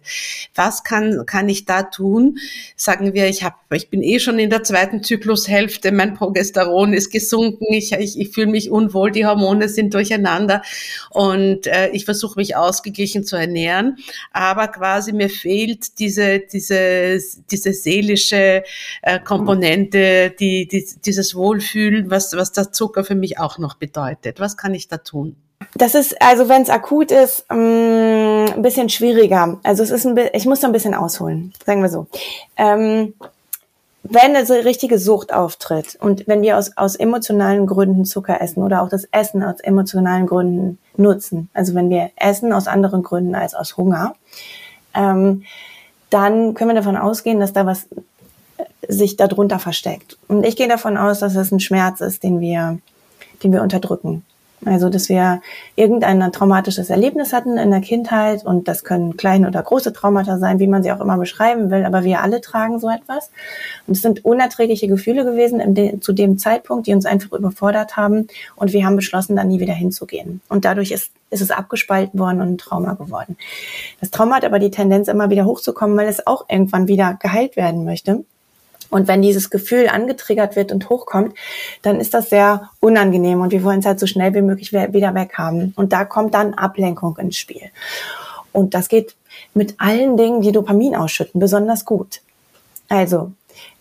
Was 0.55 0.85
kann, 0.85 1.25
kann 1.27 1.49
ich 1.49 1.65
da 1.65 1.83
tun? 1.83 2.39
Sagen 2.77 3.15
wir, 3.15 3.29
ich, 3.29 3.45
hab, 3.45 3.55
ich 3.73 3.91
bin 3.91 4.03
eh 4.03 4.19
schon 4.19 4.39
in 4.39 4.51
der 4.51 4.63
zweiten 4.63 5.03
Zyklushälfte, 5.03 5.93
mein 5.93 6.15
Progesteron 6.15 6.93
ist 6.93 7.11
gesunken, 7.11 7.67
ich, 7.71 7.93
ich, 7.93 8.19
ich 8.19 8.31
fühle 8.31 8.49
mich 8.49 8.71
unwohl, 8.71 9.11
die 9.11 9.27
Hormone 9.27 9.69
sind 9.69 9.95
durch 9.95 10.08
durcheinander 10.09 10.63
und 11.11 11.67
äh, 11.67 11.89
ich 11.91 12.05
versuche 12.05 12.39
mich 12.39 12.57
ausgeglichen 12.57 13.25
zu 13.25 13.37
ernähren, 13.37 13.97
aber 14.33 14.69
quasi 14.69 15.13
mir 15.13 15.29
fehlt 15.29 15.99
diese, 15.99 16.41
diese, 16.41 17.19
diese 17.51 17.73
seelische 17.73 18.65
äh, 19.03 19.21
Komponente, 19.21 20.31
die, 20.39 20.67
die, 20.67 20.87
dieses 21.05 21.35
Wohlfühlen, 21.35 22.11
was, 22.11 22.33
was 22.35 22.53
der 22.53 22.73
Zucker 22.73 23.05
für 23.05 23.15
mich 23.15 23.39
auch 23.39 23.59
noch 23.59 23.75
bedeutet. 23.75 24.41
Was 24.41 24.57
kann 24.57 24.75
ich 24.75 24.89
da 24.89 24.99
tun? 24.99 25.37
Das 25.75 25.95
ist, 25.95 26.21
also 26.23 26.49
wenn 26.49 26.63
es 26.63 26.71
akut 26.71 27.11
ist, 27.11 27.45
ähm, 27.51 28.47
ein 28.55 28.63
bisschen 28.63 28.89
schwieriger. 28.89 29.59
Also 29.65 29.83
es 29.83 29.91
ist 29.91 30.07
ein 30.07 30.19
ich 30.33 30.47
muss 30.47 30.61
da 30.61 30.69
ein 30.69 30.73
bisschen 30.73 30.95
ausholen, 30.95 31.53
sagen 31.67 31.83
wir 31.83 31.89
so. 31.89 32.07
Ähm, 32.57 33.15
wenn 34.03 34.37
eine 34.37 34.65
richtige 34.65 34.99
Sucht 34.99 35.33
auftritt 35.33 35.97
und 36.01 36.27
wenn 36.27 36.43
wir 36.43 36.57
aus, 36.57 36.77
aus 36.77 36.97
emotionalen 36.97 37.67
Gründen 37.67 38.05
Zucker 38.05 38.41
essen 38.41 38.63
oder 38.63 38.83
auch 38.83 38.89
das 38.89 39.05
Essen 39.11 39.43
aus 39.43 39.61
emotionalen 39.61 40.27
Gründen 40.27 40.79
nutzen, 40.97 41.51
also 41.53 41.75
wenn 41.75 41.91
wir 41.91 42.11
essen 42.17 42.53
aus 42.53 42.69
anderen 42.69 43.03
Gründen 43.03 43.35
als 43.35 43.55
aus 43.55 43.77
Hunger, 43.77 44.15
ähm, 44.95 45.45
dann 46.11 46.55
können 46.55 46.71
wir 46.71 46.75
davon 46.75 46.97
ausgehen, 46.97 47.41
dass 47.41 47.53
da 47.53 47.67
was 47.67 47.85
äh, 48.57 48.65
sich 48.89 49.17
darunter 49.17 49.59
versteckt. 49.59 50.17
Und 50.29 50.45
ich 50.45 50.57
gehe 50.57 50.69
davon 50.69 50.97
aus, 50.97 51.19
dass 51.19 51.35
es 51.35 51.53
ein 51.53 51.61
Schmerz 51.61 52.01
ist, 52.01 52.23
den 52.23 52.41
wir, 52.41 52.79
den 53.43 53.53
wir 53.53 53.63
unterdrücken. 53.63 54.25
Also, 54.65 54.89
dass 54.89 55.09
wir 55.09 55.41
irgendein 55.77 56.33
traumatisches 56.33 56.91
Erlebnis 56.91 57.33
hatten 57.33 57.59
in 57.59 57.71
der 57.71 57.81
Kindheit 57.81 58.45
und 58.45 58.67
das 58.67 58.83
können 58.83 59.17
kleine 59.17 59.47
oder 59.47 59.63
große 59.63 59.93
Traumata 59.93 60.39
sein, 60.39 60.59
wie 60.59 60.67
man 60.67 60.83
sie 60.83 60.91
auch 60.91 61.01
immer 61.01 61.17
beschreiben 61.17 61.71
will, 61.71 61.85
aber 61.85 62.03
wir 62.05 62.23
alle 62.23 62.41
tragen 62.41 62.81
so 62.81 62.89
etwas. 62.89 63.31
Und 63.87 63.97
es 63.97 64.03
sind 64.03 64.25
unerträgliche 64.25 64.89
Gefühle 64.89 65.25
gewesen 65.25 65.75
de 65.75 66.01
zu 66.01 66.13
dem 66.13 66.39
Zeitpunkt, 66.39 66.87
die 66.87 66.95
uns 66.95 67.07
einfach 67.07 67.33
überfordert 67.33 67.97
haben 67.97 68.27
und 68.57 68.73
wir 68.73 68.85
haben 68.85 68.97
beschlossen, 68.97 69.37
da 69.37 69.45
nie 69.45 69.61
wieder 69.61 69.75
hinzugehen. 69.75 70.41
Und 70.49 70.65
dadurch 70.65 70.91
ist, 70.91 71.13
ist 71.31 71.41
es 71.41 71.51
abgespalten 71.51 72.19
worden 72.19 72.41
und 72.41 72.49
ein 72.49 72.59
Trauma 72.59 72.95
geworden. 72.95 73.37
Das 74.01 74.11
Trauma 74.11 74.37
hat 74.37 74.45
aber 74.45 74.59
die 74.59 74.71
Tendenz, 74.71 75.09
immer 75.09 75.31
wieder 75.31 75.45
hochzukommen, 75.45 75.97
weil 75.97 76.09
es 76.09 76.27
auch 76.27 76.47
irgendwann 76.49 76.89
wieder 76.89 77.17
geheilt 77.21 77.57
werden 77.57 77.85
möchte. 77.85 78.25
Und 78.91 79.09
wenn 79.09 79.23
dieses 79.23 79.51
Gefühl 79.51 79.89
angetriggert 79.89 80.57
wird 80.57 80.73
und 80.73 80.89
hochkommt, 80.89 81.35
dann 81.83 82.01
ist 82.01 82.15
das 82.15 82.31
sehr 82.31 82.71
unangenehm 82.81 83.41
und 83.41 83.53
wir 83.53 83.63
wollen 83.63 83.81
es 83.81 83.87
halt 83.87 84.01
so 84.01 84.07
schnell 84.07 84.35
wie 84.35 84.43
möglich 84.43 84.73
wieder 84.73 85.15
weghaben. 85.15 85.73
Und 85.77 85.93
da 85.93 86.05
kommt 86.05 86.35
dann 86.35 86.55
Ablenkung 86.55 87.17
ins 87.19 87.37
Spiel. 87.37 87.71
Und 88.53 88.75
das 88.75 88.89
geht 88.89 89.15
mit 89.55 89.75
allen 89.79 90.17
Dingen, 90.17 90.41
die 90.41 90.53
Dopamin 90.53 90.97
ausschütten, 90.97 91.41
besonders 91.41 91.85
gut. 91.85 92.21
Also 92.89 93.33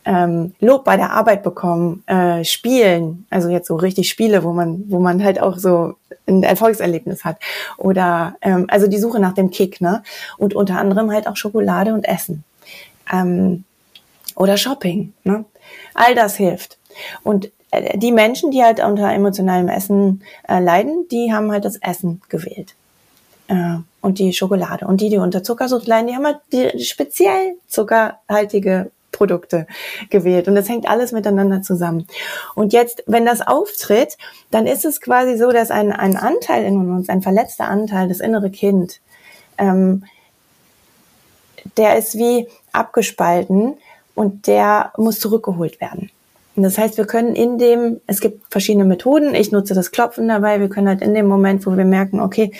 ähm, 0.07 0.53
Lob 0.59 0.85
bei 0.85 0.97
der 0.97 1.11
Arbeit 1.11 1.43
bekommen, 1.43 2.03
äh, 2.07 2.43
Spielen, 2.43 3.25
also 3.29 3.49
jetzt 3.49 3.67
so 3.67 3.75
richtig 3.75 4.09
Spiele, 4.09 4.43
wo 4.43 4.53
man, 4.53 4.85
wo 4.87 4.99
man 4.99 5.23
halt 5.23 5.41
auch 5.41 5.57
so 5.57 5.95
ein 6.27 6.43
Erfolgserlebnis 6.43 7.25
hat. 7.25 7.37
Oder 7.77 8.35
ähm, 8.41 8.67
also 8.69 8.87
die 8.87 8.99
Suche 8.99 9.19
nach 9.19 9.33
dem 9.33 9.51
Kick, 9.51 9.81
ne? 9.81 10.03
Und 10.37 10.55
unter 10.55 10.79
anderem 10.79 11.11
halt 11.11 11.27
auch 11.27 11.35
Schokolade 11.35 11.93
und 11.93 12.07
Essen. 12.07 12.43
Ähm, 13.11 13.65
oder 14.37 14.55
Shopping. 14.55 15.13
Ne? 15.23 15.45
All 15.93 16.15
das 16.15 16.37
hilft. 16.37 16.77
Und 17.23 17.51
äh, 17.71 17.97
die 17.97 18.11
Menschen, 18.11 18.51
die 18.51 18.63
halt 18.63 18.79
unter 18.79 19.11
emotionalem 19.11 19.67
Essen 19.67 20.23
äh, 20.47 20.59
leiden, 20.59 21.07
die 21.11 21.33
haben 21.33 21.51
halt 21.51 21.65
das 21.65 21.77
Essen 21.77 22.21
gewählt. 22.29 22.75
Äh, 23.47 23.77
und 24.01 24.19
die 24.19 24.31
Schokolade. 24.33 24.87
Und 24.87 25.01
die, 25.01 25.09
die 25.09 25.17
unter 25.17 25.43
Zuckersucht 25.43 25.87
leiden, 25.87 26.07
die 26.07 26.15
haben 26.15 26.25
halt 26.25 26.39
die 26.51 26.79
speziell 26.83 27.55
zuckerhaltige 27.67 28.91
Produkte 29.11 29.65
gewählt. 30.09 30.47
Und 30.47 30.55
das 30.55 30.69
hängt 30.69 30.87
alles 30.87 31.11
miteinander 31.11 31.63
zusammen. 31.63 32.07
Und 32.53 32.73
jetzt, 32.73 33.03
wenn 33.07 33.25
das 33.25 33.45
auftritt, 33.45 34.17
dann 34.51 34.67
ist 34.67 34.85
es 34.85 35.01
quasi 35.01 35.37
so, 35.37 35.51
dass 35.51 35.71
ein, 35.71 35.91
ein 35.91 36.15
Anteil 36.15 36.63
in 36.63 36.77
uns, 36.77 37.09
ein 37.09 37.23
verletzter 37.23 37.65
Anteil, 37.65 38.07
das 38.07 38.19
innere 38.19 38.51
Kind, 38.51 39.01
ähm, 39.57 40.03
der 41.77 41.97
ist 41.97 42.17
wie 42.17 42.47
abgespalten 42.71 43.77
und 44.17 44.47
der 44.47 44.91
muss 44.97 45.19
zurückgeholt 45.19 45.79
werden. 45.79 46.09
Und 46.55 46.63
das 46.63 46.77
heißt, 46.77 46.97
wir 46.97 47.05
können 47.05 47.35
in 47.35 47.59
dem, 47.59 48.01
es 48.07 48.19
gibt 48.19 48.51
verschiedene 48.51 48.83
Methoden, 48.83 49.35
ich 49.35 49.51
nutze 49.51 49.75
das 49.75 49.91
Klopfen 49.91 50.27
dabei, 50.27 50.59
wir 50.59 50.69
können 50.69 50.87
halt 50.87 51.01
in 51.01 51.13
dem 51.13 51.27
Moment, 51.27 51.67
wo 51.67 51.77
wir 51.77 51.85
merken, 51.85 52.19
okay, 52.19 52.51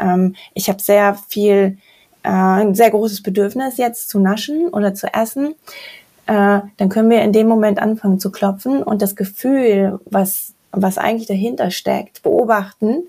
ähm, 0.00 0.34
ich 0.52 0.68
habe 0.68 0.82
sehr 0.82 1.16
viel, 1.28 1.78
äh, 2.24 2.28
ein 2.28 2.74
sehr 2.74 2.90
großes 2.90 3.22
Bedürfnis 3.22 3.76
jetzt 3.76 4.08
zu 4.08 4.18
naschen 4.18 4.68
oder 4.68 4.94
zu 4.94 5.06
essen, 5.14 5.54
äh, 6.26 6.60
dann 6.76 6.88
können 6.88 7.08
wir 7.08 7.22
in 7.22 7.32
dem 7.32 7.46
Moment 7.46 7.80
anfangen 7.80 8.18
zu 8.18 8.32
klopfen 8.32 8.82
und 8.82 9.00
das 9.00 9.14
Gefühl, 9.14 10.00
was 10.06 10.52
was 10.72 10.98
eigentlich 10.98 11.26
dahinter 11.26 11.70
steckt, 11.70 12.22
beobachten 12.22 13.04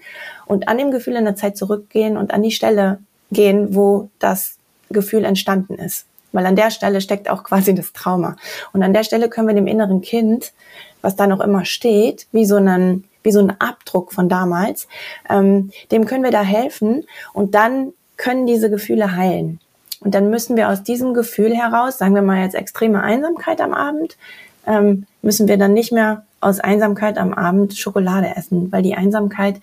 und 0.45 0.70
an 0.70 0.78
dem 0.78 0.89
Gefühl 0.91 1.18
in 1.18 1.26
der 1.26 1.36
Zeit 1.36 1.58
zurückgehen 1.58 2.16
und 2.16 2.34
an 2.34 2.41
die 2.41 2.52
Stelle 2.52 3.00
gehen, 3.30 3.76
wo 3.76 4.10
das 4.20 4.56
Gefühl 4.89 5.26
entstanden 5.26 5.74
ist. 5.74 6.06
Weil 6.32 6.45
an 6.45 6.55
der 6.55 6.71
Stelle 6.71 7.01
steckt 7.01 7.30
auch 7.30 7.43
quasi 7.43 7.73
das 7.73 7.93
Trauma. 7.93 8.36
Und 8.73 8.84
an 8.84 8.93
der 8.93 9.03
Stelle 9.03 9.30
können 9.30 9.47
wir 9.47 9.55
dem 9.55 9.67
inneren 9.67 10.01
Kind, 10.01 10.53
was 11.01 11.15
da 11.15 11.28
noch 11.28 11.39
immer 11.39 11.65
steht, 11.65 12.28
wie 12.32 12.45
so 12.45 12.55
einen, 12.55 13.05
wie 13.23 13.32
so 13.32 13.39
ein 13.39 13.59
Abdruck 13.59 14.11
von 14.13 14.30
damals, 14.30 14.88
ähm, 15.30 15.71
dem 15.91 16.05
können 16.05 16.23
wir 16.23 16.32
da 16.32 16.41
helfen 16.41 17.05
und 17.34 17.55
dann 17.55 17.93
können 18.17 18.47
diese 18.47 18.69
Gefühle 18.69 19.15
heilen. 19.15 19.59
Und 20.01 20.13
dann 20.13 20.30
müssen 20.30 20.57
wir 20.57 20.69
aus 20.69 20.84
diesem 20.84 21.13
Gefühl 21.13 21.55
heraus, 21.55 21.97
sagen 21.97 22.15
wir 22.15 22.21
mal 22.21 22.43
jetzt 22.43 22.55
extreme 22.55 23.01
Einsamkeit 23.01 23.61
am 23.61 23.73
Abend, 23.73 24.17
ähm, 24.65 25.05
müssen 25.21 25.47
wir 25.47 25.57
dann 25.57 25.73
nicht 25.73 25.91
mehr 25.91 26.23
aus 26.39 26.59
Einsamkeit 26.59 27.17
am 27.17 27.34
Abend 27.34 27.78
Schokolade 27.78 28.36
essen, 28.36 28.71
weil 28.71 28.84
die 28.84 28.95
Einsamkeit 28.95 29.59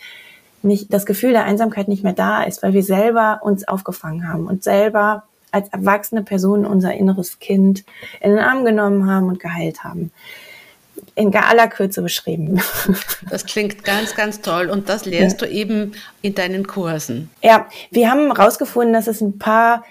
nicht, 0.63 0.93
das 0.93 1.07
Gefühl 1.07 1.33
der 1.33 1.45
Einsamkeit 1.45 1.89
nicht 1.89 2.03
mehr 2.03 2.15
da 2.15 2.43
ist, 2.43 2.63
weil 2.63 2.73
wir 2.73 2.83
selber 2.83 3.41
uns 3.43 3.69
aufgefangen 3.69 4.29
haben 4.29 4.47
und 4.47 4.65
selber 4.65 5.25
als 5.55 5.69
erwachsene 5.69 6.23
Person 6.23 6.67
unser 6.67 6.93
inneres 6.95 7.39
Kind 7.39 7.85
in 8.21 8.31
den 8.31 8.41
Arm 8.41 8.65
genommen 8.65 9.09
haben 9.09 9.29
und 9.29 9.39
geheilt 9.39 9.85
haben. 9.85 10.11
In 11.15 11.35
aller 11.35 11.69
Kürze 11.69 12.03
beschrieben. 12.03 12.61
Das 13.31 13.47
klingt 13.47 13.85
ganz, 13.85 14.15
ganz 14.15 14.41
toll 14.41 14.69
und 14.69 14.89
das 14.89 15.07
lehrst 15.07 15.41
ja. 15.41 15.47
du 15.47 15.53
eben 15.53 15.93
in 16.23 16.35
deinen 16.35 16.67
Kursen. 16.67 17.31
Ja, 17.43 17.67
wir 17.91 18.11
haben 18.11 18.35
herausgefunden, 18.35 18.93
dass 18.93 19.07
es 19.07 19.21
ein 19.21 19.39
paar 19.39 19.85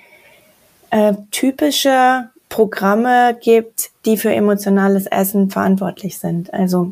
äh, 0.91 1.13
typische 1.31 2.29
Programme 2.49 3.37
gibt, 3.41 3.89
die 4.05 4.17
für 4.17 4.33
emotionales 4.33 5.07
Essen 5.07 5.49
verantwortlich 5.49 6.19
sind. 6.19 6.53
Also 6.53 6.91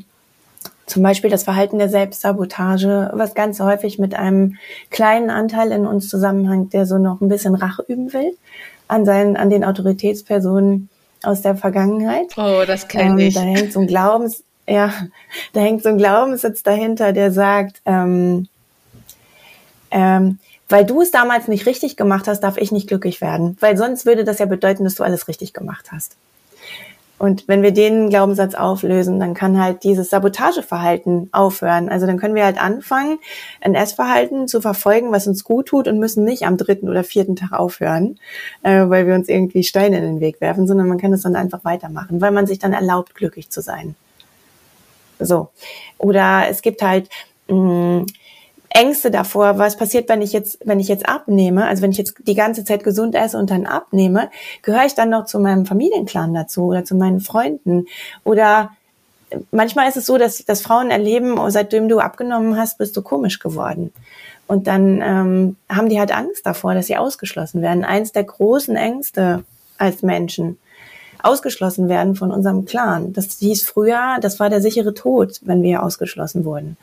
zum 0.92 1.04
Beispiel 1.04 1.30
das 1.30 1.44
Verhalten 1.44 1.80
der 1.80 1.90
Selbstsabotage, 1.90 3.12
was 3.14 3.34
ganz 3.34 3.60
häufig 3.60 3.98
mit 3.98 4.14
einem 4.14 4.58
kleinen 4.90 5.30
Anteil 5.30 5.72
in 5.72 5.86
uns 5.86 6.10
zusammenhängt, 6.10 6.74
der 6.74 6.86
so 6.86 6.98
noch 6.98 7.22
ein 7.22 7.30
bisschen 7.30 7.56
Rache 7.56 7.84
üben 7.88 8.12
will 8.14 8.38
an 8.88 9.06
seinen, 9.06 9.38
an 9.38 9.50
den 9.50 9.64
Autoritätspersonen 9.64 10.90
aus 11.24 11.42
der 11.42 11.56
Vergangenheit. 11.56 12.38
Oh, 12.38 12.64
das 12.68 12.90
kenne 12.90 13.12
ähm, 13.12 13.28
ich. 13.28 13.36
Da 13.36 13.42
hängt 13.42 13.72
so 13.72 13.80
ein 13.80 13.88
Glaubens, 13.88 14.44
ja, 14.68 14.94
da 15.54 15.62
hängt 15.62 15.82
so 15.82 15.90
ein 15.90 15.98
Glaubenssitz 15.98 16.62
dahinter, 16.62 17.14
der 17.14 17.32
sagt, 17.32 17.82
ähm, 17.86 18.48
ähm, 19.92 20.40
weil 20.68 20.86
du 20.86 21.02
es 21.02 21.12
damals 21.12 21.48
nicht 21.48 21.66
richtig 21.66 21.96
gemacht 21.96 22.28
hast, 22.28 22.42
darf 22.42 22.58
ich 22.58 22.72
nicht 22.72 22.88
glücklich 22.88 23.22
werden, 23.22 23.58
weil 23.62 23.78
sonst 23.78 24.06
würde 24.06 24.26
das 24.26 24.40
ja 24.40 24.46
bedeuten, 24.46 24.84
dass 24.84 24.96
du 24.96 25.04
alles 25.04 25.28
richtig 25.30 25.54
gemacht 25.54 25.92
hast. 25.92 26.18
Und 27.22 27.48
wenn 27.48 27.62
wir 27.62 27.70
den 27.70 28.10
Glaubenssatz 28.10 28.56
auflösen, 28.56 29.20
dann 29.20 29.36
kann 29.36 29.62
halt 29.62 29.84
dieses 29.84 30.10
Sabotageverhalten 30.10 31.30
aufhören. 31.32 31.88
Also 31.88 32.08
dann 32.08 32.18
können 32.18 32.34
wir 32.34 32.44
halt 32.44 32.60
anfangen, 32.60 33.20
ein 33.62 33.76
Essverhalten 33.76 34.48
zu 34.48 34.60
verfolgen, 34.60 35.12
was 35.12 35.28
uns 35.28 35.44
gut 35.44 35.68
tut 35.68 35.88
und 35.88 36.00
müssen 36.00 36.24
nicht 36.24 36.48
am 36.48 36.58
dritten 36.58 36.90
oder 36.90 37.04
vierten 37.04 37.36
Tag 37.36 37.52
aufhören, 37.52 38.18
äh, 38.64 38.90
weil 38.90 39.06
wir 39.06 39.14
uns 39.14 39.30
irgendwie 39.30 39.64
Steine 39.64 40.00
in 40.00 40.04
den 40.04 40.20
Weg 40.20 40.42
werfen, 40.42 40.66
sondern 40.66 40.88
man 40.88 40.98
kann 40.98 41.14
es 41.14 41.22
dann 41.22 41.36
einfach 41.36 41.64
weitermachen, 41.64 42.22
weil 42.22 42.32
man 42.32 42.48
sich 42.48 42.58
dann 42.58 42.74
erlaubt, 42.74 43.14
glücklich 43.14 43.52
zu 43.52 43.62
sein. 43.62 43.94
So. 45.20 45.50
Oder 46.00 46.46
es 46.50 46.64
gibt 46.64 46.82
halt 46.82 47.08
mh, 47.50 47.56
mm, 47.56 48.06
Ängste 48.74 49.12
davor, 49.12 49.58
was 49.58 49.78
passiert, 49.78 50.08
wenn 50.10 50.22
ich 50.22 50.34
jetzt, 50.34 50.60
wenn 50.64 50.80
ich 50.80 50.88
jetzt 50.88 51.08
abnehme, 51.08 51.68
also 51.68 51.82
wenn 51.82 51.92
ich 51.92 51.98
jetzt 51.98 52.16
die 52.26 52.36
ganze 52.36 52.64
Zeit 52.64 52.84
gesund 52.84 53.16
esse 53.16 53.38
und 53.38 53.50
dann 53.50 53.66
abnehme, 53.66 54.30
gehöre 54.62 54.86
ich 54.86 54.96
dann 54.96 55.10
noch 55.10 55.26
zu 55.26 55.40
meinem 55.40 55.66
Familienclan 55.66 56.34
dazu 56.34 56.66
oder 56.66 56.86
zu 56.86 56.96
meinen 56.96 57.20
Freunden 57.20 57.88
oder 58.24 58.72
manchmal 59.52 59.90
ist 59.90 59.98
es 59.98 60.06
so, 60.06 60.18
dass, 60.18 60.46
dass 60.46 60.62
Frauen 60.62 60.92
erleben, 60.92 61.38
oh, 61.38 61.50
seitdem 61.50 61.90
du 61.90 62.00
abgenommen 62.00 62.58
hast, 62.58 62.78
bist 62.78 62.96
du 62.98 63.02
komisch 63.02 63.40
geworden. 63.40 63.94
Und 64.48 64.68
dann 64.68 65.02
ähm, 65.02 65.56
haben 65.70 65.90
die 65.90 66.00
halt 66.00 66.14
Angst 66.14 66.46
davor, 66.46 66.74
dass 66.74 66.88
sie 66.88 66.98
ausgeschlossen 66.98 67.62
werden. 67.62 67.86
Eins 67.86 68.12
der 68.12 68.26
großen 68.26 68.76
Ängste 68.76 69.44
als 69.78 70.02
Menschen 70.02 70.60
ausgeschlossen 71.24 71.90
werden 71.90 72.16
von 72.16 72.32
unserem 72.32 72.66
Clan. 72.66 73.14
Das 73.14 73.38
hieß 73.40 73.64
früher, 73.64 74.18
das 74.22 74.40
war 74.40 74.50
der 74.50 74.62
sichere 74.62 74.94
Tod, 74.94 75.40
wenn 75.44 75.64
wir 75.64 75.84
ausgeschlossen 75.84 76.46
wurden. 76.46 76.78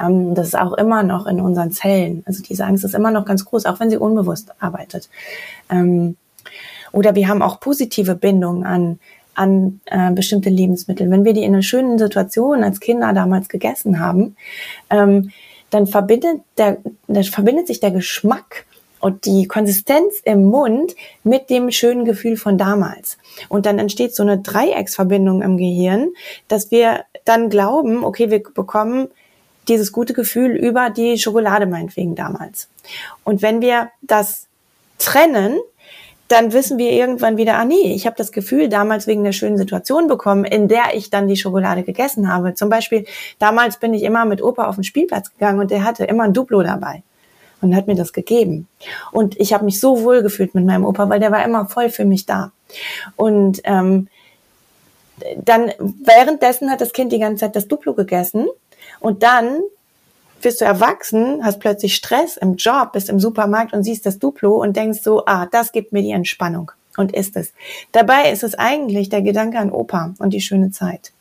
Ähm, 0.00 0.34
das 0.34 0.48
ist 0.48 0.58
auch 0.58 0.74
immer 0.74 1.02
noch 1.02 1.26
in 1.26 1.40
unseren 1.40 1.72
Zellen. 1.72 2.22
Also 2.26 2.42
diese 2.42 2.64
Angst 2.64 2.84
ist 2.84 2.94
immer 2.94 3.10
noch 3.10 3.24
ganz 3.24 3.44
groß, 3.44 3.66
auch 3.66 3.80
wenn 3.80 3.90
sie 3.90 3.96
unbewusst 3.96 4.50
arbeitet. 4.60 5.08
Ähm, 5.70 6.16
oder 6.92 7.14
wir 7.14 7.28
haben 7.28 7.42
auch 7.42 7.60
positive 7.60 8.14
Bindungen 8.14 8.64
an 8.64 8.98
an 9.34 9.80
äh, 9.86 10.10
bestimmte 10.10 10.50
Lebensmittel. 10.50 11.10
Wenn 11.10 11.24
wir 11.24 11.32
die 11.32 11.44
in 11.44 11.54
einer 11.54 11.62
schönen 11.62 11.98
Situation 11.98 12.62
als 12.62 12.80
Kinder 12.80 13.12
damals 13.12 13.48
gegessen 13.48 14.00
haben, 14.00 14.36
ähm, 14.90 15.30
dann 15.70 15.86
verbindet, 15.86 16.40
der, 16.58 16.78
der, 17.06 17.24
verbindet 17.24 17.68
sich 17.68 17.80
der 17.80 17.92
Geschmack 17.92 18.66
und 19.00 19.24
die 19.24 19.46
Konsistenz 19.48 20.20
im 20.24 20.44
Mund 20.44 20.94
mit 21.24 21.50
dem 21.50 21.70
schönen 21.70 22.04
Gefühl 22.04 22.36
von 22.36 22.58
damals. 22.58 23.18
Und 23.48 23.66
dann 23.66 23.78
entsteht 23.78 24.14
so 24.14 24.22
eine 24.22 24.38
Dreiecksverbindung 24.38 25.42
im 25.42 25.56
Gehirn, 25.56 26.10
dass 26.48 26.70
wir 26.70 27.04
dann 27.24 27.50
glauben, 27.50 28.04
okay, 28.04 28.30
wir 28.30 28.42
bekommen 28.42 29.08
dieses 29.68 29.92
gute 29.92 30.12
Gefühl 30.12 30.52
über 30.52 30.90
die 30.90 31.18
Schokolade 31.18 31.66
meinetwegen 31.66 32.14
damals. 32.14 32.68
Und 33.24 33.42
wenn 33.42 33.60
wir 33.60 33.90
das 34.02 34.46
trennen, 34.98 35.58
dann 36.28 36.52
wissen 36.52 36.78
wir 36.78 36.92
irgendwann 36.92 37.36
wieder, 37.36 37.56
ah 37.56 37.64
nee, 37.64 37.92
ich 37.92 38.06
habe 38.06 38.16
das 38.16 38.30
Gefühl 38.30 38.68
damals 38.68 39.06
wegen 39.06 39.24
der 39.24 39.32
schönen 39.32 39.58
Situation 39.58 40.06
bekommen, 40.06 40.44
in 40.44 40.68
der 40.68 40.94
ich 40.94 41.10
dann 41.10 41.26
die 41.26 41.36
Schokolade 41.36 41.82
gegessen 41.82 42.32
habe. 42.32 42.54
Zum 42.54 42.68
Beispiel, 42.68 43.04
damals 43.38 43.78
bin 43.78 43.94
ich 43.94 44.04
immer 44.04 44.24
mit 44.24 44.42
Opa 44.42 44.68
auf 44.68 44.76
den 44.76 44.84
Spielplatz 44.84 45.32
gegangen 45.32 45.58
und 45.58 45.70
der 45.70 45.84
hatte 45.84 46.04
immer 46.04 46.24
ein 46.24 46.32
Duplo 46.32 46.62
dabei 46.62 47.02
und 47.60 47.74
hat 47.74 47.86
mir 47.86 47.94
das 47.94 48.12
gegeben. 48.12 48.68
Und 49.12 49.38
ich 49.38 49.52
habe 49.52 49.64
mich 49.64 49.80
so 49.80 50.02
wohl 50.02 50.22
gefühlt 50.22 50.54
mit 50.54 50.64
meinem 50.64 50.84
Opa, 50.84 51.08
weil 51.08 51.20
der 51.20 51.32
war 51.32 51.44
immer 51.44 51.66
voll 51.66 51.90
für 51.90 52.04
mich 52.04 52.26
da. 52.26 52.52
Und 53.16 53.60
ähm, 53.64 54.08
dann 55.36 55.72
währenddessen 55.78 56.70
hat 56.70 56.80
das 56.80 56.92
Kind 56.92 57.12
die 57.12 57.18
ganze 57.18 57.40
Zeit 57.40 57.56
das 57.56 57.68
Duplo 57.68 57.94
gegessen 57.94 58.48
und 59.00 59.22
dann 59.22 59.60
wirst 60.42 60.60
du 60.60 60.64
erwachsen, 60.64 61.44
hast 61.44 61.60
plötzlich 61.60 61.94
Stress 61.94 62.36
im 62.36 62.56
Job, 62.56 62.92
bist 62.92 63.10
im 63.10 63.20
Supermarkt 63.20 63.74
und 63.74 63.82
siehst 63.84 64.06
das 64.06 64.18
Duplo 64.18 64.60
und 64.62 64.76
denkst 64.76 65.00
so, 65.02 65.24
ah, 65.26 65.46
das 65.46 65.72
gibt 65.72 65.92
mir 65.92 66.02
die 66.02 66.12
Entspannung 66.12 66.72
und 66.96 67.14
ist 67.14 67.36
es. 67.36 67.52
Dabei 67.92 68.30
ist 68.30 68.42
es 68.42 68.54
eigentlich 68.54 69.08
der 69.08 69.22
Gedanke 69.22 69.58
an 69.58 69.70
Opa 69.70 70.14
und 70.18 70.30
die 70.30 70.40
schöne 70.40 70.70
Zeit. 70.70 71.12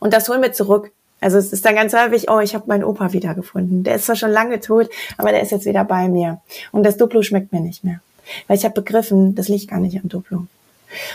Und 0.00 0.12
das 0.12 0.28
holen 0.28 0.42
wir 0.42 0.52
zurück. 0.52 0.92
Also 1.24 1.38
es 1.38 1.54
ist 1.54 1.64
dann 1.64 1.74
ganz 1.74 1.94
häufig, 1.94 2.28
oh, 2.28 2.40
ich 2.40 2.54
habe 2.54 2.66
meinen 2.66 2.84
Opa 2.84 3.14
wiedergefunden. 3.14 3.82
Der 3.82 3.94
ist 3.94 4.04
zwar 4.04 4.14
schon 4.14 4.30
lange 4.30 4.60
tot, 4.60 4.90
aber 5.16 5.30
der 5.30 5.40
ist 5.40 5.52
jetzt 5.52 5.64
wieder 5.64 5.82
bei 5.82 6.06
mir. 6.06 6.42
Und 6.70 6.84
das 6.84 6.98
Duplo 6.98 7.22
schmeckt 7.22 7.50
mir 7.50 7.62
nicht 7.62 7.82
mehr. 7.82 8.00
Weil 8.46 8.58
ich 8.58 8.64
habe 8.66 8.74
begriffen, 8.74 9.34
das 9.34 9.48
liegt 9.48 9.70
gar 9.70 9.80
nicht 9.80 9.98
am 9.98 10.10
Duplo. 10.10 10.46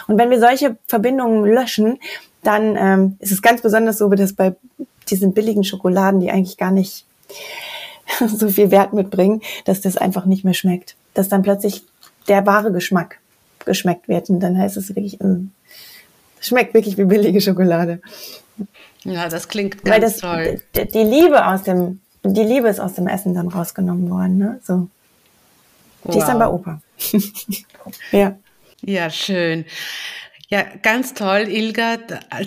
Und 0.07 0.18
wenn 0.18 0.32
wir 0.32 0.39
solche 0.39 0.78
Verbindungen 0.88 1.45
löschen, 1.45 1.99
dann 2.41 2.76
ähm, 2.76 3.18
ist 3.20 3.32
es 3.32 3.43
ganz 3.43 3.62
besonders 3.62 3.99
so, 3.99 4.12
wie 4.12 4.16
das 4.16 4.34
bei 4.34 4.55
diesen 5.12 5.34
billigen 5.36 5.64
Schokoladen, 5.64 6.22
die 6.22 6.32
eigentlich 6.32 6.57
gar 6.57 6.72
nicht 6.72 7.05
so 8.28 8.49
viel 8.49 8.72
Wert 8.72 8.93
mitbringen, 8.93 9.43
dass 9.66 9.80
das 9.80 9.95
einfach 9.95 10.26
nicht 10.26 10.43
mehr 10.43 10.55
schmeckt. 10.55 10.95
Dass 11.14 11.30
dann 11.30 11.43
plötzlich 11.43 11.84
der 12.28 12.47
wahre 12.47 12.72
Geschmack 12.72 13.20
geschmeckt 13.64 14.07
wird. 14.07 14.32
Und 14.32 14.39
dann 14.39 14.57
heißt 14.57 14.76
es 14.76 14.89
wirklich, 14.89 15.22
äh, 15.22 15.38
schmeckt 16.41 16.74
wirklich 16.74 16.97
wie 16.97 17.05
billige 17.05 17.41
Schokolade. 17.41 18.01
Ja, 19.03 19.30
das 19.30 19.47
klingt 19.47 19.84
ganz 19.84 19.89
Weil 19.89 20.01
das, 20.01 20.18
toll. 20.18 20.62
Die 20.76 21.03
Liebe 21.03 21.45
aus 21.45 21.64
dem, 21.64 22.01
die 22.24 22.43
Liebe 22.43 22.68
ist 22.68 22.80
aus 22.80 22.93
dem 22.93 23.07
Essen 23.07 23.34
dann 23.34 23.47
rausgenommen 23.47 24.10
worden, 24.10 24.38
ne? 24.38 24.60
So. 24.64 24.88
Die 26.05 26.10
wow. 26.10 26.16
ist 26.18 26.28
dann 26.28 26.39
bei 26.39 26.47
Opa. 26.47 26.82
ja. 28.12 28.36
Ja, 28.82 29.10
schön. 29.10 29.66
Ja, 30.51 30.63
ganz 30.81 31.13
toll, 31.13 31.45
Ilga, 31.47 31.97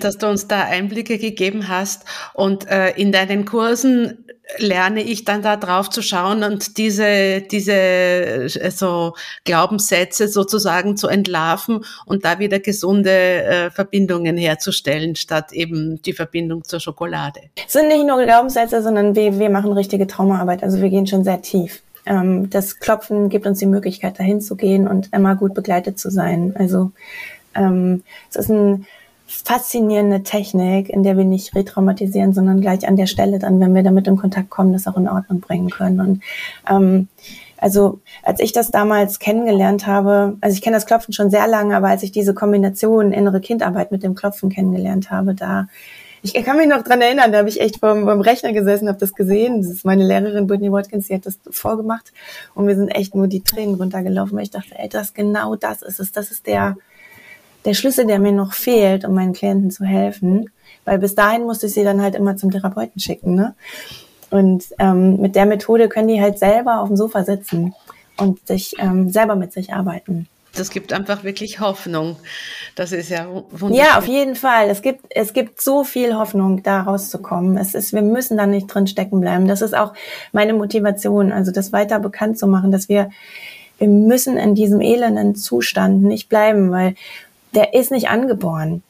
dass 0.01 0.17
du 0.17 0.27
uns 0.27 0.49
da 0.49 0.65
Einblicke 0.65 1.17
gegeben 1.17 1.69
hast. 1.69 2.03
Und 2.33 2.69
äh, 2.69 2.89
in 2.91 3.13
deinen 3.13 3.45
Kursen 3.45 4.25
lerne 4.57 5.01
ich 5.01 5.23
dann 5.23 5.41
da 5.41 5.55
drauf 5.55 5.89
zu 5.89 6.01
schauen 6.01 6.43
und 6.43 6.77
diese, 6.77 7.39
diese 7.41 7.73
äh, 7.73 8.71
so 8.71 9.13
Glaubenssätze 9.45 10.27
sozusagen 10.27 10.97
zu 10.97 11.07
entlarven 11.07 11.85
und 12.05 12.25
da 12.25 12.39
wieder 12.39 12.59
gesunde 12.59 13.09
äh, 13.09 13.71
Verbindungen 13.71 14.35
herzustellen, 14.35 15.15
statt 15.15 15.53
eben 15.53 16.01
die 16.01 16.11
Verbindung 16.11 16.65
zur 16.65 16.81
Schokolade. 16.81 17.39
Es 17.65 17.71
sind 17.71 17.87
nicht 17.87 18.05
nur 18.05 18.21
Glaubenssätze, 18.21 18.83
sondern 18.83 19.15
wir, 19.15 19.39
wir 19.39 19.49
machen 19.49 19.71
richtige 19.71 20.07
Traumaarbeit. 20.07 20.61
Also 20.61 20.81
wir 20.81 20.89
gehen 20.89 21.07
schon 21.07 21.23
sehr 21.23 21.41
tief. 21.41 21.81
Ähm, 22.05 22.49
das 22.49 22.79
Klopfen 22.79 23.29
gibt 23.29 23.45
uns 23.45 23.59
die 23.59 23.65
Möglichkeit, 23.65 24.19
dahin 24.19 24.41
zu 24.41 24.57
gehen 24.57 24.89
und 24.89 25.13
immer 25.13 25.35
gut 25.35 25.53
begleitet 25.53 25.99
zu 25.99 26.09
sein. 26.09 26.53
Also 26.57 26.91
ähm, 27.55 28.03
es 28.29 28.35
ist 28.35 28.51
eine 28.51 28.81
faszinierende 29.27 30.23
Technik, 30.23 30.89
in 30.89 31.03
der 31.03 31.17
wir 31.17 31.25
nicht 31.25 31.55
retraumatisieren, 31.55 32.33
sondern 32.33 32.61
gleich 32.61 32.87
an 32.87 32.95
der 32.95 33.07
Stelle 33.07 33.39
dann, 33.39 33.59
wenn 33.59 33.73
wir 33.73 33.83
damit 33.83 34.07
in 34.07 34.17
Kontakt 34.17 34.49
kommen, 34.49 34.73
das 34.73 34.87
auch 34.87 34.97
in 34.97 35.09
Ordnung 35.09 35.39
bringen 35.39 35.69
können. 35.69 35.99
Und 35.99 36.23
ähm, 36.69 37.07
also 37.57 37.99
als 38.23 38.39
ich 38.39 38.51
das 38.51 38.71
damals 38.71 39.19
kennengelernt 39.19 39.87
habe, 39.87 40.37
also 40.41 40.53
ich 40.53 40.61
kenne 40.61 40.75
das 40.75 40.85
Klopfen 40.85 41.13
schon 41.13 41.31
sehr 41.31 41.47
lange, 41.47 41.75
aber 41.75 41.87
als 41.87 42.03
ich 42.03 42.11
diese 42.11 42.33
Kombination 42.33 43.11
innere 43.11 43.41
Kindarbeit 43.41 43.91
mit 43.91 44.03
dem 44.03 44.15
Klopfen 44.15 44.49
kennengelernt 44.49 45.09
habe, 45.09 45.33
da 45.33 45.67
ich 46.25 46.33
kann 46.45 46.55
mich 46.55 46.67
noch 46.67 46.83
dran 46.83 47.01
erinnern, 47.01 47.33
da 47.33 47.39
habe 47.39 47.49
ich 47.49 47.59
echt 47.59 47.81
vom, 47.81 48.05
vom 48.05 48.21
Rechner 48.21 48.53
gesessen, 48.53 48.87
habe 48.87 48.97
das 48.97 49.13
gesehen. 49.13 49.61
Das 49.61 49.69
ist 49.69 49.83
meine 49.83 50.05
Lehrerin 50.05 50.47
Brittany 50.47 50.71
Watkins, 50.71 51.07
die 51.07 51.15
hat 51.15 51.25
das 51.25 51.37
vorgemacht 51.51 52.13
und 52.55 52.65
wir 52.65 52.75
sind 52.75 52.87
echt 52.89 53.13
nur 53.13 53.27
die 53.27 53.41
Tränen 53.41 53.75
runtergelaufen, 53.75 54.37
weil 54.37 54.43
ich 54.43 54.51
dachte, 54.51 54.77
ey, 54.77 54.87
das 54.87 55.13
genau 55.13 55.55
das 55.55 55.81
ist 55.81 55.99
es, 55.99 56.13
das 56.13 56.31
ist 56.31 56.47
der 56.47 56.77
der 57.65 57.73
Schlüssel, 57.73 58.05
der 58.05 58.19
mir 58.19 58.31
noch 58.31 58.53
fehlt, 58.53 59.05
um 59.05 59.13
meinen 59.13 59.33
Klienten 59.33 59.71
zu 59.71 59.85
helfen. 59.85 60.49
Weil 60.85 60.99
bis 60.99 61.15
dahin 61.15 61.43
musste 61.43 61.67
ich 61.67 61.73
sie 61.73 61.83
dann 61.83 62.01
halt 62.01 62.15
immer 62.15 62.35
zum 62.35 62.51
Therapeuten 62.51 62.99
schicken. 62.99 63.35
Ne? 63.35 63.55
Und 64.29 64.65
ähm, 64.79 65.21
mit 65.21 65.35
der 65.35 65.45
Methode 65.45 65.87
können 65.89 66.07
die 66.07 66.21
halt 66.21 66.39
selber 66.39 66.81
auf 66.81 66.87
dem 66.87 66.97
Sofa 66.97 67.23
sitzen 67.23 67.73
und 68.17 68.45
sich 68.47 68.75
ähm, 68.79 69.09
selber 69.09 69.35
mit 69.35 69.53
sich 69.53 69.73
arbeiten. 69.73 70.27
Das 70.55 70.69
gibt 70.69 70.93
einfach 70.93 71.23
wirklich 71.23 71.59
Hoffnung. 71.59 72.17
Das 72.75 72.91
ist 72.91 73.09
ja 73.09 73.27
wunderbar. 73.49 73.71
Ja, 73.71 73.97
auf 73.97 74.07
jeden 74.07 74.35
Fall. 74.35 74.69
Es 74.69 74.83
gibt, 74.83 75.05
es 75.09 75.33
gibt 75.33 75.61
so 75.61 75.83
viel 75.83 76.15
Hoffnung, 76.15 76.61
da 76.61 76.81
rauszukommen. 76.81 77.57
Es 77.57 77.73
ist, 77.73 77.91
wir 77.91 78.03
müssen 78.03 78.37
da 78.37 78.45
nicht 78.45 78.67
drin 78.67 78.85
stecken 78.85 79.19
bleiben. 79.19 79.47
Das 79.47 79.63
ist 79.63 79.75
auch 79.75 79.93
meine 80.31 80.53
Motivation, 80.53 81.31
also 81.31 81.51
das 81.51 81.73
weiter 81.73 81.99
bekannt 81.99 82.37
zu 82.37 82.45
machen, 82.45 82.71
dass 82.71 82.87
wir, 82.87 83.09
wir 83.79 83.87
müssen 83.87 84.37
in 84.37 84.53
diesem 84.53 84.79
elenden 84.79 85.35
Zustand 85.35 86.03
nicht 86.03 86.29
bleiben, 86.29 86.69
weil 86.69 86.93
der 87.55 87.73
ist 87.73 87.91
nicht 87.91 88.09
angeboren. 88.09 88.83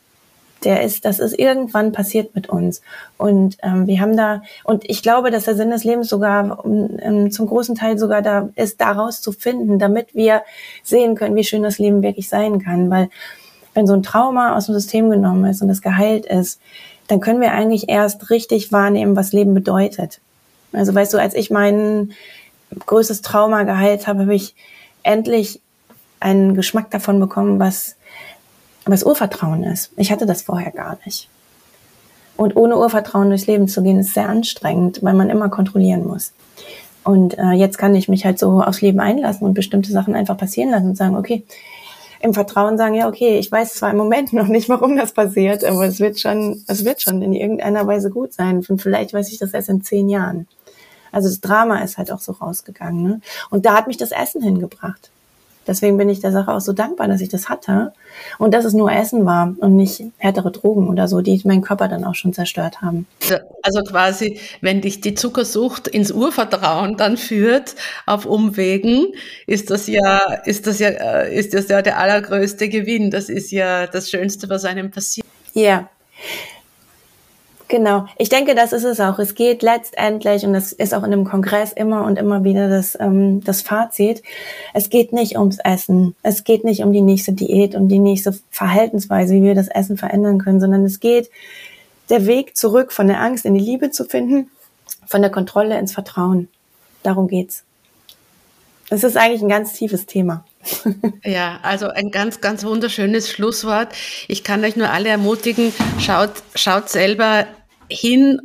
Der 0.63 0.81
ist, 0.81 1.03
das 1.03 1.19
ist 1.19 1.37
irgendwann 1.37 1.91
passiert 1.91 2.35
mit 2.35 2.47
uns. 2.47 2.81
Und 3.17 3.57
ähm, 3.63 3.85
wir 3.85 3.99
haben 3.99 4.15
da, 4.15 4.43
und 4.63 4.89
ich 4.89 5.03
glaube, 5.03 5.29
dass 5.29 5.43
der 5.43 5.55
Sinn 5.55 5.71
des 5.71 5.83
Lebens 5.83 6.07
sogar 6.07 6.63
ähm, 6.65 7.31
zum 7.31 7.47
großen 7.47 7.75
Teil 7.75 7.97
sogar 7.97 8.21
da 8.21 8.49
ist, 8.55 8.79
daraus 8.79 9.19
zu 9.19 9.33
finden, 9.33 9.77
damit 9.77 10.15
wir 10.15 10.43
sehen 10.81 11.15
können, 11.15 11.35
wie 11.35 11.43
schön 11.43 11.63
das 11.63 11.79
Leben 11.79 12.01
wirklich 12.01 12.29
sein 12.29 12.59
kann. 12.63 12.89
Weil 12.89 13.09
wenn 13.73 13.87
so 13.87 13.93
ein 13.93 14.03
Trauma 14.03 14.55
aus 14.55 14.67
dem 14.67 14.75
System 14.75 15.09
genommen 15.09 15.45
ist 15.45 15.61
und 15.61 15.69
es 15.69 15.81
geheilt 15.81 16.25
ist, 16.25 16.61
dann 17.07 17.19
können 17.19 17.41
wir 17.41 17.51
eigentlich 17.51 17.89
erst 17.89 18.29
richtig 18.29 18.71
wahrnehmen, 18.71 19.17
was 19.17 19.33
Leben 19.33 19.53
bedeutet. 19.53 20.21
Also 20.71 20.95
weißt 20.95 21.13
du, 21.13 21.17
als 21.17 21.33
ich 21.33 21.51
mein 21.51 22.13
größtes 22.85 23.21
Trauma 23.21 23.63
geheilt 23.63 24.07
habe, 24.07 24.21
habe 24.21 24.35
ich 24.35 24.55
endlich 25.03 25.59
einen 26.19 26.55
Geschmack 26.55 26.89
davon 26.91 27.19
bekommen, 27.19 27.59
was, 27.59 27.97
was 28.85 29.03
Urvertrauen 29.03 29.63
ist. 29.63 29.91
Ich 29.97 30.11
hatte 30.11 30.25
das 30.25 30.41
vorher 30.41 30.71
gar 30.71 30.97
nicht. 31.05 31.29
Und 32.35 32.55
ohne 32.55 32.77
Urvertrauen 32.77 33.29
durchs 33.29 33.47
Leben 33.47 33.67
zu 33.67 33.83
gehen, 33.83 33.99
ist 33.99 34.13
sehr 34.13 34.27
anstrengend, 34.27 35.03
weil 35.03 35.13
man 35.13 35.29
immer 35.29 35.49
kontrollieren 35.49 36.05
muss. 36.05 36.33
Und 37.03 37.37
äh, 37.37 37.51
jetzt 37.51 37.77
kann 37.77 37.95
ich 37.95 38.07
mich 38.07 38.25
halt 38.25 38.39
so 38.39 38.61
aufs 38.61 38.81
Leben 38.81 38.99
einlassen 38.99 39.45
und 39.45 39.53
bestimmte 39.53 39.91
Sachen 39.91 40.15
einfach 40.15 40.37
passieren 40.37 40.71
lassen 40.71 40.89
und 40.89 40.97
sagen, 40.97 41.15
okay, 41.15 41.43
im 42.21 42.33
Vertrauen 42.33 42.77
sagen, 42.77 42.95
ja, 42.95 43.09
okay, 43.09 43.37
ich 43.37 43.51
weiß 43.51 43.75
zwar 43.75 43.91
im 43.91 43.97
Moment 43.97 44.33
noch 44.33 44.47
nicht, 44.47 44.69
warum 44.69 44.95
das 44.95 45.11
passiert, 45.11 45.63
aber 45.63 45.85
es 45.85 45.99
wird 45.99 46.19
schon, 46.19 46.63
es 46.67 46.85
wird 46.85 47.01
schon 47.01 47.21
in 47.21 47.33
irgendeiner 47.33 47.85
Weise 47.85 48.09
gut 48.09 48.33
sein. 48.33 48.65
Und 48.67 48.81
vielleicht 48.81 49.13
weiß 49.13 49.31
ich 49.31 49.37
das 49.37 49.53
erst 49.53 49.69
in 49.69 49.83
zehn 49.83 50.09
Jahren. 50.09 50.47
Also 51.11 51.27
das 51.27 51.41
Drama 51.41 51.79
ist 51.79 51.97
halt 51.97 52.11
auch 52.11 52.21
so 52.21 52.31
rausgegangen. 52.31 53.03
Ne? 53.03 53.21
Und 53.51 53.65
da 53.65 53.75
hat 53.75 53.87
mich 53.87 53.97
das 53.97 54.11
Essen 54.11 54.41
hingebracht. 54.41 55.11
Deswegen 55.67 55.97
bin 55.97 56.09
ich 56.09 56.19
der 56.19 56.31
Sache 56.31 56.51
auch 56.51 56.61
so 56.61 56.73
dankbar, 56.73 57.07
dass 57.07 57.21
ich 57.21 57.29
das 57.29 57.49
hatte 57.49 57.93
und 58.37 58.53
dass 58.53 58.65
es 58.65 58.73
nur 58.73 58.91
Essen 58.91 59.25
war 59.25 59.55
und 59.59 59.75
nicht 59.75 60.03
härtere 60.17 60.51
Drogen 60.51 60.89
oder 60.89 61.07
so, 61.07 61.21
die 61.21 61.41
meinen 61.45 61.61
Körper 61.61 61.87
dann 61.87 62.03
auch 62.03 62.15
schon 62.15 62.33
zerstört 62.33 62.81
haben. 62.81 63.07
Also 63.61 63.81
quasi, 63.81 64.39
wenn 64.61 64.81
dich 64.81 65.01
die 65.01 65.13
Zuckersucht 65.13 65.87
ins 65.87 66.11
Urvertrauen 66.11 66.97
dann 66.97 67.17
führt 67.17 67.75
auf 68.05 68.25
Umwegen, 68.25 69.07
ist 69.47 69.69
das 69.69 69.87
ja, 69.87 70.33
ist 70.45 70.67
das 70.67 70.79
ja, 70.79 70.89
äh, 70.89 71.35
ist 71.35 71.53
das 71.53 71.69
ja 71.69 71.81
der 71.81 71.97
allergrößte 71.97 72.69
Gewinn. 72.69 73.11
Das 73.11 73.29
ist 73.29 73.51
ja 73.51 73.87
das 73.87 74.09
Schönste, 74.09 74.49
was 74.49 74.65
einem 74.65 74.91
passiert. 74.91 75.25
Ja. 75.53 75.89
Genau. 77.73 78.05
Ich 78.19 78.29
denke, 78.29 78.53
das 78.53 78.71
ist 78.71 78.83
es 78.83 78.99
auch. 78.99 79.17
Es 79.17 79.33
geht 79.33 79.63
letztendlich, 79.63 80.45
und 80.45 80.53
das 80.53 80.73
ist 80.73 80.93
auch 80.93 81.01
in 81.01 81.09
dem 81.09 81.23
Kongress 81.23 81.73
immer 81.73 82.05
und 82.05 82.19
immer 82.19 82.43
wieder 82.43 82.69
das, 82.69 82.95
ähm, 82.99 83.43
das 83.43 83.63
Fazit, 83.63 84.21
es 84.75 84.91
geht 84.91 85.11
nicht 85.11 85.39
ums 85.39 85.57
Essen. 85.57 86.15
Es 86.21 86.43
geht 86.43 86.65
nicht 86.65 86.83
um 86.83 86.93
die 86.93 87.01
nächste 87.01 87.33
Diät, 87.33 87.73
um 87.73 87.89
die 87.89 87.97
nächste 87.97 88.37
Verhaltensweise, 88.51 89.33
wie 89.33 89.41
wir 89.41 89.55
das 89.55 89.69
Essen 89.69 89.97
verändern 89.97 90.37
können, 90.37 90.59
sondern 90.59 90.85
es 90.85 90.99
geht 90.99 91.31
der 92.11 92.27
Weg 92.27 92.55
zurück 92.55 92.93
von 92.93 93.07
der 93.07 93.19
Angst 93.19 93.43
in 93.43 93.55
die 93.55 93.65
Liebe 93.65 93.89
zu 93.89 94.05
finden, 94.05 94.51
von 95.07 95.23
der 95.23 95.31
Kontrolle 95.31 95.79
ins 95.79 95.93
Vertrauen. 95.93 96.49
Darum 97.01 97.27
geht's. 97.27 97.63
Das 98.91 99.03
ist 99.03 99.17
eigentlich 99.17 99.41
ein 99.41 99.49
ganz 99.49 99.73
tiefes 99.73 100.05
Thema. 100.05 100.45
Ja, 101.25 101.59
also 101.63 101.87
ein 101.87 102.11
ganz, 102.11 102.39
ganz 102.39 102.63
wunderschönes 102.63 103.29
Schlusswort. 103.29 103.89
Ich 104.27 104.43
kann 104.43 104.63
euch 104.63 104.75
nur 104.75 104.91
alle 104.91 105.09
ermutigen, 105.09 105.73
schaut, 105.99 106.31
schaut 106.55 106.89
selber 106.89 107.47
hin 107.93 108.39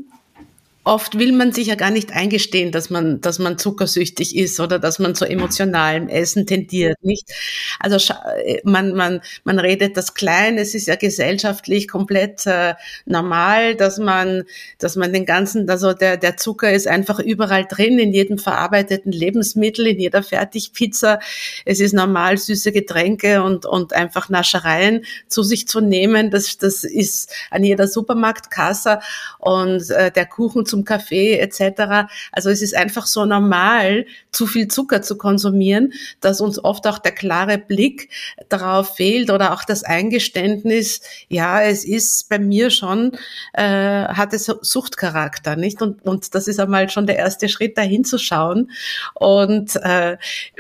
oft 0.89 1.19
will 1.19 1.33
man 1.33 1.53
sich 1.53 1.67
ja 1.67 1.75
gar 1.75 1.91
nicht 1.91 2.13
eingestehen, 2.13 2.73
dass 2.73 2.89
man, 2.89 3.21
dass 3.21 3.39
man 3.39 3.59
zuckersüchtig 3.59 4.35
ist 4.35 4.59
oder 4.59 4.79
dass 4.79 4.99
man 4.99 5.15
zu 5.15 5.27
emotionalem 5.27 6.09
Essen 6.09 6.47
tendiert, 6.47 6.97
nicht? 7.03 7.31
Also 7.79 8.15
äh, 8.45 8.61
man, 8.65 8.95
man, 8.95 9.21
man 9.45 9.59
redet 9.59 9.99
das 9.99 10.15
klein, 10.15 10.57
es 10.57 10.75
ist 10.75 10.87
ja 10.87 10.97
gesellschaftlich 10.97 11.89
komplett 11.89 12.47
äh, 12.47 12.75
normal, 13.05 13.75
dass 13.75 13.99
man, 13.99 14.45
dass 14.79 14.97
man 14.97 15.13
den 15.13 15.27
ganzen, 15.27 15.69
also 15.69 15.93
der, 15.93 16.17
der 16.17 16.39
Zucker 16.39 16.73
ist 16.73 16.89
einfach 16.89 17.19
überall 17.19 17.67
drin, 17.67 17.99
in 17.99 18.15
jedem 18.15 18.39
verarbeiteten 18.39 19.13
Lebensmittel, 19.13 19.89
in 19.89 20.01
jeder 20.01 20.23
Fertigpizza. 20.23 21.19
Es 21.67 21.81
ist 21.81 21.93
normal, 21.93 22.39
süße 22.39 22.73
Getränke 22.73 23.43
und, 23.43 23.67
und 23.67 23.93
einfach 23.93 24.31
Naschereien 24.31 25.05
zu 25.27 25.43
sich 25.43 25.69
zu 25.69 25.83
nehmen. 25.83 26.31
Das, 26.31 26.57
das 26.57 26.83
ist 26.83 27.31
an 27.51 27.63
jeder 27.63 27.89
Supermarktkasse 27.89 29.01
und 29.39 29.91
äh, 29.91 30.11
der 30.11 30.25
Kuchen 30.25 30.65
zum 30.65 30.78
zum 30.79 30.85
Kaffee 30.85 31.39
etc. 31.39 32.09
Also 32.33 32.51
es 32.51 32.63
ist 32.63 32.77
einfach 32.77 33.07
so 33.07 33.25
normal, 33.25 34.07
zu 34.31 34.47
viel 34.47 34.69
Zucker 34.69 35.03
zu 35.03 35.19
konsumieren, 35.19 35.93
dass 36.21 36.41
uns 36.41 36.63
oft 36.63 36.87
auch 36.87 36.99
der 36.99 37.13
klare 37.13 37.59
Blick 37.59 38.11
darauf 38.49 38.97
fehlt 38.97 39.31
oder 39.31 39.53
auch 39.53 39.65
das 39.65 39.83
Eingeständnis, 39.83 41.01
ja, 41.29 41.61
es 41.63 41.85
ist 41.85 42.29
bei 42.29 42.39
mir 42.39 42.71
schon, 42.71 43.13
äh, 43.55 43.63
hat 44.05 44.33
es 44.33 44.47
Suchtcharakter, 44.47 45.57
nicht? 45.57 45.83
Und, 45.83 46.05
und 46.07 46.35
das 46.35 46.47
ist 46.47 46.61
einmal 46.61 46.89
schon 46.91 47.07
der 47.07 47.17
erste 47.17 47.49
Schritt, 47.49 47.77
dahin 47.77 48.05
zu 48.05 48.19
schauen. 48.19 48.71
Und 49.15 49.77
äh, 49.77 50.17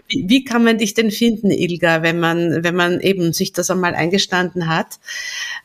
wie, 0.09 0.25
wie 0.29 0.45
kann 0.45 0.64
man 0.64 0.79
dich 0.79 0.95
denn 0.95 1.11
finden, 1.11 1.51
Ilga, 1.51 2.03
wenn 2.03 2.19
man, 2.19 2.64
wenn 2.64 2.75
man 2.75 3.01
eben 3.01 3.33
sich 3.33 3.53
das 3.53 3.71
einmal 3.71 3.95
eingestanden 3.95 4.69
hat, 4.69 4.99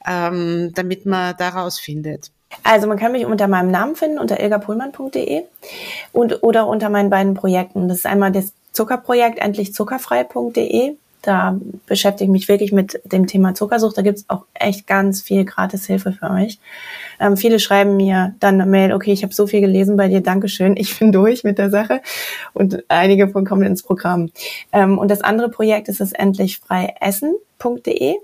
ähm, 0.07 0.71
damit 0.75 1.05
man 1.05 1.35
daraus 1.37 1.79
findet? 1.79 2.31
Also 2.61 2.87
man 2.87 2.97
kann 2.97 3.11
mich 3.11 3.25
unter 3.25 3.47
meinem 3.47 3.71
Namen 3.71 3.95
finden, 3.95 4.19
unter 4.19 4.39
ilgapullmann.de 4.39 5.43
und 6.11 6.43
oder 6.43 6.67
unter 6.67 6.89
meinen 6.89 7.09
beiden 7.09 7.33
Projekten. 7.33 7.87
Das 7.87 7.99
ist 7.99 8.05
einmal 8.05 8.31
das 8.31 8.53
Zuckerprojekt 8.71 9.39
endlichzuckerfrei.de. 9.39 10.95
Da 11.23 11.59
beschäftige 11.85 12.25
ich 12.25 12.31
mich 12.31 12.47
wirklich 12.49 12.73
mit 12.73 12.99
dem 13.05 13.27
Thema 13.27 13.55
Zuckersucht. 13.55 13.97
Da 13.97 14.01
gibt's 14.01 14.25
auch 14.27 14.43
echt 14.53 14.87
ganz 14.87 15.21
viel 15.21 15.45
Gratishilfe 15.45 16.11
für 16.11 16.29
euch. 16.29 16.59
Ähm, 17.17 17.37
viele 17.37 17.59
schreiben 17.59 17.95
mir 17.95 18.35
dann 18.41 18.59
eine 18.59 18.69
Mail, 18.69 18.91
okay, 18.91 19.13
ich 19.13 19.23
habe 19.23 19.33
so 19.33 19.47
viel 19.47 19.61
gelesen 19.61 19.95
bei 19.95 20.09
dir, 20.09 20.19
Dankeschön, 20.19 20.75
ich 20.83 20.99
bin 20.99 21.13
durch 21.13 21.45
mit 21.45 21.59
der 21.59 21.69
Sache. 21.69 22.01
Und 22.53 22.83
einige 22.89 23.29
von 23.29 23.45
kommen 23.45 23.63
ins 23.63 23.83
Programm. 23.83 24.31
Ähm, 24.73 24.97
und 24.97 25.09
das 25.09 25.21
andere 25.21 25.47
Projekt 25.47 25.87
ist 25.87 26.01
das 26.01 26.11
endlichfreiessen.de. 26.11 28.15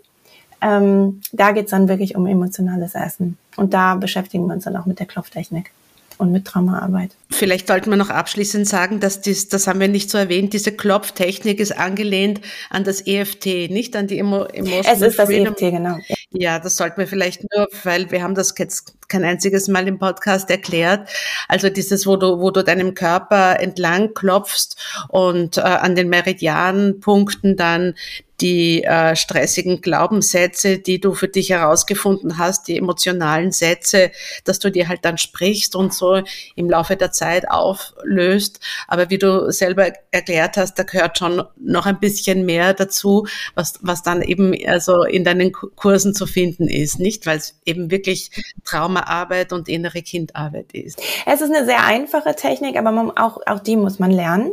Ähm, 0.61 1.21
da 1.31 1.51
geht's 1.51 1.71
dann 1.71 1.87
wirklich 1.87 2.17
um 2.17 2.27
emotionales 2.27 2.95
Essen. 2.95 3.37
Und 3.59 3.73
da 3.73 3.95
beschäftigen 3.95 4.47
wir 4.47 4.53
uns 4.53 4.63
dann 4.63 4.77
auch 4.77 4.85
mit 4.85 4.99
der 4.99 5.05
Klopftechnik 5.05 5.71
und 6.17 6.31
mit 6.31 6.45
Traumaarbeit. 6.45 7.11
Vielleicht 7.29 7.67
sollten 7.67 7.89
wir 7.89 7.97
noch 7.97 8.09
abschließend 8.09 8.67
sagen, 8.67 8.99
dass 8.99 9.21
dies, 9.21 9.47
das 9.47 9.67
haben 9.67 9.79
wir 9.79 9.87
nicht 9.87 10.09
so 10.09 10.17
erwähnt, 10.17 10.53
diese 10.53 10.71
Klopftechnik 10.71 11.59
ist 11.59 11.77
angelehnt 11.77 12.41
an 12.69 12.83
das 12.83 13.05
EFT, 13.05 13.71
nicht 13.71 13.95
an 13.95 14.07
die 14.07 14.19
Emo 14.19 14.43
Emotional 14.43 14.95
Es 14.95 15.01
ist 15.01 15.19
das 15.19 15.29
EFT, 15.29 15.59
genau. 15.59 15.97
Ja, 16.31 16.59
das 16.59 16.75
sollten 16.75 16.97
wir 16.97 17.07
vielleicht 17.07 17.41
nur, 17.53 17.67
weil 17.83 18.11
wir 18.11 18.21
haben 18.21 18.35
das 18.35 18.53
jetzt 18.57 18.95
kein 19.07 19.23
einziges 19.23 19.67
Mal 19.67 19.87
im 19.87 19.97
Podcast 19.97 20.49
erklärt. 20.49 21.09
Also 21.47 21.69
dieses, 21.69 22.05
wo 22.05 22.17
du, 22.17 22.39
wo 22.39 22.51
du 22.51 22.63
deinem 22.63 22.93
Körper 22.93 23.59
entlang 23.59 24.13
klopfst 24.13 24.75
und 25.07 25.57
äh, 25.57 25.61
an 25.61 25.95
den 25.95 26.09
Meridianpunkten 26.09 27.55
dann 27.55 27.95
die 28.41 28.83
äh, 28.83 29.15
stressigen 29.15 29.81
Glaubenssätze, 29.81 30.79
die 30.79 30.99
du 30.99 31.13
für 31.13 31.27
dich 31.27 31.49
herausgefunden 31.49 32.37
hast, 32.37 32.67
die 32.67 32.77
emotionalen 32.77 33.51
Sätze, 33.51 34.11
dass 34.45 34.59
du 34.59 34.71
dir 34.71 34.87
halt 34.87 35.03
dann 35.03 35.17
sprichst 35.17 35.75
und 35.75 35.93
so 35.93 36.21
im 36.55 36.69
Laufe 36.69 36.95
der 36.95 37.11
Zeit 37.11 37.49
auflöst. 37.49 38.59
Aber 38.87 39.09
wie 39.09 39.17
du 39.17 39.51
selber 39.51 39.91
erklärt 40.11 40.57
hast, 40.57 40.75
da 40.75 40.83
gehört 40.83 41.17
schon 41.17 41.43
noch 41.57 41.85
ein 41.85 41.99
bisschen 41.99 42.45
mehr 42.45 42.73
dazu, 42.73 43.27
was, 43.55 43.79
was 43.81 44.03
dann 44.03 44.21
eben 44.21 44.53
also 44.67 45.03
in 45.03 45.23
deinen 45.23 45.51
Kursen 45.51 46.13
zu 46.13 46.25
finden 46.25 46.67
ist, 46.67 46.99
nicht? 46.99 47.25
Weil 47.25 47.37
es 47.37 47.59
eben 47.65 47.91
wirklich 47.91 48.31
Traumaarbeit 48.65 49.53
und 49.53 49.67
innere 49.67 50.01
Kindarbeit 50.01 50.71
ist. 50.73 51.01
Es 51.25 51.41
ist 51.41 51.53
eine 51.53 51.65
sehr 51.65 51.85
einfache 51.85 52.35
Technik, 52.35 52.77
aber 52.77 52.91
man, 52.91 53.11
auch, 53.11 53.39
auch 53.45 53.59
die 53.59 53.75
muss 53.75 53.99
man 53.99 54.11
lernen. 54.11 54.51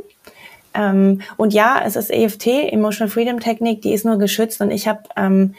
Ähm, 0.77 1.22
und 1.37 1.53
ja, 1.55 1.83
es 1.85 1.97
ist 1.97 2.11
EFT, 2.11 2.47
Emotional 2.47 3.11
Freedom 3.11 3.41
Technik, 3.41 3.83
die 3.83 3.93
ist 3.93 4.05
nur 4.05 4.18
geschützt 4.18 4.61
und 4.61 4.70
ich 4.70 4.87
habe 4.87 5.01
ähm, 5.16 5.55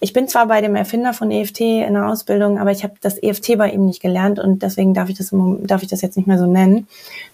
ich 0.00 0.12
bin 0.12 0.28
zwar 0.28 0.46
bei 0.46 0.60
dem 0.60 0.76
Erfinder 0.76 1.12
von 1.12 1.30
EFT 1.30 1.60
in 1.60 1.94
der 1.94 2.06
Ausbildung, 2.06 2.58
aber 2.58 2.70
ich 2.70 2.84
habe 2.84 2.94
das 3.00 3.20
EFT 3.20 3.58
bei 3.58 3.70
ihm 3.70 3.86
nicht 3.86 4.00
gelernt 4.00 4.38
und 4.38 4.62
deswegen 4.62 4.94
darf 4.94 5.08
ich 5.08 5.18
das, 5.18 5.30
darf 5.32 5.82
ich 5.82 5.88
das 5.88 6.02
jetzt 6.02 6.16
nicht 6.16 6.26
mehr 6.26 6.38
so 6.38 6.46
nennen. 6.46 6.86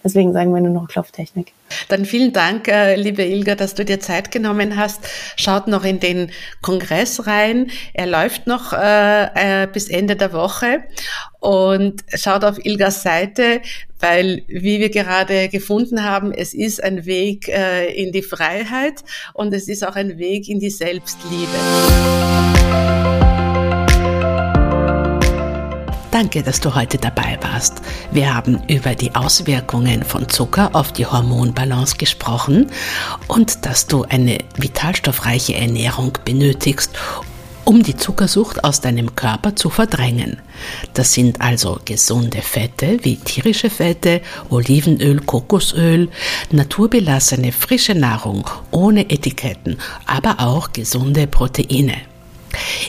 Deswegen 0.03 0.33
sagen 0.33 0.53
wir 0.53 0.61
nur 0.61 0.71
noch 0.71 0.87
Klopftechnik. 0.87 1.53
Dann 1.89 2.05
vielen 2.05 2.33
Dank, 2.33 2.67
äh, 2.67 2.95
liebe 2.95 3.23
Ilga, 3.23 3.53
dass 3.53 3.75
du 3.75 3.85
dir 3.85 3.99
Zeit 3.99 4.31
genommen 4.31 4.77
hast. 4.77 5.07
Schaut 5.35 5.67
noch 5.67 5.83
in 5.83 5.99
den 5.99 6.31
Kongress 6.61 7.27
rein. 7.27 7.69
Er 7.93 8.07
läuft 8.07 8.47
noch 8.47 8.73
äh, 8.73 9.63
äh, 9.63 9.67
bis 9.67 9.87
Ende 9.87 10.15
der 10.15 10.33
Woche 10.33 10.83
und 11.39 12.03
schaut 12.13 12.43
auf 12.43 12.63
Ilgas 12.63 13.03
Seite, 13.03 13.61
weil, 13.99 14.43
wie 14.47 14.79
wir 14.79 14.89
gerade 14.89 15.49
gefunden 15.49 16.03
haben, 16.03 16.31
es 16.31 16.53
ist 16.53 16.83
ein 16.83 17.05
Weg 17.05 17.47
äh, 17.47 17.93
in 17.93 18.11
die 18.11 18.21
Freiheit 18.21 19.03
und 19.33 19.53
es 19.53 19.67
ist 19.67 19.85
auch 19.85 19.95
ein 19.95 20.17
Weg 20.17 20.49
in 20.49 20.59
die 20.59 20.69
Selbstliebe. 20.69 21.47
Danke, 26.15 26.43
dass 26.43 26.61
du 26.61 26.73
heute 26.73 26.97
dabei 26.97 27.37
warst. 27.41 27.81
Wir 28.09 28.33
haben 28.33 28.61
über 28.69 28.95
die 28.95 29.13
Auswirkungen 29.15 30.01
von 30.01 30.29
Zucker 30.29 30.69
auf 30.71 30.93
die 30.93 31.05
Hormonbalance 31.05 31.97
gesprochen 31.97 32.71
und 33.27 33.65
dass 33.65 33.87
du 33.87 34.03
eine 34.03 34.37
vitalstoffreiche 34.55 35.55
Ernährung 35.55 36.17
benötigst, 36.23 36.91
um 37.65 37.83
die 37.83 37.97
Zuckersucht 37.97 38.63
aus 38.63 38.79
deinem 38.79 39.13
Körper 39.17 39.57
zu 39.57 39.69
verdrängen. 39.69 40.39
Das 40.93 41.13
sind 41.13 41.41
also 41.41 41.79
gesunde 41.85 42.41
Fette 42.41 42.99
wie 43.03 43.17
tierische 43.17 43.69
Fette, 43.69 44.21
Olivenöl, 44.49 45.19
Kokosöl, 45.21 46.09
naturbelassene 46.51 47.51
frische 47.51 47.95
Nahrung 47.95 48.49
ohne 48.71 49.09
Etiketten, 49.09 49.77
aber 50.05 50.39
auch 50.39 50.71
gesunde 50.73 51.27
Proteine. 51.27 51.95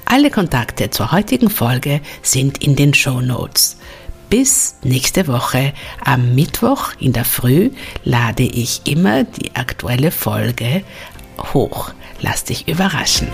Alle 0.05 0.29
Kontakte 0.29 0.89
zur 0.89 1.11
heutigen 1.11 1.49
Folge 1.49 2.01
sind 2.21 2.63
in 2.63 2.75
den 2.75 2.93
Show 2.93 3.21
Notes. 3.21 3.77
Bis 4.29 4.75
nächste 4.83 5.27
Woche 5.27 5.73
am 6.05 6.35
Mittwoch 6.35 6.93
in 6.99 7.13
der 7.13 7.25
Früh 7.25 7.71
lade 8.03 8.43
ich 8.43 8.81
immer 8.85 9.23
die 9.23 9.55
aktuelle 9.55 10.11
Folge 10.11 10.83
hoch. 11.53 11.91
Lass 12.21 12.43
dich 12.43 12.67
überraschen. 12.67 13.27